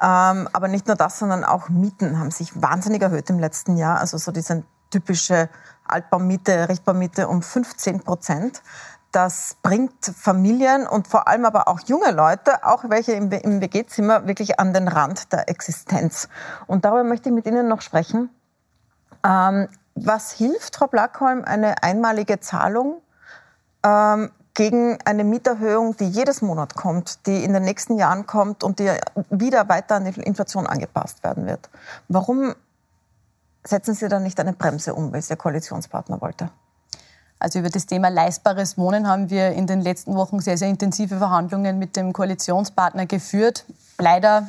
Ähm, 0.00 0.48
aber 0.52 0.68
nicht 0.68 0.86
nur 0.86 0.96
das, 0.96 1.18
sondern 1.18 1.44
auch 1.44 1.68
Mieten 1.68 2.18
haben 2.18 2.30
sich 2.30 2.60
wahnsinnig 2.60 3.02
erhöht 3.02 3.28
im 3.30 3.38
letzten 3.38 3.76
Jahr. 3.76 3.98
Also 3.98 4.18
so 4.18 4.30
diese 4.30 4.64
typische 4.90 5.48
Altbaumiete, 5.86 6.68
Richtbaumiete 6.68 7.28
um 7.28 7.42
15 7.42 8.00
Prozent. 8.00 8.62
Das 9.10 9.56
bringt 9.62 10.04
Familien 10.04 10.86
und 10.86 11.06
vor 11.06 11.28
allem 11.28 11.44
aber 11.44 11.68
auch 11.68 11.80
junge 11.86 12.10
Leute, 12.10 12.64
auch 12.64 12.84
welche 12.88 13.12
im, 13.12 13.30
im 13.30 13.60
WG-Zimmer, 13.60 14.26
wirklich 14.26 14.58
an 14.58 14.72
den 14.72 14.88
Rand 14.88 15.32
der 15.32 15.48
Existenz. 15.48 16.28
Und 16.66 16.84
darüber 16.84 17.04
möchte 17.04 17.28
ich 17.28 17.34
mit 17.34 17.46
Ihnen 17.46 17.68
noch 17.68 17.80
sprechen. 17.80 18.30
Ähm, 19.24 19.68
was 19.94 20.32
hilft, 20.32 20.76
Frau 20.76 20.86
Blackholm, 20.86 21.44
eine 21.44 21.82
einmalige 21.82 22.40
Zahlung 22.40 23.00
ähm, 23.84 24.30
gegen 24.54 24.98
eine 25.04 25.24
Mieterhöhung, 25.24 25.96
die 25.96 26.08
jedes 26.08 26.42
Monat 26.42 26.74
kommt, 26.74 27.26
die 27.26 27.44
in 27.44 27.52
den 27.52 27.64
nächsten 27.64 27.98
Jahren 27.98 28.26
kommt 28.26 28.62
und 28.62 28.78
die 28.78 28.90
wieder 29.30 29.68
weiter 29.68 29.96
an 29.96 30.04
die 30.04 30.20
Inflation 30.20 30.66
angepasst 30.66 31.24
werden 31.24 31.46
wird? 31.46 31.68
Warum 32.08 32.54
setzen 33.64 33.94
Sie 33.94 34.08
da 34.08 34.20
nicht 34.20 34.38
eine 34.38 34.52
Bremse 34.52 34.94
um, 34.94 35.12
wie 35.12 35.18
es 35.18 35.30
Ihr 35.30 35.36
Koalitionspartner 35.36 36.20
wollte? 36.20 36.50
Also 37.40 37.58
über 37.58 37.68
das 37.68 37.86
Thema 37.86 38.08
leistbares 38.08 38.78
Wohnen 38.78 39.08
haben 39.08 39.28
wir 39.28 39.50
in 39.50 39.66
den 39.66 39.80
letzten 39.80 40.14
Wochen 40.14 40.40
sehr, 40.40 40.56
sehr 40.56 40.68
intensive 40.68 41.18
Verhandlungen 41.18 41.78
mit 41.78 41.96
dem 41.96 42.12
Koalitionspartner 42.12 43.06
geführt. 43.06 43.64
Leider 43.98 44.46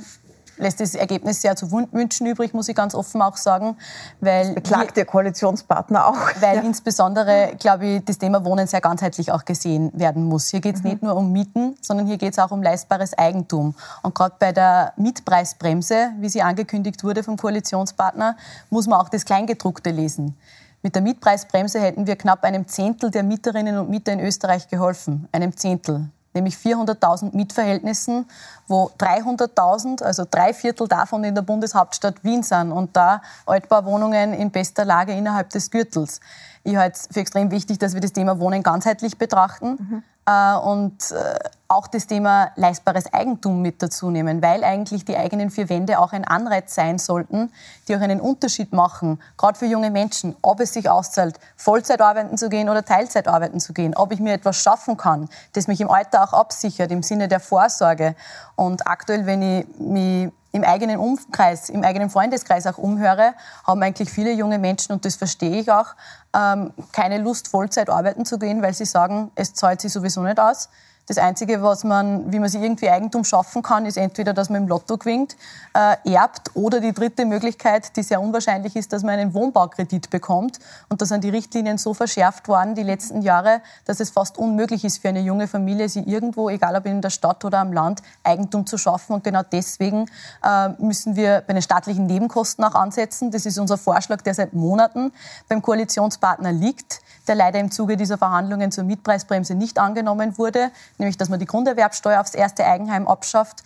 lässt 0.58 0.80
das 0.80 0.96
Ergebnis 0.96 1.42
sehr 1.42 1.56
zu 1.56 1.72
wünschen 1.72 2.28
übrig, 2.28 2.54
muss 2.54 2.68
ich 2.68 2.76
ganz 2.76 2.96
offen 2.96 3.22
auch 3.22 3.38
sagen. 3.38 3.78
Weil 4.20 4.46
das 4.46 4.56
beklagt 4.56 4.98
Ihr 4.98 5.06
Koalitionspartner 5.06 6.08
auch. 6.08 6.18
Weil 6.40 6.58
ja. 6.58 6.62
insbesondere, 6.62 7.54
glaube 7.60 7.86
ich, 7.86 8.06
das 8.06 8.18
Thema 8.18 8.44
Wohnen 8.46 8.68
sehr 8.68 8.82
ganzheitlich 8.82 9.32
auch 9.32 9.46
gesehen 9.46 9.92
werden 9.94 10.24
muss. 10.26 10.50
Hier 10.50 10.62
geht 10.62 10.76
es 10.76 10.84
mhm. 10.84 10.90
nicht 10.90 11.04
nur 11.04 11.16
um 11.16 11.32
Mieten, 11.32 11.76
sondern 11.82 12.08
hier 12.08 12.18
geht 12.18 12.34
es 12.34 12.40
auch 12.40 12.52
um 12.52 12.64
leistbares 12.64 13.18
Eigentum. 13.18 13.76
Und 14.02 14.16
gerade 14.16 14.36
bei 14.40 14.52
der 14.52 14.94
Mietpreisbremse, 14.98 16.12
wie 16.20 16.30
sie 16.30 16.42
angekündigt 16.42 17.04
wurde 17.04 17.24
vom 17.24 17.38
Koalitionspartner, 17.38 18.38
muss 18.70 18.88
man 18.88 19.00
auch 19.00 19.10
das 19.10 19.26
Kleingedruckte 19.26 19.92
lesen. 19.92 20.38
Mit 20.82 20.94
der 20.94 21.02
Mietpreisbremse 21.02 21.80
hätten 21.80 22.06
wir 22.06 22.16
knapp 22.16 22.44
einem 22.44 22.68
Zehntel 22.68 23.10
der 23.10 23.24
Mieterinnen 23.24 23.80
und 23.80 23.90
Mieter 23.90 24.14
in 24.14 24.20
Österreich 24.20 24.68
geholfen. 24.68 25.28
Einem 25.32 25.58
Zehntel 25.58 26.10
nämlich 26.36 26.56
400.000 26.56 27.36
Mietverhältnissen, 27.36 28.26
wo 28.68 28.92
300.000, 29.00 30.04
also 30.04 30.26
drei 30.30 30.54
Viertel 30.54 30.88
davon 30.88 31.24
in 31.24 31.36
der 31.36 31.42
Bundeshauptstadt 31.42 32.24
Wien 32.24 32.44
sind 32.44 32.72
und 32.72 32.96
da 32.96 33.22
Altbauwohnungen 33.46 34.34
in 34.34 34.52
bester 34.52 34.86
Lage 34.86 35.14
innerhalb 35.14 35.50
des 35.50 35.72
Gürtels. 35.72 36.20
Ich 36.64 36.76
halte 36.76 36.98
es 36.98 37.08
für 37.12 37.20
extrem 37.20 37.52
wichtig, 37.52 37.80
dass 37.80 37.94
wir 37.94 38.02
das 38.02 38.14
Thema 38.14 38.40
Wohnen 38.40 38.64
ganzheitlich 38.64 39.18
betrachten. 39.18 39.78
Mhm. 39.80 40.04
Äh, 40.28 40.56
und 40.56 41.12
äh, 41.12 41.38
auch 41.68 41.88
das 41.88 42.08
Thema 42.08 42.52
leistbares 42.56 43.12
Eigentum 43.14 43.62
mit 43.62 43.82
dazu 43.82 44.10
nehmen, 44.10 44.42
weil 44.42 44.64
eigentlich 44.64 45.04
die 45.06 45.18
eigenen 45.18 45.50
vier 45.50 45.68
Wände 45.70 46.00
auch 46.00 46.14
ein 46.14 46.26
Anreiz 46.26 46.76
sein 46.76 47.00
sollten, 47.00 47.52
die 47.88 47.96
auch 47.96 48.02
einen 48.02 48.22
Unterschied 48.22 48.72
machen, 48.72 49.20
gerade 49.38 49.58
für 49.58 49.66
junge 49.66 49.90
Menschen, 49.90 50.36
ob 50.42 50.60
es 50.60 50.74
sich 50.74 50.90
auszahlt, 50.90 51.40
Vollzeit 51.56 52.02
arbeiten 52.02 52.38
zu 52.38 52.50
gehen 52.50 52.70
oder 52.70 52.86
Teilzeit 52.86 53.28
arbeiten 53.28 53.60
zu 53.60 53.74
gehen, 53.74 53.96
ob 53.96 54.12
ich 54.12 54.20
mir 54.20 54.34
etwas 54.34 54.58
schaffen 54.58 54.96
kann, 54.98 55.28
das 55.54 55.68
mich 55.68 55.82
im 55.82 55.90
Alter 55.90 56.24
auch 56.24 56.34
absichert, 56.34 56.92
im 56.92 57.04
Sinne 57.04 57.28
der 57.28 57.40
Vorsorge. 57.40 58.16
Und 58.56 58.88
aktuell, 58.88 59.26
wenn 59.26 59.42
ich 59.42 59.68
mich 59.80 60.32
im 60.56 60.64
eigenen 60.64 60.98
Umkreis, 60.98 61.70
im 61.70 61.84
eigenen 61.84 62.10
Freundeskreis 62.10 62.66
auch 62.66 62.78
umhöre, 62.78 63.34
haben 63.68 63.84
eigentlich 63.84 64.10
viele 64.10 64.32
junge 64.32 64.58
Menschen, 64.58 64.94
und 64.94 65.04
das 65.04 65.16
verstehe 65.16 65.60
ich 65.60 65.70
auch, 65.70 65.96
ähm, 66.34 66.72
keine 66.94 67.18
Lust, 67.18 67.50
Vollzeit 67.50 67.90
arbeiten 67.90 68.26
zu 68.26 68.40
gehen, 68.40 68.62
weil 68.62 68.74
sie 68.74 68.86
sagen, 68.86 69.32
es 69.36 69.54
zahlt 69.54 69.82
sich 69.82 69.92
sowieso 69.92 70.22
nicht 70.22 70.40
aus. 70.40 70.70
Das 71.08 71.20
Einzige, 71.20 71.62
was 71.62 71.84
man, 71.84 72.32
wie 72.34 72.40
man 72.40 72.50
sich 72.50 72.62
irgendwie 72.62 72.90
Eigentum 72.90 73.24
schaffen 73.24 73.62
kann, 73.62 73.86
ist 73.86 73.96
entweder, 73.96 74.34
dass 74.34 74.50
man 74.50 74.64
im 74.64 74.68
Lotto 74.68 74.98
gewinnt, 74.98 75.36
äh, 75.76 75.98
erbt 76.12 76.56
oder 76.56 76.80
die 76.80 76.94
dritte 76.94 77.26
Möglichkeit, 77.26 77.96
die 77.96 78.02
sehr 78.02 78.20
unwahrscheinlich 78.20 78.76
ist, 78.76 78.92
dass 78.92 79.04
man 79.04 79.20
einen 79.20 79.36
Wohnbaukredit 79.36 80.10
bekommt. 80.10 80.58
Und 80.90 81.02
da 81.02 81.06
sind 81.06 81.24
die 81.24 81.30
Richtlinien 81.30 81.78
so 81.78 81.94
verschärft 81.94 82.48
worden 82.48 82.74
die 82.74 82.82
letzten 82.82 83.22
Jahre, 83.22 83.62
dass 83.86 84.00
es 84.00 84.10
fast 84.10 84.40
unmöglich 84.40 84.84
ist 84.84 85.00
für 85.00 85.10
eine 85.10 85.20
junge 85.20 85.48
Familie, 85.48 85.90
sie 85.90 86.00
irgendwo, 86.00 86.50
egal 86.50 86.76
ob 86.76 86.88
in 86.88 87.02
der 87.02 87.12
Stadt 87.12 87.46
oder 87.46 87.60
am 87.60 87.72
Land, 87.72 88.02
Eigentum 88.24 88.66
zu 88.66 88.80
schaffen. 88.80 89.14
Und 89.14 89.24
genau 89.24 89.44
deswegen 89.44 90.10
äh, 90.44 90.70
müssen 90.80 91.16
wir 91.16 91.44
bei 91.46 91.54
den 91.54 91.62
staatlichen 91.62 92.08
Nebenkosten 92.08 92.64
auch 92.64 92.74
ansetzen. 92.74 93.30
Das 93.30 93.46
ist 93.46 93.60
unser 93.60 93.78
Vorschlag, 93.78 94.22
der 94.22 94.34
seit 94.34 94.54
Monaten 94.54 95.12
beim 95.48 95.62
Koalitionspartner 95.62 96.52
liegt 96.52 97.02
der 97.28 97.36
leider 97.36 97.60
im 97.60 97.72
Zuge 97.72 97.98
dieser 97.98 98.18
Verhandlungen 98.18 98.72
zur 98.72 98.84
Mietpreisbremse 98.84 99.56
nicht 99.56 99.80
angenommen 99.80 100.38
wurde, 100.38 100.72
nämlich 100.98 101.18
dass 101.18 101.30
man 101.30 101.40
die 101.40 101.46
Grunderwerbsteuer 101.46 102.22
aufs 102.22 102.36
erste 102.36 102.66
Eigenheim 102.66 103.08
abschafft 103.08 103.64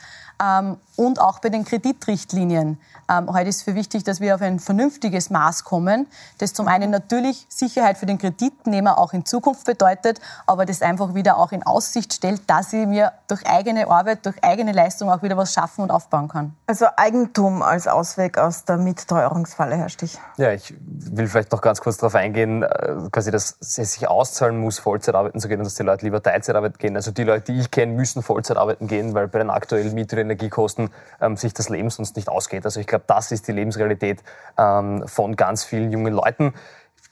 und 0.95 1.19
auch 1.19 1.39
bei 1.39 1.49
den 1.49 1.65
Kreditrichtlinien. 1.65 2.79
Ähm, 3.09 3.33
heute 3.33 3.49
ist 3.49 3.57
es 3.57 3.63
für 3.63 3.75
wichtig, 3.75 4.03
dass 4.03 4.19
wir 4.19 4.35
auf 4.35 4.41
ein 4.41 4.59
vernünftiges 4.59 5.29
Maß 5.29 5.63
kommen, 5.63 6.07
das 6.37 6.53
zum 6.53 6.67
einen 6.67 6.91
natürlich 6.91 7.45
Sicherheit 7.49 7.97
für 7.97 8.05
den 8.05 8.17
Kreditnehmer 8.17 8.97
auch 8.97 9.13
in 9.13 9.25
Zukunft 9.25 9.65
bedeutet, 9.65 10.19
aber 10.45 10.65
das 10.65 10.81
einfach 10.81 11.15
wieder 11.15 11.37
auch 11.37 11.51
in 11.51 11.63
Aussicht 11.63 12.13
stellt, 12.13 12.41
dass 12.47 12.73
ich 12.73 12.85
mir 12.85 13.13
durch 13.27 13.47
eigene 13.47 13.89
Arbeit, 13.89 14.25
durch 14.25 14.43
eigene 14.43 14.71
Leistung 14.71 15.09
auch 15.09 15.23
wieder 15.23 15.37
was 15.37 15.53
schaffen 15.53 15.81
und 15.81 15.91
aufbauen 15.91 16.27
kann. 16.27 16.55
Also 16.67 16.85
Eigentum 16.95 17.61
als 17.61 17.87
Ausweg 17.87 18.37
aus 18.37 18.65
der 18.65 18.77
Mietteuerungsfalle, 18.77 19.75
Herr 19.75 19.89
Stich. 19.89 20.17
Ja, 20.37 20.51
ich 20.51 20.73
will 20.79 21.27
vielleicht 21.27 21.51
noch 21.51 21.61
ganz 21.61 21.81
kurz 21.81 21.97
darauf 21.97 22.15
eingehen, 22.15 22.63
äh, 22.63 22.95
quasi, 23.11 23.31
dass 23.31 23.57
es 23.59 23.75
sich 23.75 24.07
auszahlen 24.07 24.59
muss, 24.59 24.79
Vollzeit 24.79 25.15
arbeiten 25.15 25.39
zu 25.39 25.47
gehen 25.47 25.59
und 25.59 25.65
dass 25.65 25.75
die 25.75 25.83
Leute 25.83 26.05
lieber 26.05 26.21
Teilzeit 26.21 26.55
arbeiten 26.55 26.77
gehen. 26.77 26.95
Also 26.95 27.11
die 27.11 27.23
Leute, 27.23 27.51
die 27.51 27.59
ich 27.59 27.71
kenne, 27.71 27.93
müssen 27.93 28.21
Vollzeit 28.21 28.57
arbeiten 28.57 28.87
gehen, 28.87 29.13
weil 29.13 29.27
bei 29.27 29.39
den 29.39 29.49
aktuellen 29.49 29.93
Miet- 29.93 30.13
und 30.13 30.28
Energiekosten 30.29 30.89
ähm, 31.21 31.37
sich 31.37 31.53
das 31.53 31.69
Leben 31.69 31.89
sonst 31.89 32.15
nicht 32.15 32.29
ausgeht. 32.29 32.65
Also 32.65 32.79
ich 32.79 32.87
glaube, 32.87 33.05
das 33.07 33.31
ist 33.31 33.47
die 33.47 33.51
Lebensrealität 33.51 34.23
ähm, 34.57 35.07
von 35.07 35.35
ganz 35.35 35.63
vielen 35.63 35.91
jungen 35.91 36.13
Leuten. 36.13 36.53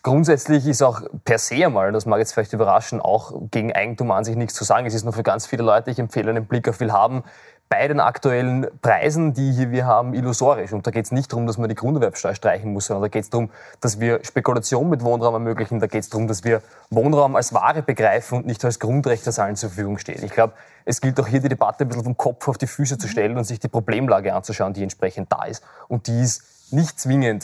Grundsätzlich 0.03 0.65
ist 0.67 0.81
auch 0.83 1.01
per 1.25 1.37
se 1.37 1.65
einmal, 1.65 1.91
das 1.91 2.05
mag 2.05 2.19
jetzt 2.19 2.33
vielleicht 2.33 2.53
überraschen, 2.53 3.01
auch 3.01 3.33
gegen 3.51 3.73
Eigentum 3.73 4.11
an 4.11 4.23
sich 4.23 4.35
nichts 4.35 4.53
zu 4.53 4.63
sagen. 4.63 4.85
Es 4.85 4.93
ist 4.93 5.03
nur 5.03 5.11
für 5.11 5.23
ganz 5.23 5.45
viele 5.47 5.63
Leute, 5.63 5.91
ich 5.91 5.99
empfehle 5.99 6.29
einen 6.29 6.45
Blick 6.45 6.69
auf 6.69 6.79
Willhaben, 6.79 7.23
bei 7.69 7.87
den 7.87 7.99
aktuellen 7.99 8.67
Preisen, 8.81 9.33
die 9.33 9.51
hier 9.51 9.71
wir 9.71 9.85
haben, 9.85 10.13
illusorisch. 10.13 10.71
Und 10.71 10.87
da 10.87 10.91
geht 10.91 11.05
es 11.05 11.11
nicht 11.11 11.31
darum, 11.31 11.47
dass 11.47 11.57
man 11.57 11.67
die 11.67 11.75
Grunderwerbsteuer 11.75 12.33
streichen 12.33 12.71
muss, 12.71 12.85
sondern 12.85 13.03
da 13.03 13.07
geht 13.09 13.23
es 13.23 13.29
darum, 13.29 13.49
dass 13.81 13.99
wir 13.99 14.23
Spekulation 14.23 14.89
mit 14.89 15.03
Wohnraum 15.03 15.33
ermöglichen. 15.33 15.79
Da 15.79 15.87
geht 15.87 16.03
es 16.03 16.09
darum, 16.09 16.27
dass 16.27 16.43
wir 16.45 16.61
Wohnraum 16.89 17.35
als 17.35 17.53
Ware 17.53 17.83
begreifen 17.83 18.37
und 18.37 18.45
nicht 18.45 18.63
als 18.63 18.79
Grundrecht, 18.79 19.27
das 19.27 19.37
allen 19.39 19.57
zur 19.57 19.69
Verfügung 19.69 19.97
steht. 19.97 20.23
Ich 20.23 20.31
glaube, 20.31 20.53
es 20.85 21.01
gilt 21.01 21.19
auch 21.19 21.27
hier 21.27 21.41
die 21.41 21.49
Debatte 21.49 21.83
ein 21.83 21.89
bisschen 21.89 22.05
vom 22.05 22.17
Kopf 22.17 22.47
auf 22.47 22.57
die 22.57 22.67
Füße 22.67 22.97
zu 22.97 23.09
stellen 23.09 23.37
und 23.37 23.43
sich 23.43 23.59
die 23.59 23.67
Problemlage 23.67 24.33
anzuschauen, 24.33 24.71
die 24.73 24.83
entsprechend 24.83 25.31
da 25.31 25.43
ist. 25.43 25.61
Und 25.89 26.07
die 26.07 26.21
ist 26.21 26.71
nicht 26.71 26.99
zwingend 26.99 27.43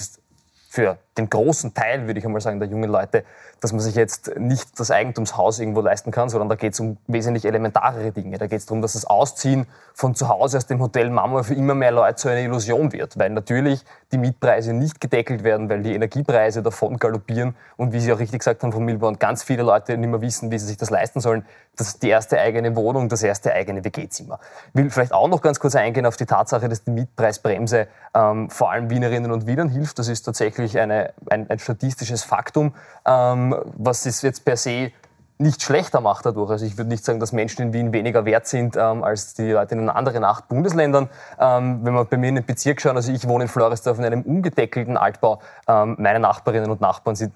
für 0.69 0.97
den 1.18 1.30
großen 1.30 1.74
Teil, 1.74 2.07
würde 2.07 2.20
ich 2.20 2.26
einmal 2.26 2.41
sagen, 2.41 2.59
der 2.59 2.70
jungen 2.70 2.89
Leute, 2.89 3.24
dass 3.61 3.72
man 3.72 3.82
sich 3.82 3.95
jetzt 3.95 4.38
nicht 4.38 4.80
das 4.80 4.91
Eigentumshaus 4.91 5.59
irgendwo 5.59 5.82
leisten 5.82 6.11
kann, 6.11 6.30
sondern 6.30 6.49
da 6.49 6.55
geht 6.55 6.74
es 6.74 6.80
um 6.80 6.97
wesentlich 7.07 7.45
elementarere 7.45 8.11
Dinge. 8.11 8.38
Da 8.38 8.47
geht 8.47 8.59
es 8.59 8.66
darum, 8.66 8.82
dass 8.82 8.93
das 8.93 9.05
Ausziehen 9.05 9.68
von 9.93 10.16
zu 10.16 10.28
Hause 10.28 10.57
aus 10.57 10.66
dem 10.66 10.82
Hotel 10.82 11.09
Mama 11.09 11.43
für 11.43 11.53
immer 11.53 11.76
mehr 11.76 11.91
Leute 11.91 12.16
zu 12.16 12.30
einer 12.30 12.41
Illusion 12.41 12.91
wird, 12.91 13.18
weil 13.18 13.30
natürlich 13.30 13.86
die 14.11 14.18
Mietpreise 14.18 14.74
nicht 14.74 14.99
gedeckelt 14.99 15.43
werden, 15.43 15.70
weil 15.70 15.82
die 15.82 15.93
Energiepreise 15.93 16.61
davon 16.61 16.97
galoppieren 16.97 17.55
und 17.78 17.93
wie 17.93 17.99
Sie 17.99 18.11
auch 18.11 18.20
richtig 18.20 18.39
gesagt 18.39 18.64
haben, 18.64 18.72
Frau 18.72 18.80
Milborn, 18.80 19.20
ganz 19.20 19.43
viele 19.43 19.64
Leute 19.64 19.97
nicht 19.97 20.09
mehr 20.09 20.22
wissen, 20.22 20.51
wie 20.51 20.59
sie 20.59 20.68
sich 20.68 20.78
das 20.78 20.89
leisten 20.89 21.20
sollen. 21.20 21.45
Das 21.76 21.88
ist 21.88 22.03
die 22.03 22.09
erste 22.09 22.39
eigene 22.39 22.76
Wohnung, 22.76 23.09
das 23.09 23.24
erste 23.24 23.53
eigene 23.53 23.84
WG-Zimmer. 23.84 24.39
Will 24.74 24.89
vielleicht 24.89 25.11
auch 25.11 25.28
noch 25.28 25.41
ganz 25.41 25.59
kurz 25.59 25.76
eingehen 25.76 26.05
auf 26.05 26.18
die 26.18 26.26
Tatsache, 26.26 26.70
dass 26.70 26.84
die 26.84 26.91
Mietpreisbremse 26.91 27.88
ähm, 28.14 28.49
vor 28.49 28.72
allem 28.72 28.89
Wienerinnen 28.89 29.32
und 29.32 29.47
Wienern 29.47 29.70
hilft. 29.70 29.97
Das 29.97 30.07
ist 30.07 30.22
tatsächlich 30.24 30.78
eine, 30.78 31.03
ein, 31.30 31.49
ein 31.49 31.60
statistisches 31.60 32.24
Faktum, 32.24 32.74
ähm, 33.06 33.56
was 33.78 34.06
es 34.06 34.22
jetzt 34.22 34.45
per 34.45 34.58
se 34.58 34.91
nicht 35.39 35.62
schlechter 35.62 35.99
macht 35.99 36.26
dadurch. 36.26 36.51
Also 36.51 36.66
ich 36.66 36.78
würde 36.78 36.89
nicht 36.89 37.04
sagen, 37.04 37.20
dass 37.20 37.32
Menschen 37.32 37.64
in 37.64 37.74
Wien 37.74 37.91
weniger 37.91 38.26
wert 38.26 38.47
sind 38.47 38.76
ähm, 38.78 39.04
als 39.04 39.34
die 39.34 39.51
Leute 39.51 39.74
in 39.74 39.80
den 39.82 39.89
anderen 39.89 40.24
acht 40.24 40.47
Bundesländern. 40.47 41.10
Ähm, 41.39 41.80
wenn 41.84 41.93
wir 41.93 42.06
bei 42.06 42.18
mir 42.18 42.30
in 42.30 42.36
den 42.36 42.45
Bezirk 42.45 42.82
schauen, 42.82 42.95
also 42.95 43.12
ich 43.12 43.28
wohne 43.28 43.45
in 43.45 43.47
Floresdorf 43.49 43.97
in 43.97 44.06
einem 44.06 44.22
ungedeckelten 44.22 44.95
Altbau. 44.95 45.41
Ähm, 45.68 45.95
meine 45.99 46.20
Nachbarinnen 46.20 46.70
und 46.70 46.82
Nachbarn 46.82 47.16
sind 47.16 47.34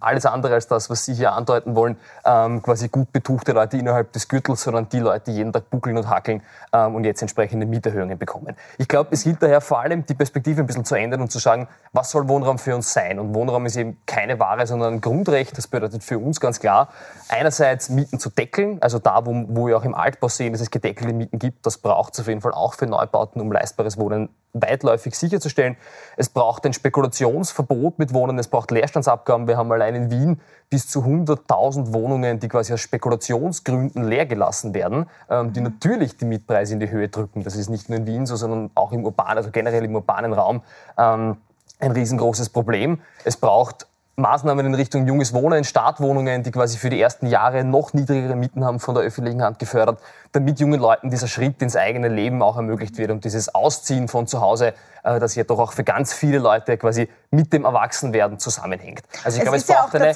alles 0.00 0.26
andere 0.26 0.54
als 0.54 0.66
das, 0.68 0.90
was 0.90 1.04
Sie 1.04 1.14
hier 1.14 1.32
andeuten 1.32 1.74
wollen, 1.74 1.96
ähm, 2.24 2.62
quasi 2.62 2.88
gut 2.88 3.12
betuchte 3.12 3.52
Leute 3.52 3.76
innerhalb 3.76 4.12
des 4.12 4.28
Gürtels, 4.28 4.62
sondern 4.62 4.88
die 4.88 5.00
Leute, 5.00 5.30
die 5.30 5.36
jeden 5.36 5.52
Tag 5.52 5.70
buckeln 5.70 5.96
und 5.96 6.08
hackeln 6.08 6.42
ähm, 6.72 6.94
und 6.94 7.04
jetzt 7.04 7.22
entsprechende 7.22 7.66
Mieterhöhungen 7.66 8.18
bekommen. 8.18 8.56
Ich 8.78 8.88
glaube, 8.88 9.10
es 9.12 9.24
gilt 9.24 9.42
daher 9.42 9.60
vor 9.60 9.80
allem, 9.80 10.04
die 10.06 10.14
Perspektive 10.14 10.60
ein 10.60 10.66
bisschen 10.66 10.84
zu 10.84 10.94
ändern 10.94 11.20
und 11.20 11.30
zu 11.30 11.38
sagen, 11.38 11.68
was 11.92 12.10
soll 12.10 12.28
Wohnraum 12.28 12.58
für 12.58 12.74
uns 12.74 12.92
sein? 12.92 13.18
Und 13.18 13.34
Wohnraum 13.34 13.66
ist 13.66 13.76
eben 13.76 13.98
keine 14.06 14.38
Ware, 14.38 14.66
sondern 14.66 14.94
ein 14.94 15.00
Grundrecht. 15.00 15.56
Das 15.56 15.66
bedeutet 15.66 16.04
für 16.04 16.18
uns 16.18 16.40
ganz 16.40 16.60
klar, 16.60 16.88
einerseits 17.28 17.88
Mieten 17.88 18.18
zu 18.18 18.30
deckeln, 18.30 18.80
also 18.80 18.98
da, 18.98 19.24
wo, 19.26 19.44
wo 19.48 19.66
wir 19.66 19.76
auch 19.76 19.84
im 19.84 19.94
Altbau 19.94 20.28
sehen, 20.28 20.52
dass 20.52 20.62
es 20.62 20.70
gedeckelte 20.70 21.12
Mieten 21.12 21.38
gibt, 21.38 21.66
das 21.66 21.78
braucht 21.78 22.14
es 22.14 22.20
auf 22.20 22.28
jeden 22.28 22.40
Fall 22.40 22.52
auch 22.52 22.74
für 22.74 22.86
Neubauten, 22.86 23.40
um 23.40 23.50
leistbares 23.52 23.98
Wohnen 23.98 24.28
weitläufig 24.62 25.14
sicherzustellen. 25.14 25.76
Es 26.16 26.28
braucht 26.28 26.64
ein 26.66 26.72
Spekulationsverbot 26.72 27.98
mit 27.98 28.12
Wohnen, 28.14 28.38
es 28.38 28.48
braucht 28.48 28.70
Leerstandsabgaben. 28.70 29.46
Wir 29.48 29.56
haben 29.56 29.70
allein 29.72 29.94
in 29.94 30.10
Wien 30.10 30.40
bis 30.70 30.88
zu 30.88 31.00
100.000 31.00 31.92
Wohnungen, 31.92 32.40
die 32.40 32.48
quasi 32.48 32.72
aus 32.72 32.80
Spekulationsgründen 32.80 34.04
leer 34.04 34.26
gelassen 34.26 34.74
werden, 34.74 35.06
ähm, 35.30 35.52
die 35.52 35.60
mhm. 35.60 35.66
natürlich 35.66 36.16
die 36.16 36.24
Mietpreise 36.24 36.74
in 36.74 36.80
die 36.80 36.90
Höhe 36.90 37.08
drücken. 37.08 37.44
Das 37.44 37.56
ist 37.56 37.68
nicht 37.68 37.88
nur 37.88 37.98
in 37.98 38.06
Wien 38.06 38.26
so, 38.26 38.36
sondern 38.36 38.70
auch 38.74 38.92
im 38.92 39.04
urbanen, 39.04 39.38
also 39.38 39.50
generell 39.50 39.84
im 39.84 39.94
urbanen 39.94 40.32
Raum 40.32 40.62
ähm, 40.98 41.36
ein 41.78 41.92
riesengroßes 41.92 42.48
Problem. 42.50 43.00
Es 43.24 43.36
braucht 43.36 43.86
Maßnahmen 44.18 44.64
in 44.64 44.74
Richtung 44.74 45.06
junges 45.06 45.34
Wohnen, 45.34 45.62
Startwohnungen, 45.62 46.42
die 46.42 46.50
quasi 46.50 46.78
für 46.78 46.88
die 46.88 46.98
ersten 46.98 47.26
Jahre 47.26 47.64
noch 47.64 47.92
niedrigere 47.92 48.34
Mieten 48.34 48.64
haben, 48.64 48.80
von 48.80 48.94
der 48.94 49.04
öffentlichen 49.04 49.42
Hand 49.42 49.58
gefördert, 49.58 50.00
damit 50.32 50.58
jungen 50.58 50.80
Leuten 50.80 51.10
dieser 51.10 51.28
Schritt 51.28 51.60
ins 51.60 51.76
eigene 51.76 52.08
Leben 52.08 52.40
auch 52.40 52.56
ermöglicht 52.56 52.96
wird 52.96 53.10
und 53.10 53.26
dieses 53.26 53.54
Ausziehen 53.54 54.08
von 54.08 54.26
zu 54.26 54.40
Hause 54.40 54.72
das 55.06 55.34
ja 55.34 55.44
doch 55.44 55.58
auch 55.58 55.72
für 55.72 55.84
ganz 55.84 56.12
viele 56.12 56.38
Leute 56.38 56.76
quasi 56.76 57.08
mit 57.30 57.52
dem 57.52 57.64
Erwachsenwerden 57.64 58.38
zusammenhängt. 58.38 59.02
Also 59.24 59.38
ich 59.38 59.42
glaube, 59.42 59.58
es, 59.58 59.64
braucht 59.64 59.94
ja 59.94 60.00
eine, 60.00 60.14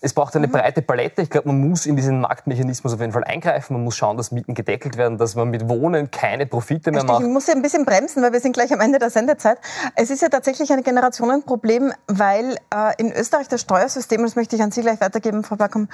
es 0.00 0.12
braucht 0.12 0.36
eine 0.36 0.46
mhm. 0.46 0.52
breite 0.52 0.82
Palette. 0.82 1.22
Ich 1.22 1.30
glaube, 1.30 1.48
man 1.48 1.68
muss 1.68 1.86
in 1.86 1.96
diesen 1.96 2.20
Marktmechanismus 2.20 2.94
auf 2.94 3.00
jeden 3.00 3.12
Fall 3.12 3.24
eingreifen. 3.24 3.74
Man 3.74 3.84
muss 3.84 3.96
schauen, 3.96 4.16
dass 4.16 4.30
Mieten 4.30 4.54
gedeckelt 4.54 4.96
werden, 4.96 5.18
dass 5.18 5.34
man 5.34 5.48
mit 5.48 5.68
Wohnen 5.68 6.10
keine 6.10 6.46
Profite 6.46 6.90
mehr 6.90 7.04
macht. 7.04 7.22
Ich 7.22 7.28
muss 7.28 7.46
ja 7.46 7.54
ein 7.54 7.62
bisschen 7.62 7.84
bremsen, 7.84 8.22
weil 8.22 8.32
wir 8.32 8.40
sind 8.40 8.52
gleich 8.52 8.72
am 8.72 8.80
Ende 8.80 8.98
der 8.98 9.10
Sendezeit. 9.10 9.58
Es 9.96 10.10
ist 10.10 10.22
ja 10.22 10.28
tatsächlich 10.28 10.72
ein 10.72 10.82
Generationenproblem, 10.82 11.92
weil 12.06 12.56
äh, 12.74 12.94
in 12.98 13.12
Österreich 13.12 13.48
das 13.48 13.60
Steuersystem, 13.60 14.22
das 14.22 14.36
möchte 14.36 14.56
ich 14.56 14.62
an 14.62 14.70
Sie 14.70 14.82
gleich 14.82 15.00
weitergeben, 15.00 15.44
Frau 15.44 15.56
Bergum, 15.56 15.88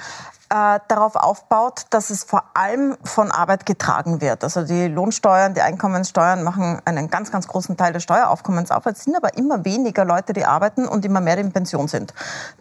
äh, 0.49 0.79
darauf 0.87 1.15
aufbaut, 1.15 1.85
dass 1.89 2.09
es 2.09 2.23
vor 2.23 2.43
allem 2.53 2.97
von 3.03 3.31
Arbeit 3.31 3.65
getragen 3.65 4.21
wird. 4.21 4.43
Also 4.43 4.63
die 4.63 4.87
Lohnsteuern, 4.87 5.53
die 5.53 5.61
Einkommenssteuern 5.61 6.43
machen 6.43 6.81
einen 6.85 7.09
ganz, 7.09 7.31
ganz 7.31 7.47
großen 7.47 7.77
Teil 7.77 7.93
des 7.93 8.03
Steueraufkommens 8.03 8.34
auf. 8.43 8.85
Es 8.85 9.03
sind 9.03 9.15
aber 9.15 9.37
immer 9.37 9.63
weniger 9.65 10.05
Leute, 10.05 10.33
die 10.33 10.45
arbeiten 10.45 10.87
und 10.87 11.05
immer 11.05 11.21
mehr 11.21 11.37
in 11.37 11.51
Pension 11.51 11.87
sind. 11.87 12.13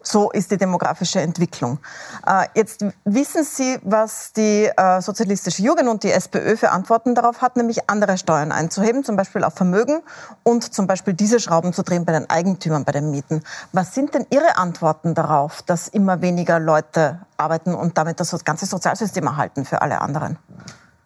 So 0.02 0.30
ist 0.30 0.50
die 0.50 0.56
demografische 0.56 1.20
Entwicklung. 1.20 1.78
Äh, 2.26 2.46
jetzt 2.54 2.84
wissen 3.04 3.44
Sie, 3.44 3.78
was 3.82 4.32
die 4.32 4.70
äh, 4.76 5.00
sozialistische 5.00 5.62
Jugend 5.62 5.88
und 5.88 6.02
die 6.02 6.12
SPÖ 6.12 6.56
für 6.56 6.70
Antworten 6.70 7.14
darauf 7.14 7.42
hat, 7.42 7.56
nämlich 7.56 7.88
andere 7.88 8.18
Steuern 8.18 8.52
einzuheben, 8.52 9.04
zum 9.04 9.16
Beispiel 9.16 9.44
auf 9.44 9.54
Vermögen 9.54 10.02
und 10.42 10.74
zum 10.74 10.86
Beispiel 10.86 11.14
diese 11.14 11.40
Schrauben 11.40 11.72
zu 11.72 11.82
drehen 11.82 12.04
bei 12.04 12.12
den 12.12 12.28
Eigentümern, 12.28 12.84
bei 12.84 12.92
den 12.92 13.10
Mieten. 13.10 13.42
Was 13.72 13.94
sind 13.94 14.14
denn 14.14 14.26
Ihre 14.30 14.56
Antworten 14.56 15.14
darauf, 15.14 15.62
dass 15.62 15.88
immer 15.88 16.20
weniger 16.20 16.58
Leute 16.58 17.20
arbeiten 17.36 17.74
und 17.74 17.98
damit 17.98 18.20
das 18.20 18.44
ganze 18.44 18.66
Sozialsystem 18.66 19.26
erhalten 19.26 19.64
für 19.64 19.82
alle 19.82 20.00
anderen. 20.00 20.38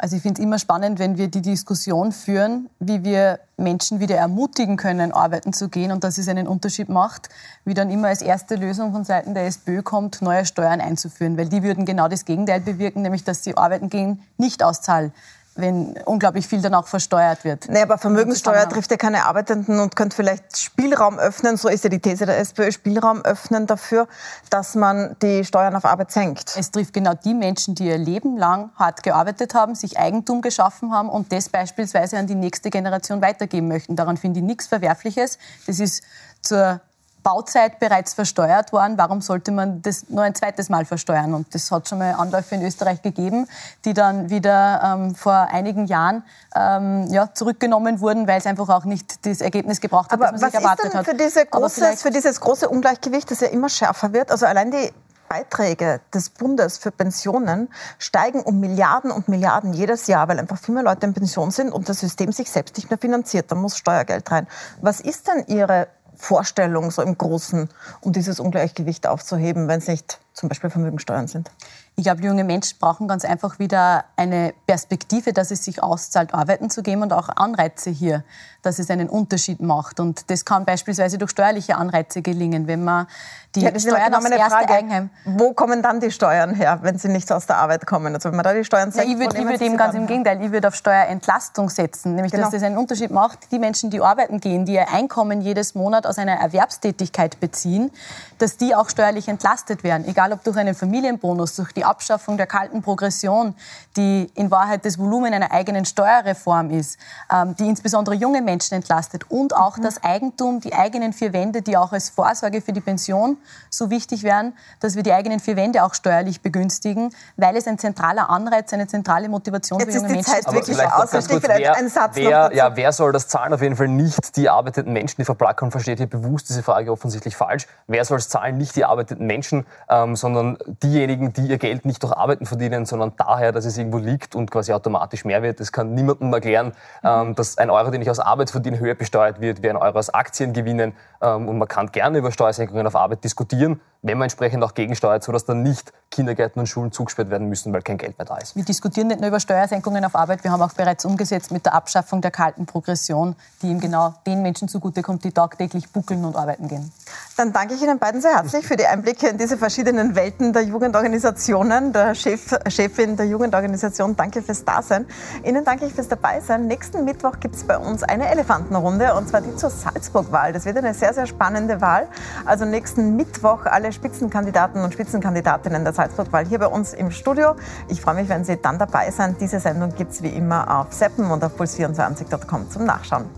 Also 0.01 0.15
ich 0.15 0.23
finde 0.23 0.41
es 0.41 0.45
immer 0.45 0.61
spannend, 0.61 1.01
wenn 1.01 1.19
wir 1.19 1.27
die 1.27 1.43
Diskussion 1.43 2.13
führen, 2.13 2.71
wie 2.79 3.03
wir 3.03 3.41
Menschen 3.57 3.99
wieder 3.99 4.15
ermutigen 4.15 4.77
können, 4.77 5.11
arbeiten 5.11 5.53
zu 5.53 5.69
gehen 5.69 5.91
und 5.91 6.05
dass 6.05 6.19
es 6.19 6.29
einen 6.29 6.47
Unterschied 6.47 6.89
macht, 6.89 7.29
wie 7.65 7.75
dann 7.75 7.91
immer 7.91 8.07
als 8.07 8.23
erste 8.23 8.55
Lösung 8.55 8.93
von 8.93 9.03
Seiten 9.03 9.35
der 9.35 9.47
SPÖ 9.47 9.83
kommt, 9.83 10.23
neue 10.23 10.47
Steuern 10.47 10.81
einzuführen, 10.81 11.37
weil 11.37 11.49
die 11.49 11.65
würden 11.65 11.85
genau 11.85 12.07
das 12.07 12.25
Gegenteil 12.25 12.61
bewirken, 12.61 13.03
nämlich 13.03 13.25
dass 13.25 13.43
sie 13.43 13.57
arbeiten 13.57 13.91
gehen 13.91 14.23
nicht 14.37 14.63
auszahlen 14.63 15.13
wenn 15.59 15.99
unglaublich 16.05 16.47
viel 16.47 16.63
dann 16.63 16.75
auch 16.75 16.87
versteuert 16.87 17.45
wird. 17.45 17.69
Nee, 17.69 17.83
aber 17.83 17.99
Vermögenssteuer 17.99 18.69
trifft 18.69 18.91
ja 18.91 18.97
keine 18.97 19.25
Arbeitenden 19.25 19.81
und 19.81 19.97
könnte 19.97 20.15
vielleicht 20.15 20.57
Spielraum 20.57 21.19
öffnen, 21.19 21.57
so 21.57 21.69
ist 21.69 21.85
ja 21.85 21.91
die 21.91 21.99
These 21.99 22.27
der 22.27 22.39
SPÖ, 22.39 22.71
Spielraum 22.71 23.23
öffnen 23.23 23.67
dafür, 23.67 24.07
dass 24.51 24.77
man 24.77 25.17
die 25.21 25.45
Steuern 25.45 25.75
auf 25.75 25.85
Arbeit 25.85 26.13
senkt. 26.13 26.55
Es 26.57 26.71
trifft 26.71 26.95
genau 26.95 27.15
die 27.15 27.35
Menschen, 27.35 27.75
die 27.75 27.87
ihr 27.89 27.99
Leben 27.99 28.37
lang 28.37 28.71
hart 28.77 29.03
gearbeitet 29.03 29.55
haben, 29.55 29.75
sich 29.75 29.99
Eigentum 29.99 30.43
geschaffen 30.43 30.93
haben 30.93 31.09
und 31.09 31.33
das 31.33 31.49
beispielsweise 31.49 32.19
an 32.19 32.27
die 32.27 32.37
nächste 32.37 32.71
Generation 32.71 33.21
weitergeben 33.21 33.69
möchten. 33.69 33.97
Daran 33.97 34.17
finde 34.17 34.41
ich 34.41 34.47
nichts 34.47 34.69
Verwerfliches. 34.69 35.39
Das 35.67 35.81
ist 35.81 36.03
zur 36.41 36.81
Bauzeit 37.29 37.79
bereits 37.79 38.15
versteuert 38.15 38.73
worden. 38.73 38.97
Warum 38.97 39.21
sollte 39.21 39.53
man 39.53 39.83
das 39.83 40.09
nur 40.09 40.23
ein 40.23 40.35
zweites 40.35 40.71
Mal 40.71 40.87
versteuern? 40.87 41.35
Und 41.35 41.55
das 41.55 41.71
hat 41.71 41.87
schon 41.87 41.99
mal 41.99 42.13
Anläufe 42.13 42.55
in 42.55 42.63
Österreich 42.65 43.03
gegeben, 43.03 43.47
die 43.85 43.93
dann 43.93 44.31
wieder 44.31 44.81
ähm, 44.83 45.15
vor 45.15 45.35
einigen 45.35 45.85
Jahren 45.85 46.23
ähm, 46.57 47.07
ja, 47.11 47.29
zurückgenommen 47.35 48.01
wurden, 48.01 48.27
weil 48.27 48.39
es 48.39 48.47
einfach 48.47 48.71
auch 48.71 48.87
nicht 48.87 49.27
das 49.27 49.43
Ergebnis 49.43 49.83
gebraucht 49.83 50.11
hat, 50.11 50.19
Aber 50.19 50.33
das 50.33 50.41
man 50.41 50.51
sich 50.51 50.59
erwartet 50.59 50.95
hat. 50.95 51.05
Für, 51.05 51.15
diese 51.15 51.45
große, 51.45 51.99
für 51.99 52.11
dieses 52.11 52.41
große 52.41 52.67
Ungleichgewicht, 52.67 53.31
das 53.31 53.41
ja 53.41 53.49
immer 53.49 53.69
schärfer 53.69 54.15
wird, 54.15 54.31
also 54.31 54.47
allein 54.47 54.71
die 54.71 54.91
Beiträge 55.29 56.01
des 56.15 56.31
Bundes 56.31 56.79
für 56.79 56.91
Pensionen 56.91 57.69
steigen 57.99 58.41
um 58.41 58.59
Milliarden 58.61 59.11
und 59.11 59.29
Milliarden 59.29 59.75
jedes 59.75 60.07
Jahr, 60.07 60.29
weil 60.29 60.39
einfach 60.39 60.59
viel 60.59 60.75
mehr 60.75 60.83
Leute 60.83 61.07
in 61.07 61.15
Pension 61.15 61.51
sind 61.51 61.71
und 61.73 61.89
das 61.89 62.01
System 62.01 62.33
sich 62.33 62.51
selbst 62.51 62.77
nicht 62.77 62.91
mehr 62.91 62.99
finanziert. 62.99 63.51
Da 63.51 63.55
muss 63.55 63.77
Steuergeld 63.77 64.31
rein. 64.31 64.47
Was 64.81 65.01
ist 65.01 65.29
denn 65.29 65.45
Ihre 65.47 65.89
Vorstellung 66.19 66.91
so 66.91 67.01
im 67.01 67.17
Großen, 67.17 67.69
um 68.01 68.13
dieses 68.13 68.41
Ungleichgewicht 68.41 69.07
aufzuheben, 69.07 69.69
wenn 69.69 69.79
es 69.79 69.87
nicht 69.87 70.19
zum 70.39 70.49
Beispiel 70.49 70.71
Vermögensteuern 70.71 71.27
sind? 71.27 71.51
Ich 71.97 72.05
glaube, 72.05 72.23
junge 72.23 72.45
Menschen 72.45 72.79
brauchen 72.79 73.09
ganz 73.09 73.25
einfach 73.25 73.59
wieder 73.59 74.05
eine 74.15 74.55
Perspektive, 74.69 75.33
dass 75.33 75.51
es 75.51 75.65
sich 75.65 75.83
auszahlt, 75.83 76.33
arbeiten 76.33 76.71
zu 76.71 76.85
gehen 76.85 77.03
und 77.03 77.13
auch 77.13 77.29
Anreize 77.29 77.91
hier, 77.91 78.23
dass 78.63 78.79
es 78.79 78.89
einen 78.89 79.09
Unterschied 79.09 79.61
macht. 79.61 79.99
Und 79.99 80.31
das 80.31 80.45
kann 80.45 80.65
beispielsweise 80.65 81.19
durch 81.19 81.33
steuerliche 81.33 81.77
Anreize 81.77 82.23
gelingen, 82.23 82.69
wenn 82.69 82.85
man 82.85 83.09
die 83.57 83.63
ja, 83.63 83.77
Steuern 83.77 84.15
aufs 84.15 84.31
erste 84.31 84.51
Frage. 84.51 84.75
Eigenheim... 84.75 85.11
Wo 85.25 85.55
kommen 85.55 85.83
dann 85.83 85.99
die 85.99 86.13
Steuern 86.13 86.55
her, 86.55 86.79
wenn 86.83 86.99
sie 86.99 87.09
nicht 87.09 87.33
aus 87.33 87.47
der 87.47 87.57
Arbeit 87.57 87.85
kommen? 87.87 88.15
Also 88.15 88.29
wenn 88.29 88.37
man 88.37 88.45
da 88.45 88.53
die 88.53 88.65
Steuern 88.65 88.93
senkt, 88.93 89.09
ja, 89.09 89.15
Ich 89.15 89.21
würde 89.21 89.37
würd 89.37 89.61
eben 89.61 89.77
ganz 89.77 89.95
im 89.95 90.07
Gegenteil, 90.07 90.41
ich 90.41 90.53
würde 90.53 90.69
auf 90.69 90.77
Steuerentlastung 90.77 91.69
setzen, 91.69 92.15
nämlich 92.15 92.31
genau. 92.31 92.45
dass 92.45 92.53
das 92.53 92.63
einen 92.63 92.79
Unterschied 92.79 93.11
macht. 93.11 93.51
Die 93.51 93.59
Menschen, 93.59 93.91
die 93.91 94.01
arbeiten 94.01 94.39
gehen, 94.39 94.67
die 94.67 94.75
ihr 94.75 94.89
Einkommen 94.93 95.41
jedes 95.41 95.75
Monat 95.75 96.07
aus 96.07 96.19
einer 96.19 96.35
Erwerbstätigkeit 96.35 97.41
beziehen, 97.41 97.91
dass 98.39 98.57
die 98.57 98.77
auch 98.77 98.89
steuerlich 98.89 99.27
entlastet 99.27 99.83
werden, 99.83 100.07
egal 100.07 100.28
ob 100.33 100.45
durch 100.45 100.57
einen 100.57 100.75
Familienbonus, 100.75 101.57
durch 101.57 101.73
die 101.73 101.85
Abschaffung 101.85 102.37
der 102.37 102.47
kalten 102.47 102.83
Progression, 102.83 103.55
die 103.97 104.31
in 104.35 104.51
Wahrheit 104.51 104.85
das 104.85 104.99
Volumen 104.99 105.33
einer 105.33 105.51
eigenen 105.51 105.85
Steuerreform 105.85 106.71
ist, 106.71 106.99
ähm, 107.33 107.55
die 107.57 107.69
insbesondere 107.69 108.15
junge 108.15 108.43
Menschen 108.43 108.75
entlastet 108.75 109.31
und 109.31 109.55
auch 109.55 109.77
mhm. 109.77 109.83
das 109.83 110.03
Eigentum, 110.03 110.61
die 110.61 110.75
eigenen 110.75 111.13
vier 111.13 111.33
Wände, 111.33 111.63
die 111.63 111.77
auch 111.77 111.93
als 111.93 112.11
Vorsorge 112.11 112.61
für 112.61 112.73
die 112.73 112.81
Pension 112.81 113.39
so 113.71 113.91
wichtig 113.91 114.23
wären, 114.23 114.53
dass 114.81 114.97
wir 114.97 115.03
die 115.03 115.13
eigenen 115.13 115.41
vier 115.41 115.57
Wände 115.57 115.85
auch 115.85 115.95
steuerlich 115.95 116.41
begünstigen, 116.41 117.11
weil 117.37 117.57
es 117.57 117.67
ein 117.67 117.79
zentraler 117.79 118.31
Anreiz, 118.31 118.73
eine 118.73 118.87
zentrale 118.87 119.29
Motivation 119.29 119.81
Jetzt 119.81 119.93
für 119.93 119.97
junge 119.99 120.09
Menschen 120.09 120.33
ist. 120.33 120.37
Jetzt 120.37 120.53
wirklich 120.53 120.81
aus. 120.81 121.13
wer, 121.13 121.77
ein 121.77 121.89
Satz 121.89 122.17
wer, 122.17 122.51
ja, 122.55 122.77
wer 122.77 122.93
soll 122.93 123.13
das 123.13 123.29
zahlen? 123.29 123.53
Auf 123.53 123.63
jeden 123.63 123.77
Fall 123.77 123.89
nicht 123.89 124.37
die 124.37 124.49
arbeitenden 124.49 124.93
Menschen. 124.93 125.17
Die 125.19 125.25
Frau 125.25 125.35
Plackern 125.35 125.71
versteht 125.71 125.99
hier 125.99 126.09
bewusst 126.09 126.49
diese 126.49 126.63
Frage 126.63 126.93
offensichtlich 126.93 127.37
falsch. 127.37 127.67
Wer 127.87 128.05
soll 128.05 128.19
es 128.19 128.29
zahlen? 128.29 128.59
Nicht 128.59 128.77
die 128.77 128.85
arbeitenden 128.85 129.27
Menschen, 129.27 129.67
ähm, 129.89 130.17
sondern 130.19 130.59
diejenigen, 130.83 131.33
die 131.33 131.47
ihr 131.47 131.59
Geld 131.59 131.85
nicht 131.85 132.03
durch 132.03 132.13
Arbeiten 132.13 132.47
verdienen, 132.47 132.87
sondern 132.87 133.13
daher, 133.17 133.53
dass 133.53 133.65
es 133.65 133.79
irgendwo 133.79 133.99
liegt 133.99 134.35
und 134.35 134.51
quasi 134.51 134.73
automatisch 134.73 135.25
mehr 135.25 135.43
wird. 135.43 135.61
Das 135.61 135.73
kann 135.73 135.95
niemandem 135.95 136.33
erklären, 136.33 136.73
ähm, 137.03 137.35
dass 137.35 137.57
ein 137.59 137.71
Euro, 137.71 137.91
den 137.91 138.03
ich 138.03 138.11
aus 138.11 138.21
Arbeit 138.21 138.51
verdiene, 138.51 138.79
höher 138.79 138.95
besteuert 138.95 139.41
wird 139.41 139.63
wie 139.63 139.71
ein 139.71 139.77
Euro 139.77 139.99
aus 139.99 140.11
Aktien 140.11 140.53
gewinnen. 140.53 140.93
Ähm, 141.23 141.49
und 141.49 141.59
man 141.59 141.69
kann 141.69 141.91
gerne 141.93 142.19
über 142.19 142.33
Steuersenkungen 142.33 142.87
auf 142.87 142.97
Arbeit 142.97 143.25
diskutieren, 143.25 143.81
wenn 144.09 144.17
man 144.17 144.25
entsprechend 144.25 144.65
auch 144.65 144.73
gegensteuert, 144.73 145.23
sodass 145.23 145.45
dann 145.45 145.63
nicht 145.63 145.93
Kindergärten 146.11 146.59
und 146.61 146.67
Schulen 146.67 146.93
zugesperrt 146.93 147.29
werden 147.29 147.49
müssen, 147.49 147.73
weil 147.75 147.83
kein 147.83 147.99
Geld 147.99 148.17
mehr 148.19 148.25
da 148.25 148.39
ist. 148.39 148.57
Wir 148.57 148.65
diskutieren 148.65 149.09
nicht 149.09 149.21
nur 149.21 149.29
über 149.29 149.39
Steuersenkungen 149.39 150.03
auf 150.05 150.15
Arbeit, 150.15 150.43
wir 150.45 150.51
haben 150.51 150.63
auch 150.63 150.73
bereits 150.73 151.05
umgesetzt 151.05 151.51
mit 151.51 151.67
der 151.67 151.75
Abschaffung 151.75 152.23
der 152.23 152.31
kalten 152.31 152.65
Progression, 152.65 153.37
die 153.61 153.69
eben 153.69 153.81
genau 153.81 154.15
den 154.27 154.41
Menschen 154.41 154.67
zugutekommt, 154.67 155.25
die 155.25 155.33
tagtäglich 155.33 155.91
buckeln 155.91 156.25
und 156.25 156.37
arbeiten 156.37 156.69
gehen. 156.69 156.91
Dann 157.37 157.53
danke 157.53 157.75
ich 157.75 157.83
Ihnen 157.83 157.99
beiden 157.99 158.21
sehr 158.21 158.35
herzlich 158.35 158.67
für 158.67 158.77
die 158.77 158.87
Einblicke 158.87 159.29
in 159.29 159.39
diese 159.39 159.59
verschiedenen 159.59 160.17
Welten 160.17 160.53
der 160.53 160.63
Jugendorganisationen. 160.63 161.93
Der 161.93 162.15
Chef, 162.15 162.59
Chefin 162.69 163.17
der 163.17 163.27
Jugendorganisation, 163.27 164.17
danke 164.17 164.43
fürs 164.43 164.65
Dasein. 164.65 165.07
Ihnen 165.45 165.65
danke 165.65 165.85
ich 165.85 165.93
fürs 165.93 166.09
Dabeisein. 166.09 166.67
Nächsten 166.67 167.05
Mittwoch 167.05 167.39
gibt 167.39 167.55
es 167.55 167.65
bei 167.65 167.79
uns 167.79 168.03
eine 168.03 168.29
Elefantenrunde 168.29 169.15
und 169.15 169.29
zwar 169.29 169.43
die 169.43 169.55
zur 169.55 169.71
Salzburg-Wahl. 169.71 170.53
Das 170.53 170.65
wird 170.65 170.79
eine 170.79 170.95
sehr, 170.95 171.13
sehr 171.13 171.27
spannende 171.27 171.81
Wahl. 171.81 172.09
Also 172.45 172.65
nächsten 172.65 173.15
Mittwoch 173.15 173.67
alle 173.67 173.93
Spitzenkandidaten 173.99 174.83
und 174.85 174.93
Spitzenkandidatinnen 174.93 175.83
der 175.83 175.93
Salzburg-Wahl 175.93 176.47
hier 176.47 176.61
bei 176.61 176.69
uns 176.69 176.93
im 176.95 177.11
Studio. 177.11 177.57
Ich 177.89 178.01
freue 178.01 178.15
mich, 178.15 178.29
wenn 178.29 178.45
Sie 178.45 178.57
dann 178.57 178.79
dabei 178.79 179.11
sind. 179.11 179.41
Diese 179.41 179.59
Sendung 179.59 179.93
gibt 179.95 180.13
es 180.13 180.23
wie 180.23 180.29
immer 180.29 180.81
auf 180.81 180.93
Seppen 180.93 181.31
und 181.31 181.43
auf 181.43 181.61
puls24.com 181.61 182.71
zum 182.71 182.85
Nachschauen. 182.85 183.38